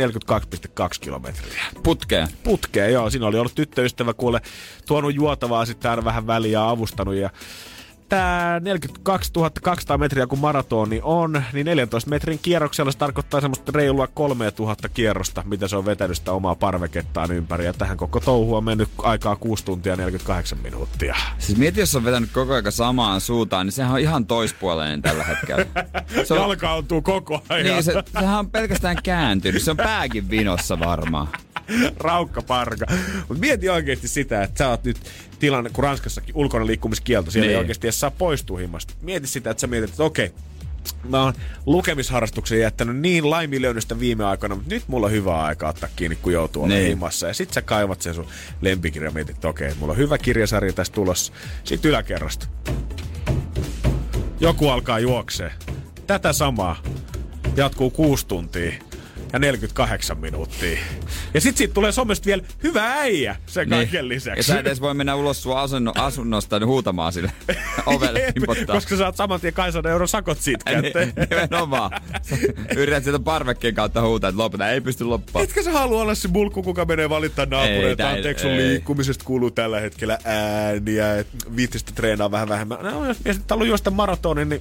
[1.01, 2.29] kilometriä Putkeen.
[2.43, 3.11] putkeen, joo.
[3.11, 4.41] Siinä oli ollut tyttöystävä kuule
[4.87, 7.15] tuonut juotavaa sitten aina vähän väliä ja avustanut.
[7.15, 7.31] Ja
[8.09, 9.33] tämä 42
[9.63, 15.43] 200 metriä kun maratoni on, niin 14 metrin kierroksella se tarkoittaa semmoista reilua 3000 kierrosta,
[15.47, 17.65] mitä se on vetänyt sitä omaa parvekettaan ympäri.
[17.65, 21.17] Ja tähän koko touhu on mennyt aikaa 6 tuntia ja 48 minuuttia.
[21.39, 25.25] Siis mieti, jos on vetänyt koko ajan samaan suuntaan, niin sehän on ihan toispuoleinen tällä
[25.25, 25.67] hetkellä.
[26.25, 27.67] Se on, Jalkautuu koko ajan.
[27.67, 29.63] niin, se, sehän on pelkästään kääntynyt.
[29.63, 31.29] Se on pääkin vinossa varmaan.
[32.01, 32.87] raukka parka.
[33.29, 34.97] Mutta mieti oikeasti sitä, että sä oot nyt
[35.39, 37.55] tilanne, kun Ranskassakin ulkona liikkumiskielto, siellä niin.
[37.55, 38.95] ei oikeasti edes saa poistua himmasta.
[39.03, 40.31] Mieti sitä, että sä mietit, että okei,
[41.09, 41.35] mä oon
[41.67, 46.33] lukemisharrastuksen jättänyt niin laiminlyönnistä viime aikoina, mutta nyt mulla on hyvä aika ottaa kiinni, kun
[46.33, 46.89] joutuu olemaan Niin.
[46.89, 47.27] himassa.
[47.27, 48.27] Ja sit sä kaivat sen sun
[48.61, 51.33] lempikirja, mietit, että okei, mulla on hyvä kirjasarja tässä tulossa.
[51.65, 52.47] Sitten yläkerrasta.
[54.41, 55.53] Joku alkaa juoksee.
[56.07, 56.83] Tätä samaa
[57.57, 58.73] jatkuu kuusi tuntia
[59.33, 60.79] ja 48 minuuttia.
[61.35, 64.43] Ja sit siitä tulee somesta vielä hyvä äijä sen kaiken Ja lisäksi.
[64.43, 67.33] sä et edes voi mennä ulos sun asunno, asunnosta niin huutamaan sille
[67.87, 68.75] ovelle pimpottaa.
[68.77, 71.09] Koska saat saman tien 200 euron sakot siitä käteen.
[71.17, 71.91] Ni- Nimenomaan.
[72.77, 74.71] Yrität sieltä parvekkeen kautta huutaa, että lopeta.
[74.71, 75.43] Ei pysty loppaa.
[75.43, 78.03] Etkä sä halua olla se mulkku, kuka menee valittaa Ei, naapureita.
[78.03, 78.59] tää- Anteeksi, sun ei.
[78.59, 81.25] liikkumisesta kuuluu tällä hetkellä ääniä.
[81.57, 82.79] Viittistä treenaa vähän vähemmän.
[82.83, 84.61] No, jos mies nyt haluaa juosta maratonin, niin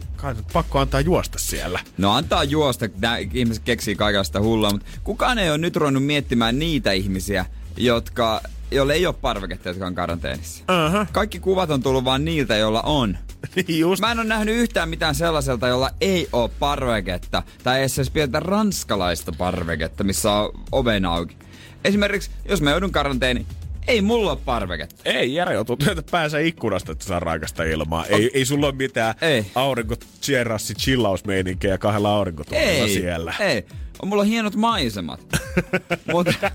[0.54, 1.80] pakko antaa juosta siellä.
[1.98, 6.60] No antaa juosta, nämä ihmiset keksii kaikenlaista hullua, mutta kukaan ei ole nyt ruvennut miettimään
[6.60, 7.46] niitä ihmisiä,
[7.78, 8.42] jotka,
[8.72, 10.64] joille ei ole parveketta, jotka on karanteenissa.
[10.68, 11.08] Aha.
[11.12, 13.18] Kaikki kuvat on tullut vaan niiltä, joilla on.
[13.68, 14.02] Just.
[14.02, 17.44] Mä en ole nähnyt yhtään mitään sellaiselta, jolla ei ole parveketta.
[17.64, 21.38] Tai edes edes pientä ranskalaista parveketta, missä on oven auki.
[21.84, 23.46] Esimerkiksi, jos mä joudun karanteeni,
[23.88, 25.02] ei mulla ole parveketta.
[25.06, 28.06] Ei, Jere joutuu työtä päänsä ikkunasta, että saa raikasta ilmaa.
[28.06, 29.46] Ei, ei sulla ole mitään Ei.
[29.56, 29.96] aurinko
[30.28, 33.34] terassi chillausmeininkejä kahdella aurinkotuolella siellä.
[33.40, 33.66] ei.
[34.02, 35.20] On mulla hienot maisemat.
[36.14, 36.52] Mutta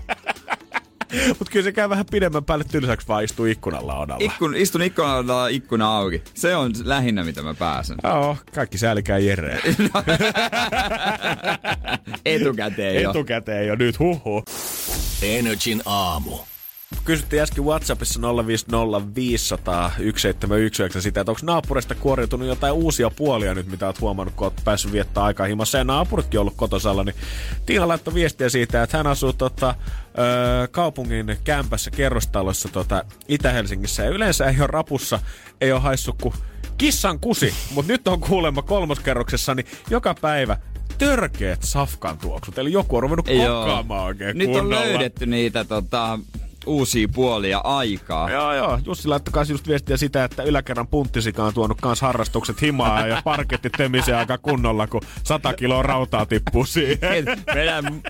[1.39, 4.25] Mut kyllä se käy vähän pidemmän päälle tylsäksi vaan istuu ikkunalla onalla.
[4.25, 6.23] ikkun, istun ikkunalla ikkuna auki.
[6.33, 7.97] Se on lähinnä, mitä mä pääsen.
[8.03, 9.59] Joo, kaikki säälikää Jereä.
[12.25, 13.09] Etukäteen jo.
[13.09, 14.43] Etukäteen jo nyt, huhu.
[15.21, 16.39] Energin aamu.
[17.05, 18.23] Kysyttiin äsken Whatsappissa 050501719
[21.01, 24.91] sitä, että onko naapurista kuoriutunut jotain uusia puolia nyt, mitä oot huomannut, kun oot päässyt
[24.91, 25.77] viettää aikaa himassa.
[25.77, 27.15] Ja naapuritkin on ollut kotosalla, niin
[27.65, 29.75] Tiina laittoi viestiä siitä, että hän asuu tota,
[30.63, 34.03] ö, kaupungin kämpässä kerrostalossa tota, Itä-Helsingissä.
[34.03, 35.19] Ja yleensä ei ole rapussa,
[35.61, 36.33] ei ole haissut kuin
[36.77, 37.53] kissan kusi.
[37.71, 40.57] Mutta nyt on kuulemma kolmoskerroksessa, niin joka päivä
[40.97, 42.57] törkeät safkan tuoksut.
[42.57, 44.85] Eli joku on ruvennut kokkaamaan oikein Nyt on kunnolla.
[44.85, 46.19] löydetty niitä tota,
[46.65, 48.31] uusia puolia aikaa.
[48.31, 48.79] Joo, joo.
[48.85, 53.69] Jussi laittoi just viestiä sitä, että yläkerran punttisika on tuonut kans harrastukset himaa ja parketti
[53.69, 57.25] tömisee aika kunnolla, kun 100 kiloa rautaa tippuu siihen.
[57.55, 58.01] Meidän,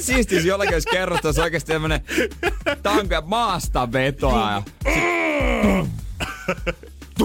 [0.00, 2.00] siistiä, jos jollakin olisi kerrostossa oikeasti tämmönen
[2.82, 4.50] tanko ja maasta vetoa.
[4.50, 4.62] Ja
[4.94, 5.02] sit,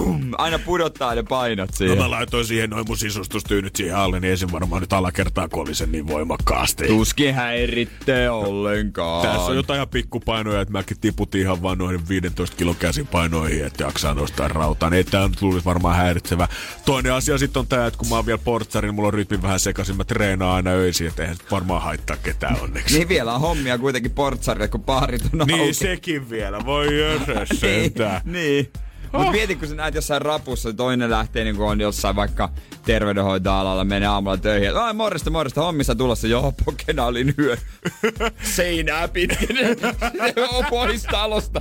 [0.04, 1.98] tum, aina pudottaa ne painot No siihen.
[1.98, 6.06] mä laitoin siihen noin mun sisustustyynyt siihen alle, niin ensin varmaan nyt alakertaa kolisen niin
[6.06, 6.86] voimakkaasti.
[6.86, 9.26] Tuskin häiritsee ollenkaan.
[9.26, 13.84] Tässä on jotain ihan pikkupainoja, että mäkin tiputin ihan vaan noin 15 kilon käsipainoihin, että
[13.84, 14.90] jaksaa nostaa rautaa.
[14.90, 16.48] Niin tämä nyt luulisi varmaan häiritsevä.
[16.84, 19.42] Toinen asia sitten on tämä, että kun mä oon vielä portsari, niin mulla on rytmi
[19.42, 19.96] vähän sekaisin.
[19.96, 22.94] Mä treenaan aina öisin, että eihän varmaan haittaa ketään onneksi.
[22.98, 25.74] Niin vielä on hommia kuitenkin portsarille, kun baarit on Niin auki.
[25.74, 28.20] sekin vielä, voi jösös niin, sentään.
[28.24, 28.70] niin.
[29.12, 29.32] Oh.
[29.32, 32.50] mieti, kun sä näet jossain rapussa, toinen lähtee niin on jossain vaikka
[32.84, 34.76] terveydenhoitoalalla, menee aamulla töihin.
[34.76, 36.26] Ai morjesta, morjesta, hommissa tulossa.
[36.26, 37.56] Joo, pokena oli yö.
[38.56, 39.56] Seinää pitkin.
[40.70, 41.60] Pois talosta.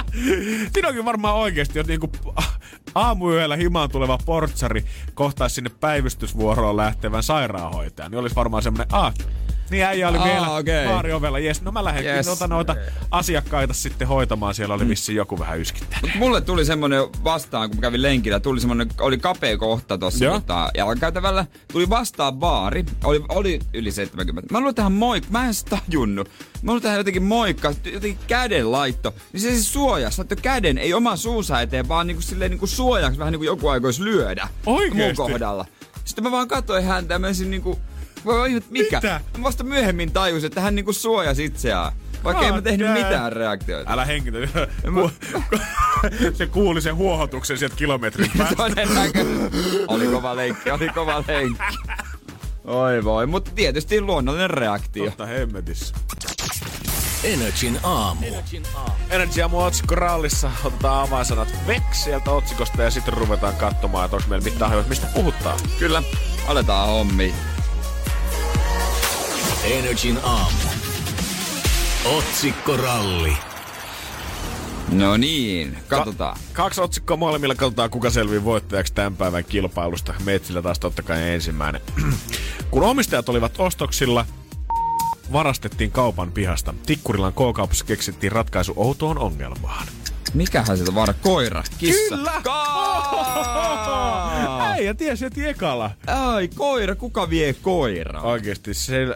[0.74, 2.12] Siinä onkin varmaan oikeasti, jos niinku
[2.96, 9.14] aamuyöllä himaan tuleva portsari kohtaisi sinne päivystysvuoroon lähtevän sairaanhoitajan, niin olisi varmaan semmoinen, ah,
[9.70, 10.88] niin äijä oli Aa, vielä okei.
[10.88, 11.40] baariovella.
[11.40, 12.28] Jes, no mä lähdenkin Yes.
[12.28, 12.40] yes.
[12.48, 12.76] noita
[13.12, 14.56] asiakkaita sitten hoitamaan.
[14.56, 16.02] Siellä oli vissiin joku vähän yskittänyt.
[16.02, 20.26] Mut mulle tuli semmonen vastaan, kun mä kävin lenkillä, tuli semmonen, oli kapea kohta tossa
[20.26, 21.46] tota, jalkakäytävällä.
[21.74, 24.54] Tuli vastaan baari, oli, oli yli 70.
[24.54, 26.28] Mä luulen tähän moik, mä en tajunnut.
[26.62, 29.14] Mä luulen tähän jotenkin moikka, jotenkin käden laitto.
[29.34, 33.20] Niin se siis suojasi, laittoi käden, ei oman suunsa eteen, vaan niinku silleen niinku suojaksi,
[33.20, 34.48] vähän niinku joku aikois lyödä.
[34.66, 35.04] Oikeesti?
[35.04, 35.66] Mun kohdalla.
[36.06, 37.80] Sitten mä vaan katsoin häntä ja menisin niinku,
[38.28, 38.98] voi ihme, mikä?
[38.98, 39.22] Mitä?
[39.38, 41.92] Mä vasta myöhemmin tajusin, että hän niinku suojasi itseään.
[42.24, 43.92] Vaikka ei mä God tehnyt mitään reaktioita.
[43.94, 44.38] Älä hengitä.
[44.94, 45.12] Ku-
[46.34, 48.56] se kuuli sen huohotuksen sieltä kilometrin päästä.
[48.56, 49.26] Todennäkö.
[49.88, 51.64] Oli kova lenkki, oli kova lenkki.
[52.66, 55.06] Oi voi, mutta tietysti luonnollinen reaktio.
[55.06, 55.96] Totta hemmetissä.
[57.24, 58.26] Energin aamu.
[59.10, 60.52] Energy Aamu otsikko rallissa.
[60.64, 65.08] Otetaan avainsanat Vex sieltä otsikosta ja sitten ruvetaan katsomaan, että onko meillä mitään hajoa, mistä
[65.14, 65.60] puhutaan.
[65.80, 66.04] Kyllä,
[66.48, 67.34] aletaan hommi.
[69.72, 70.58] Energin aamu.
[72.06, 73.34] Otsikkoralli.
[74.92, 76.36] No niin, katsotaan.
[76.36, 80.14] Ka- kaksi otsikkoa molemmilla katsotaan, kuka selvii voittajaksi tämän päivän kilpailusta.
[80.26, 81.82] Metsillä taas totta kai ensimmäinen.
[82.72, 84.26] Kun omistajat olivat ostoksilla,
[85.32, 86.74] varastettiin kaupan pihasta.
[86.86, 89.88] Tikkurilan K-kaupassa keksittiin ratkaisu outoon ongelmaan.
[90.38, 91.14] Mikähän sieltä vara?
[91.14, 91.64] Koira?
[91.78, 92.16] Kissa?
[92.16, 92.42] Kyllä!
[92.44, 93.48] Kaa!
[94.72, 95.92] Äijä tiesi heti ekalla.
[96.08, 98.22] Ai, koira, kuka vie koiraa?
[98.22, 99.08] Oikeesti se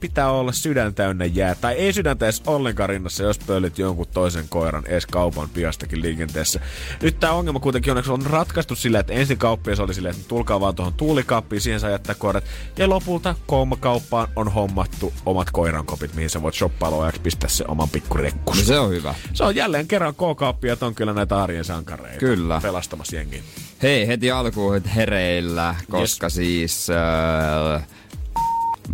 [0.00, 1.54] pitää olla sydän täynnä jää.
[1.54, 6.60] Tai ei sydäntä edes ollenkaan rinnassa, jos pöllit jonkun toisen koiran edes kaupan piastakin liikenteessä.
[7.02, 10.60] Nyt tämä ongelma kuitenkin onneksi on ratkaistu sillä, että ensin kauppias oli silleen, että tulkaa
[10.60, 12.44] vaan tuohon tuulikaappiin, siihen saa jättää koirat.
[12.78, 13.34] Ja lopulta
[13.80, 18.58] kauppaan on hommattu omat koirankopit, mihin sä voit shoppailla pistää se oman pikkurekkus.
[18.58, 19.14] No se on hyvä.
[19.32, 20.14] Se on jälleen kerran
[20.44, 22.18] K-kauppiat on kyllä näitä arjen sankareita.
[22.18, 22.60] Kyllä.
[22.62, 23.42] Pelastamassa jengiä.
[23.82, 26.34] Hei, heti alkuun hereillä, koska yes.
[26.34, 27.86] siis äh,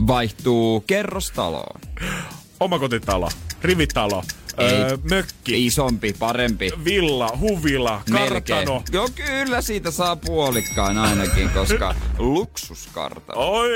[0.07, 1.81] vaihtuu kerrostaloon.
[2.61, 3.29] Omakotitalo,
[3.63, 4.23] rivitalo,
[4.63, 5.67] öö, mökki.
[5.67, 6.71] Isompi, parempi.
[6.85, 8.83] Villa, huvila, kartano.
[8.93, 13.41] Joo, kyllä siitä saa puolikkaan ainakin, koska luksuskartano.
[13.41, 13.75] Oi,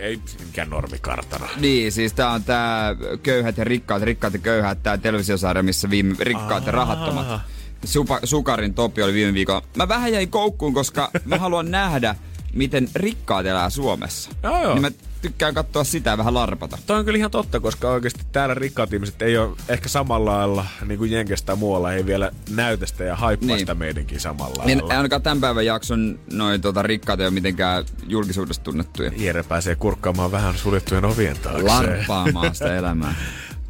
[0.00, 1.46] ei mikään normikartano.
[1.56, 6.14] Niin, siis tää on tää köyhät ja rikkaat, rikkaat ja köyhät, tää televisiosarja, missä viime
[6.18, 7.40] rikkaat ja rahattomat.
[7.84, 9.62] Supa, Sukarin Topi oli viime viikolla.
[9.76, 12.14] Mä vähän jäin koukkuun, koska mä haluan nähdä,
[12.52, 14.30] miten rikkaat elää Suomessa.
[14.42, 14.74] Joo, joo.
[14.74, 14.90] Niin mä
[15.22, 16.78] tykkään katsoa sitä vähän larpata.
[16.86, 20.66] Toi on kyllä ihan totta, koska oikeasti täällä rikkaat ihmiset ei ole ehkä samalla lailla
[20.86, 23.58] niin kuin Jenkestä muualla, ei vielä näytä sitä ja haippaa niin.
[23.58, 24.96] sitä meidänkin samalla niin, lailla.
[24.96, 29.10] ainakaan tämän päivän jakson noin tota, rikkaat ei ole mitenkään julkisuudessa tunnettuja.
[29.16, 31.62] Jere pääsee kurkkaamaan vähän suljettujen ovien taakse.
[31.62, 33.14] Larppaamaan sitä elämää.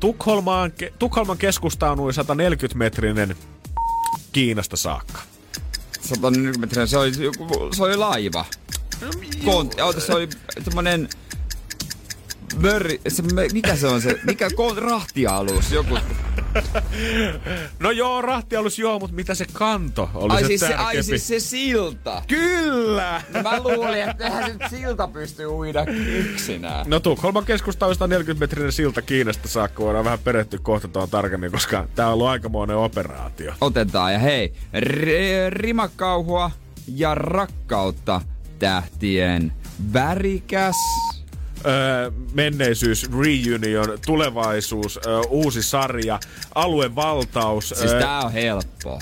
[0.00, 3.36] Tukholmaan, Tukholman keskusta on noin 140 metrinen
[4.32, 5.20] Kiinasta saakka.
[6.00, 7.12] 140 metriä, se oli,
[7.72, 8.44] se oli laiva.
[9.44, 10.28] Kont, se oli
[10.64, 11.08] semmonen
[12.60, 13.22] Mörri, se,
[13.52, 15.98] mikä se on se, mikä rahtialus, joku.
[17.80, 21.28] No joo, rahtialus joo, mutta mitä se kanto oli ai se siis se, ai siis
[21.28, 22.22] se silta.
[22.26, 23.22] Kyllä!
[23.34, 25.84] No mä luulin, että eihän se silta pysty uida
[26.16, 26.86] yksinään.
[26.88, 29.82] No Tukholman keskusta on 140 metrinen silta Kiinasta saakka.
[29.84, 33.54] Voidaan vähän perehtyä kohta tuon tarkemmin, koska tää on ollut aikamoinen operaatio.
[33.60, 36.50] Otetaan ja hei, r- rimakauhua
[36.94, 38.20] ja rakkautta
[38.58, 39.52] tähtien
[39.92, 40.76] värikäs
[41.66, 46.20] öö, menneisyys, reunion, tulevaisuus, öö, uusi sarja,
[46.54, 47.68] aluevaltaus.
[47.68, 48.98] Siis öö, tää on helppo.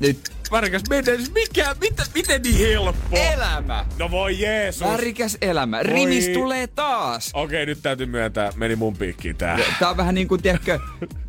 [0.00, 3.16] Nyt Värikäs menneisyys, mikä, mitä, miten niin helppo?
[3.16, 3.84] Elämä.
[3.98, 4.88] No voi Jeesus.
[4.88, 5.76] Värikäs elämä.
[5.76, 5.84] Voi...
[5.84, 7.30] Rimis tulee taas.
[7.34, 9.58] Okei, okay, nyt täytyy myöntää, meni mun piikkiin tää.
[9.78, 10.78] Tää on vähän niin kuin, tiedätkö,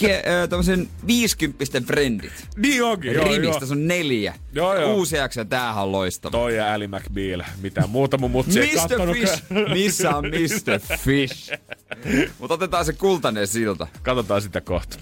[0.00, 2.32] ke, äh, tämmösen 50 frendit.
[2.56, 3.72] Niin onkin, joo, Rimistä joo.
[3.72, 4.34] on neljä.
[4.52, 4.94] Joo, joo.
[4.94, 6.30] Uusi jakso, tämähän on loistava.
[6.30, 7.42] Toi ja Ali McBeal.
[7.62, 9.14] Mitä muuta mun mutsi ei Mr.
[9.14, 9.42] Fish.
[9.72, 10.98] Missä on Mr.
[10.98, 11.52] Fish?
[12.38, 13.86] Mutta otetaan se kultainen silta.
[14.02, 14.98] Katsotaan sitä kohta.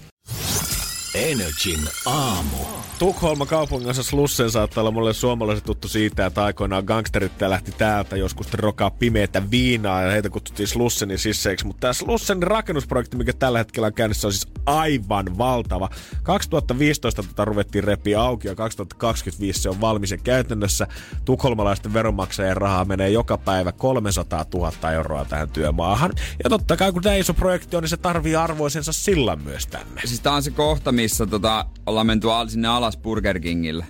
[1.15, 2.57] Energin aamu.
[2.99, 8.53] Tukholma kaupungissa Slussen saattaa olla mulle suomalaiset tuttu siitä, että aikoinaan gangsterit lähti täältä joskus
[8.53, 11.65] rokaa pimeätä viinaa ja heitä kutsuttiin Slussenin sisseiksi.
[11.65, 15.89] Mutta tämä Slussenin rakennusprojekti, mikä tällä hetkellä on käynnissä, on siis aivan valtava.
[16.23, 20.87] 2015 tätä ruvettiin repiä auki ja 2025 se on valmis ja käytännössä
[21.25, 26.11] tukholmalaisten veronmaksajien rahaa menee joka päivä 300 000 euroa tähän työmaahan.
[26.43, 30.01] Ja totta kai kun tämä iso projekti on, niin se tarvii arvoisensa sillan myös tänne.
[30.05, 33.85] Siis tää on se kohta, missä tota, ollaan menty sinne alas Burger Kingille.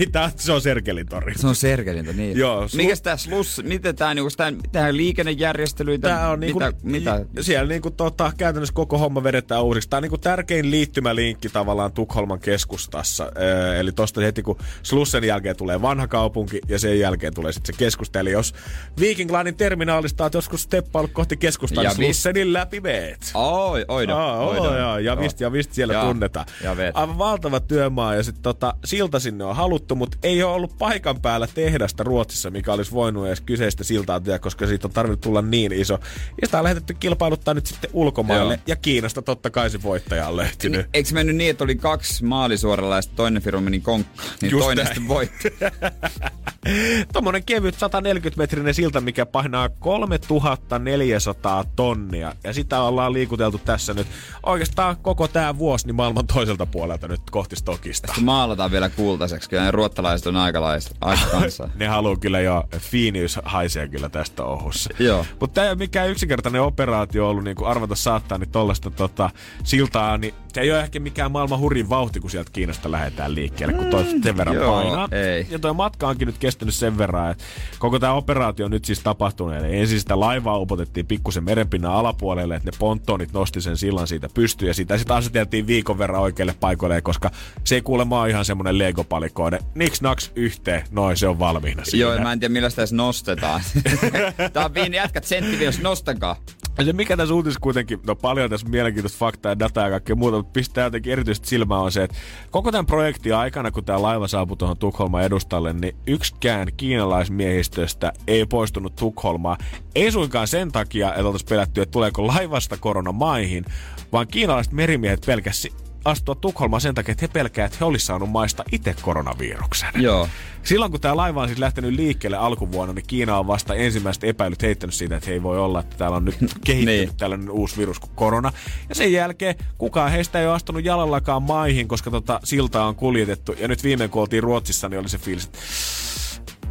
[0.00, 1.38] Ei, tää, se on Serkelin tori.
[1.38, 2.38] Se on Serkelin tori, niin.
[2.38, 2.64] Joo.
[2.64, 7.24] Slu- Mikäs tää slus, miten tää niinku, tää, tää liikennejärjestelyitä, tää on niinku, mitä, mitä?
[7.40, 9.88] Siellä niinku tota, käytännössä koko homma vedetään uusiksi.
[9.90, 13.32] Tää on niinku tärkein liittymälinkki tavallaan Tukholman keskustassa.
[13.34, 17.74] Ee, eli tosta heti kun Slussen jälkeen tulee vanha kaupunki ja sen jälkeen tulee sitten
[17.74, 18.20] se keskusta.
[18.20, 18.54] Eli jos
[19.00, 23.30] Viking Linein terminaalista oot joskus steppailut kohti keskustaa, niin Slussenin läpi meet.
[23.34, 24.76] Oi, oido, Aa, oido.
[24.76, 26.46] Ja, ja, vist, ja vist siellä ja, tunnetaan.
[26.62, 30.52] Ja Aivan valtava työmaa ja sitten tota, silta sinne on halu haluttu, mutta ei ole
[30.52, 34.92] ollut paikan päällä tehdasta Ruotsissa, mikä olisi voinut edes kyseistä siltaa tehdä, koska siitä on
[34.92, 35.98] tarvinnut tulla niin iso.
[36.40, 38.54] Ja sitä on lähetetty kilpailuttaa nyt sitten ulkomaille.
[38.54, 38.62] Joo.
[38.66, 40.80] Ja Kiinasta totta kai se voittaja on lehtinyt.
[40.80, 44.28] Niin, eikö mennyt niin, että oli kaksi maalisuoralla ja toinen firma meni konkkaan?
[44.42, 44.94] Niin Just toinen näin.
[44.94, 45.48] sitten voitti.
[47.12, 52.32] Tuommoinen kevyt 140-metrinen silta, mikä painaa 3400 tonnia.
[52.44, 54.06] Ja sitä ollaan liikuteltu tässä nyt
[54.42, 58.06] oikeastaan koko tämä vuosi niin maailman toiselta puolelta nyt kohti Stokista.
[58.06, 59.50] Sitten maalataan vielä kultaiseksi.
[59.50, 60.68] Kyllä ne ruottalaiset on aika,
[61.00, 61.68] aika kanssa.
[61.74, 64.90] ne haluaa kyllä jo, fiiniys haisee kyllä tästä ohussa.
[64.98, 65.26] Joo.
[65.40, 69.30] Mutta tämä ei ole mikään yksinkertainen operaatio ollut, niin kuin arvata saattaa, niin tollaista tota,
[69.64, 73.74] siltaa, niin se ei ole ehkä mikään maailman hurin vauhti, kun sieltä Kiinasta lähdetään liikkeelle,
[73.74, 75.08] kun toi mm, sen verran joo, painaa.
[75.12, 75.46] Ei.
[75.50, 77.44] Ja toi matka onkin nyt kestänyt sen verran, että
[77.78, 79.54] koko tämä operaatio on nyt siis tapahtunut.
[79.54, 84.28] Eli ensin sitä laivaa upotettiin pikkusen merenpinnan alapuolelle, että ne ponttonit nosti sen sillan siitä
[84.34, 87.30] pystyyn ja sitä sitten aseteltiin viikon verran oikeille paikoille, koska
[87.64, 89.58] se ei kuulemma ole ihan semmoinen legopalikoide.
[89.74, 92.02] Niks naks yhteen, noin se on valmiina siinä.
[92.02, 93.60] Joo, mä en tiedä millä sitä edes nostetaan.
[94.52, 96.36] Tää on viini jätkät senttivios, nostakaa.
[96.46, 100.16] Ja se mikä tässä uutisessa kuitenkin, no paljon tässä mielenkiintoista faktaa ja dataa ja kaikkea
[100.16, 102.16] muuta, mutta pistää jotenkin erityisesti silmään on se, että
[102.50, 108.46] koko tämän projektin aikana, kun tämä laiva saapui tuohon Tukholman edustalle, niin yksikään kiinalaismiehistöstä ei
[108.46, 109.58] poistunut Tukholmaa.
[109.94, 113.64] Ei suinkaan sen takia, että oltaisiin pelätty, että tuleeko laivasta korona maihin,
[114.12, 115.72] vaan kiinalaiset merimiehet pelkäsi
[116.06, 119.88] astua Tukholmaan sen takia, että he pelkäävät, että he olisivat saanut maista itse koronaviruksen.
[119.94, 120.28] Joo.
[120.62, 124.62] Silloin kun tämä laiva on siis lähtenyt liikkeelle alkuvuonna, niin Kiina on vasta ensimmäiset epäilyt
[124.62, 127.16] heittänyt siitä, että he ei voi olla, että täällä on nyt kehittynyt niin.
[127.16, 128.52] tällainen uusi virus kuin korona.
[128.88, 133.52] Ja sen jälkeen kukaan heistä ei ole astunut jalallakaan maihin, koska tota siltaa on kuljetettu.
[133.52, 135.58] Ja nyt viimein kun oltiin Ruotsissa, niin oli se fiilis, että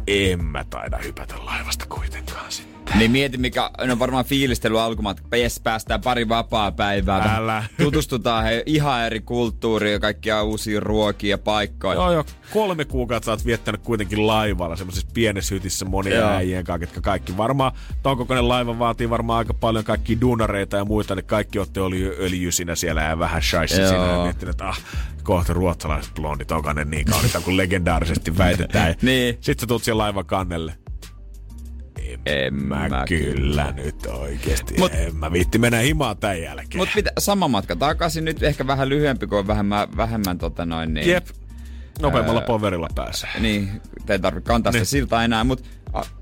[0.06, 2.75] en mä taida hypätä laivasta kuitenkaan sitten.
[2.94, 5.36] Niin mieti, mikä on varmaan fiilistely alkumatka.
[5.36, 7.36] Jes, päästään pari vapaa päivää.
[7.36, 7.64] Älä.
[7.78, 11.94] Tutustutaan he, ihan eri kulttuuriin ja kaikkia uusia ruokia ja paikkoja.
[11.94, 12.24] Joo, joo.
[12.52, 16.28] Kolme kuukautta sä oot viettänyt kuitenkin laivalla semmoisessa pienessä hytissä monia Joo.
[16.28, 17.72] äijien kanssa, ketkä kaikki varmaan,
[18.02, 22.16] ton kokoinen laiva vaatii varmaan aika paljon kaikki duunareita ja muita, niin kaikki otte oli
[22.20, 23.88] öljysinä siellä ja vähän shaisi Joo.
[23.88, 24.80] siinä ja miettinyt, että ah,
[25.22, 28.94] kohta ruotsalaiset blondit, onko ne niin kauniita kuin legendaarisesti väitetään.
[29.02, 29.34] Niin.
[29.34, 30.85] Sitten sä tulet siellä laivan kannelle.
[32.26, 34.74] En Mä, mä kyllä nyt oikeesti.
[34.74, 36.76] Mut- Mut, en mä viitti mennä himaan tän jälkeen.
[36.76, 41.08] Mutta mitä, sama matka takaisin nyt ehkä vähän lyhyempi, kuin vähemmän, vähemmän tota noin niin.
[41.08, 41.26] Jep.
[42.02, 43.30] Nopeammalla Ää, poverilla pääsee.
[43.40, 44.86] Niin, te ei tarvitse kantaa sitä Niin.
[44.86, 45.64] siltaa enää, mutta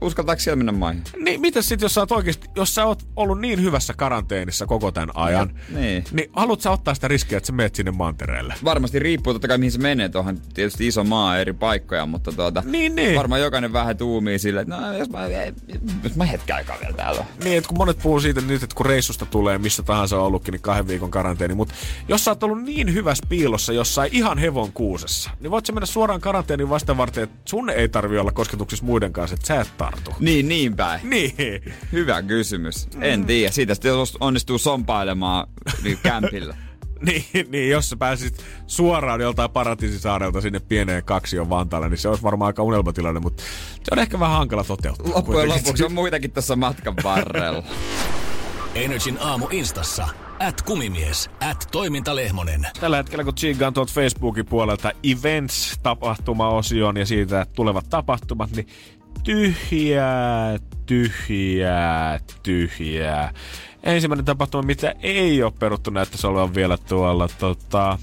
[0.01, 1.03] uskaltaako siellä mennä maihin?
[1.25, 4.93] Niin, mitä sitten, jos sä oot oikeesti, jos sä oot ollut niin hyvässä karanteenissa koko
[4.93, 6.05] tämän ajan, Niin.
[6.13, 8.55] niin haluat sä ottaa sitä riskiä, että sä meet sinne mantereelle?
[8.65, 10.09] Varmasti riippuu totta kai mihin se menee.
[10.09, 13.17] Tuohan tietysti iso maa eri paikkoja, mutta tuota, Niin, niin.
[13.19, 15.21] varmaan jokainen vähän tuumii sille, että no, jos mä,
[16.05, 17.25] jos mä hetken aikaa vielä täällä.
[17.45, 20.53] Niin, että kun monet puhuu siitä nyt, että kun reissusta tulee, missä tahansa on ollutkin,
[20.53, 21.55] niin kahden viikon karanteeni.
[21.55, 21.75] Mutta
[22.09, 25.87] jos sä oot ollut niin hyvässä piilossa jossain ihan hevon kuusessa, niin voit sä mennä
[25.87, 29.77] suoraan karanteeniin vasta varten, että sun ei tarvi olla kosketuksissa muiden kanssa, että sä et
[29.77, 30.15] tartu.
[30.21, 31.11] Niin, niin päin.
[31.11, 31.35] Niin.
[31.93, 32.89] Hyvä kysymys.
[33.01, 33.53] En tiedä.
[33.53, 35.47] Siitä sitten onnistuu sompailemaan
[35.83, 36.57] niin kämpillä.
[37.05, 42.23] Niin, niin, jos sä pääsisit suoraan joltain paratiisisaarelta sinne pieneen kaksion Vantaalle, niin se olisi
[42.23, 43.43] varmaan aika unelmatilanne, mutta
[43.73, 45.07] se on ehkä vähän hankala toteuttaa.
[45.15, 45.67] Loppujen kuitenkin.
[45.67, 47.63] lopuksi on muitakin tässä matkan varrella.
[48.75, 50.09] Energin aamu instassa.
[50.39, 51.31] At kumimies.
[51.51, 52.67] At toimintalehmonen.
[52.81, 58.67] Tällä hetkellä kun tsiigaan tuolta Facebookin puolelta Events-tapahtuma-osion ja siitä tulevat tapahtumat, niin
[59.25, 63.33] tyhjää, tyhjää, tyhjää.
[63.83, 67.99] Ensimmäinen tapahtuma, mitä ei ole peruttu, näyttäisi olevan vielä tuolla tota,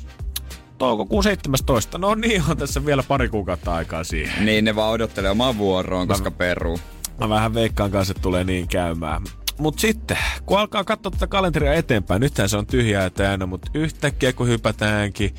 [0.78, 1.98] toukokuun 17.
[1.98, 4.46] No niin, on tässä vielä pari kuukautta aikaa siihen.
[4.46, 6.80] niin ne vaan odottelee omaa vuoroon, koska peruu.
[7.20, 9.22] Mä vähän veikkaan kanssa, että tulee niin käymään.
[9.58, 14.34] Mut sitten, kun alkaa katsoa tätä kalenteria eteenpäin, nythän se on tyhjää täynnä, mutta yhtäkkiä
[14.34, 15.36] kun hypätäänkin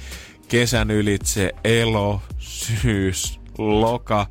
[0.48, 4.26] kesän ylitse elo, syys, loka,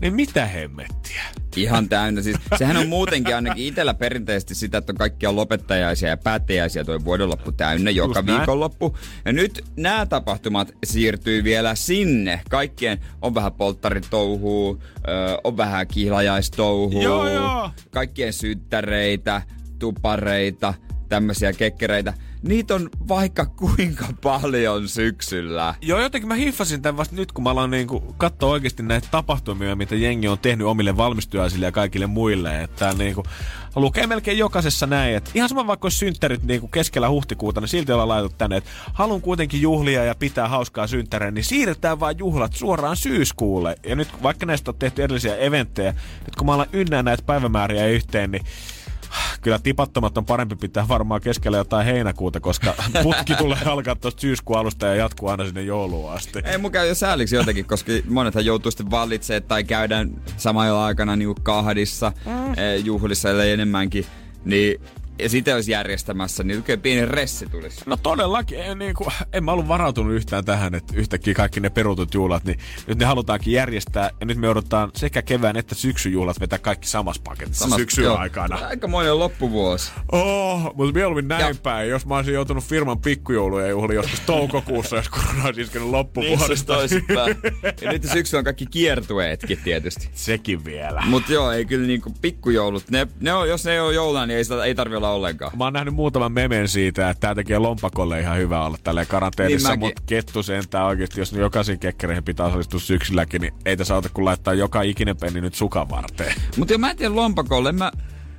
[0.00, 1.22] niin mitä hemmettiä?
[1.56, 2.22] Ihan täynnä.
[2.22, 7.04] Siis, sehän on muutenkin ainakin itsellä perinteisesti sitä, että on kaikkia lopettajaisia ja päättäjäisiä toi
[7.04, 8.38] vuodenloppu täynnä joka Just näin.
[8.38, 8.96] viikonloppu.
[9.24, 12.40] Ja nyt nämä tapahtumat siirtyy vielä sinne.
[12.50, 17.70] Kaikkien on vähän polttaritouhuu, ö, on vähän kihlajaistouhuu, Joo, joo.
[17.90, 19.42] kaikkien syttäreitä,
[19.78, 20.74] tupareita,
[21.08, 22.14] tämmöisiä kekkereitä.
[22.42, 25.74] Niitä on vaikka kuinka paljon syksyllä.
[25.82, 29.76] Joo, jotenkin mä hiffasin tämän vasta nyt, kun mä aloin niinku katsoa oikeasti näitä tapahtumia,
[29.76, 32.62] mitä jengi on tehnyt omille valmistujaisille ja kaikille muille.
[32.62, 33.22] Että niinku,
[33.76, 37.92] lukee melkein jokaisessa näin, että ihan sama vaikka olisi synttärit niinku keskellä huhtikuuta, niin silti
[37.92, 42.52] ollaan laitettu tänne, että haluan kuitenkin juhlia ja pitää hauskaa synttäreä, niin siirretään vaan juhlat
[42.54, 43.76] suoraan syyskuulle.
[43.86, 45.94] Ja nyt vaikka näistä on tehty erillisiä eventtejä,
[46.26, 48.44] nyt kun mä alan ynnää näitä päivämääriä yhteen, niin
[49.40, 54.58] Kyllä tipattomat on parempi pitää varmaan keskellä jotain heinäkuuta, koska putki tulee alkaa tuosta syyskuun
[54.58, 56.38] alusta ja jatkuu aina sinne jouluun asti.
[56.44, 61.16] Ei mun käy jo sääliksi jotenkin, koska monethan joutuu sitten vallitsemaan tai käydään samalla aikana
[61.16, 62.84] niinku kahdissa mm.
[62.84, 64.06] juhlissa, ellei enemmänkin.
[64.44, 64.80] Niin
[65.18, 67.80] ja sitä olisi järjestämässä, niin kyllä pieni ressi tulisi.
[67.86, 71.70] No todellakin, en, niin kuin, en mä ollut varautunut yhtään tähän, että yhtäkkiä kaikki ne
[71.70, 74.10] perutut juhlat, niin nyt ne halutaankin järjestää.
[74.20, 78.16] Ja nyt me odotetaan sekä kevään että syksyjuhlat vetää kaikki samassa paketissa Samas- syksyn joo.
[78.16, 78.56] aikana.
[78.66, 79.92] Aika monen loppuvuosi.
[80.12, 81.88] Oh, mutta mieluummin näin Ja- päin.
[81.90, 86.74] Jos mä olisin joutunut firman pikkujouluja juhliin joskus toukokuussa, jos korona olisi iskenyt loppuvuodesta.
[86.74, 87.36] toisinpäin.
[87.80, 90.08] ja nyt syksy on kaikki kiertueetkin tietysti.
[90.12, 91.02] Sekin vielä.
[91.06, 94.36] Mut joo, ei kyllä niinku pikkujoulut, ne, ne on, jos ne ei ole joulua, niin
[94.36, 95.58] ei, sitä, ei tarvi olla ollenkaan.
[95.58, 99.70] Mä oon nähnyt muutaman memen siitä, että tää tekee lompakolle ihan hyvä olla tälleen karanteenissa,
[99.70, 103.94] Niin mutta kettu sentään oikeesti, jos ne jokaisiin kekkereihin pitää osallistua syksylläkin, niin ei tässä
[103.94, 106.34] auta kun laittaa joka ikinen penni nyt sukan varteen.
[106.56, 107.92] Mutta jo mä en tiedä lompakolle, en mä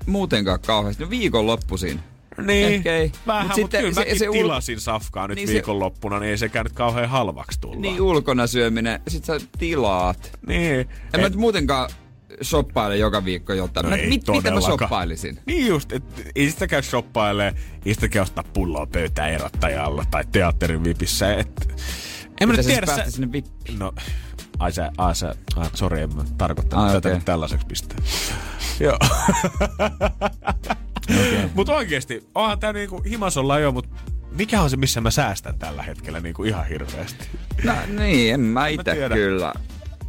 [0.06, 1.04] muutenkaan kauheasti.
[1.04, 2.00] No viikonloppuisin.
[2.46, 3.12] Niin, Ehkä ei.
[3.28, 6.38] vähän, Mut mutta sitten kyllä se- se ul- tilasin safkaa nyt Niin viikonloppuna, niin ei
[6.38, 7.76] sekään nyt kauhean halvaksi tulla.
[7.80, 10.32] Niin ulkona syöminen, sit sä tilaat.
[10.48, 10.80] niin.
[11.14, 11.90] En mä nyt muutenkaan
[12.44, 13.84] shoppailen joka viikko jotain.
[13.84, 15.40] No mä, mit, mitä mä shoppailisin?
[15.46, 17.54] Niin just, että ei sitä käy shoppailee,
[17.86, 21.34] ei ostaa pulloa pöytään erottajalla tai teatterin vipissä.
[21.36, 21.74] Et,
[22.42, 23.80] en mä nyt Pitäisi tiedä, sä, sinne vippiin.
[23.80, 23.94] No,
[24.60, 27.98] ai sä, ai sä, ai, sori, en mä tarkoittanut Ai, tätä tällaiseksi pistää.
[28.80, 28.98] Joo.
[31.10, 31.50] okay.
[31.54, 33.90] Mutta oikeesti, onhan tää niinku himas olla jo, mutta
[34.32, 37.28] mikä on se, missä mä säästän tällä hetkellä niinku ihan hirveästi?
[37.64, 39.16] No niin, en mä tiedä.
[39.16, 39.54] kyllä.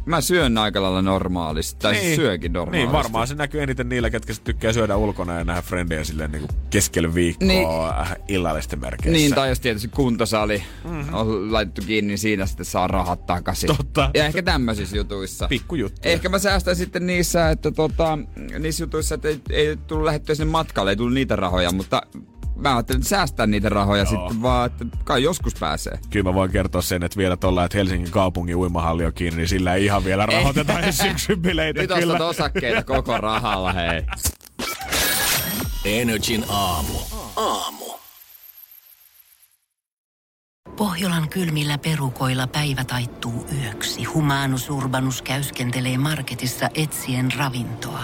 [0.05, 2.15] Mä syön aika lailla normaalisti, tai niin.
[2.15, 2.85] syökin normaalisti.
[2.85, 6.47] Niin, varmaan se näkyy eniten niillä, ketkä tykkää syödä ulkona ja nähdä frendejä silleen niinku
[6.69, 7.67] keskellä viikkoa Niin.
[7.67, 8.23] niin.
[8.27, 9.11] illallisten merkeissä.
[9.11, 11.13] Niin, tai jos tietysti kuntosali mm-hmm.
[11.13, 13.67] on laitettu kiinni, niin siinä sitten saa rahat takaisin.
[13.77, 14.11] Totta.
[14.13, 15.47] Ja ehkä tämmöisissä jutuissa.
[15.47, 16.13] Pikkujuttuja.
[16.13, 18.17] Ehkä mä säästän sitten niissä, että tota,
[18.59, 22.01] niissä jutuissa, että ei, ei tullut lähettyä sinne matkalle, ei tullut niitä rahoja, mutta
[22.61, 24.05] mä ajattelin säästää niitä rahoja Joo.
[24.21, 25.99] sitten vaan, että kai joskus pääsee.
[26.09, 29.47] Kyllä mä voin kertoa sen, että vielä tuolla, että Helsingin kaupungin uimahalli on kiinni, niin
[29.47, 32.13] sillä ei ihan vielä rahoiteta edes syksyn bileitä Nyt kyllä.
[32.13, 34.03] ostat osakkeita koko rahalla, hei.
[35.85, 36.93] Energin aamu.
[37.35, 37.85] Aamu.
[40.77, 44.03] Pohjolan kylmillä perukoilla päivä taittuu yöksi.
[44.03, 48.03] Humanus Urbanus käyskentelee marketissa etsien ravintoa.